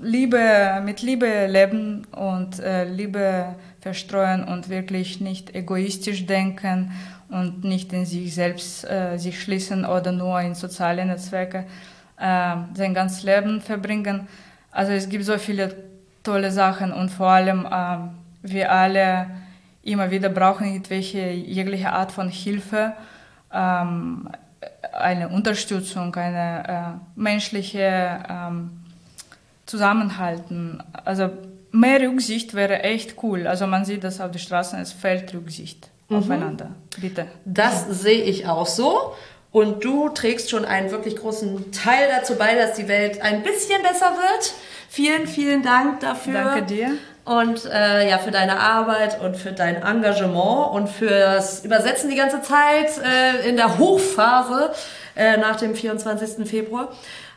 Liebe, 0.00 0.80
mit 0.84 1.02
Liebe 1.02 1.46
leben 1.46 2.06
und 2.12 2.58
äh, 2.60 2.84
Liebe 2.84 3.54
verstreuen 3.80 4.44
und 4.44 4.68
wirklich 4.68 5.20
nicht 5.20 5.54
egoistisch 5.54 6.26
denken 6.26 6.92
und 7.28 7.64
nicht 7.64 7.92
in 7.92 8.04
sich 8.06 8.34
selbst 8.34 8.84
äh, 8.84 9.16
sich 9.18 9.40
schließen 9.40 9.84
oder 9.84 10.12
nur 10.12 10.40
in 10.40 10.54
soziale 10.54 11.04
Netzwerke 11.04 11.64
äh, 12.18 12.56
sein 12.74 12.94
ganzes 12.94 13.22
Leben 13.22 13.60
verbringen. 13.60 14.28
Also 14.70 14.92
es 14.92 15.08
gibt 15.08 15.24
so 15.24 15.38
viele 15.38 15.74
tolle 16.22 16.50
Sachen 16.50 16.92
und 16.92 17.10
vor 17.10 17.28
allem 17.28 17.66
äh, 17.66 17.98
wir 18.42 18.70
alle 18.70 19.26
immer 19.82 20.10
wieder 20.10 20.28
brauchen 20.28 20.66
irgendwelche 20.66 21.30
jegliche 21.30 21.92
Art 21.92 22.12
von 22.12 22.28
Hilfe. 22.28 22.94
Ähm, 23.52 24.28
eine 24.92 25.28
Unterstützung, 25.28 26.14
eine 26.14 26.98
äh, 26.98 27.20
menschliche 27.20 28.24
ähm, 28.28 28.82
Zusammenhalten. 29.66 30.82
Also 31.04 31.30
mehr 31.72 32.00
Rücksicht 32.00 32.54
wäre 32.54 32.82
echt 32.82 33.16
cool. 33.22 33.46
Also 33.46 33.66
man 33.66 33.84
sieht 33.84 34.04
das 34.04 34.20
auf 34.20 34.30
den 34.30 34.38
Straßen, 34.38 34.78
es 34.80 34.92
fällt 34.92 35.34
Rücksicht 35.34 35.90
mhm. 36.08 36.16
aufeinander. 36.16 36.70
Bitte. 37.00 37.26
Das 37.44 37.86
sehe 37.88 38.22
ich 38.22 38.46
auch 38.46 38.66
so. 38.66 39.14
Und 39.50 39.84
du 39.84 40.08
trägst 40.08 40.50
schon 40.50 40.64
einen 40.64 40.90
wirklich 40.90 41.16
großen 41.16 41.72
Teil 41.72 42.08
dazu 42.10 42.36
bei, 42.36 42.54
dass 42.54 42.74
die 42.74 42.88
Welt 42.88 43.20
ein 43.20 43.42
bisschen 43.42 43.82
besser 43.82 44.12
wird. 44.12 44.54
Vielen, 44.88 45.26
vielen 45.26 45.62
Dank 45.62 46.00
dafür. 46.00 46.32
Danke 46.32 46.62
dir. 46.62 46.90
Und 47.24 47.64
äh, 47.66 48.08
ja, 48.08 48.18
für 48.18 48.32
deine 48.32 48.58
Arbeit 48.58 49.20
und 49.20 49.36
für 49.36 49.52
dein 49.52 49.76
Engagement 49.76 50.72
und 50.72 50.88
fürs 50.88 51.64
Übersetzen 51.64 52.10
die 52.10 52.16
ganze 52.16 52.42
Zeit 52.42 52.90
äh, 52.98 53.48
in 53.48 53.56
der 53.56 53.78
Hochphase 53.78 54.72
äh, 55.14 55.36
nach 55.36 55.56
dem 55.56 55.74
24. 55.74 56.48
Februar. 56.48 56.88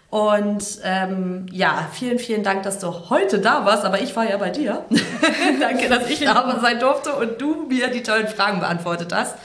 Und 0.09 0.79
ähm, 0.83 1.45
ja, 1.51 1.89
vielen, 1.91 2.19
vielen 2.19 2.41
Dank, 2.41 2.63
dass 2.63 2.79
du 2.79 3.09
heute 3.09 3.39
da 3.39 3.65
warst, 3.65 3.83
aber 3.83 4.01
ich 4.01 4.15
war 4.15 4.27
ja 4.27 4.38
bei 4.38 4.49
dir. 4.49 4.86
Danke, 5.59 5.89
dass 5.89 6.09
ich 6.09 6.21
da 6.21 6.57
sein 6.61 6.79
durfte 6.79 7.13
und 7.13 7.39
du 7.41 7.65
mir 7.67 7.89
die 7.89 8.01
tollen 8.01 8.27
Fragen 8.27 8.59
beantwortet 8.59 9.13
hast. 9.13 9.36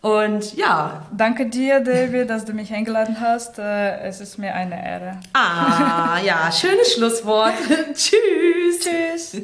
Und 0.00 0.56
ja. 0.56 1.06
Danke 1.16 1.46
dir, 1.46 1.80
David, 1.80 2.28
dass 2.30 2.44
du 2.44 2.52
mich 2.52 2.72
eingeladen 2.72 3.18
hast. 3.20 3.58
Äh, 3.58 4.00
es 4.00 4.20
ist 4.20 4.38
mir 4.38 4.54
eine 4.54 4.74
Ehre. 4.74 5.18
Ah, 5.32 6.18
ja, 6.24 6.50
schönes 6.52 6.94
Schlusswort. 6.94 7.54
Tschüss. 7.94 8.80
Tschüss. 8.80 9.42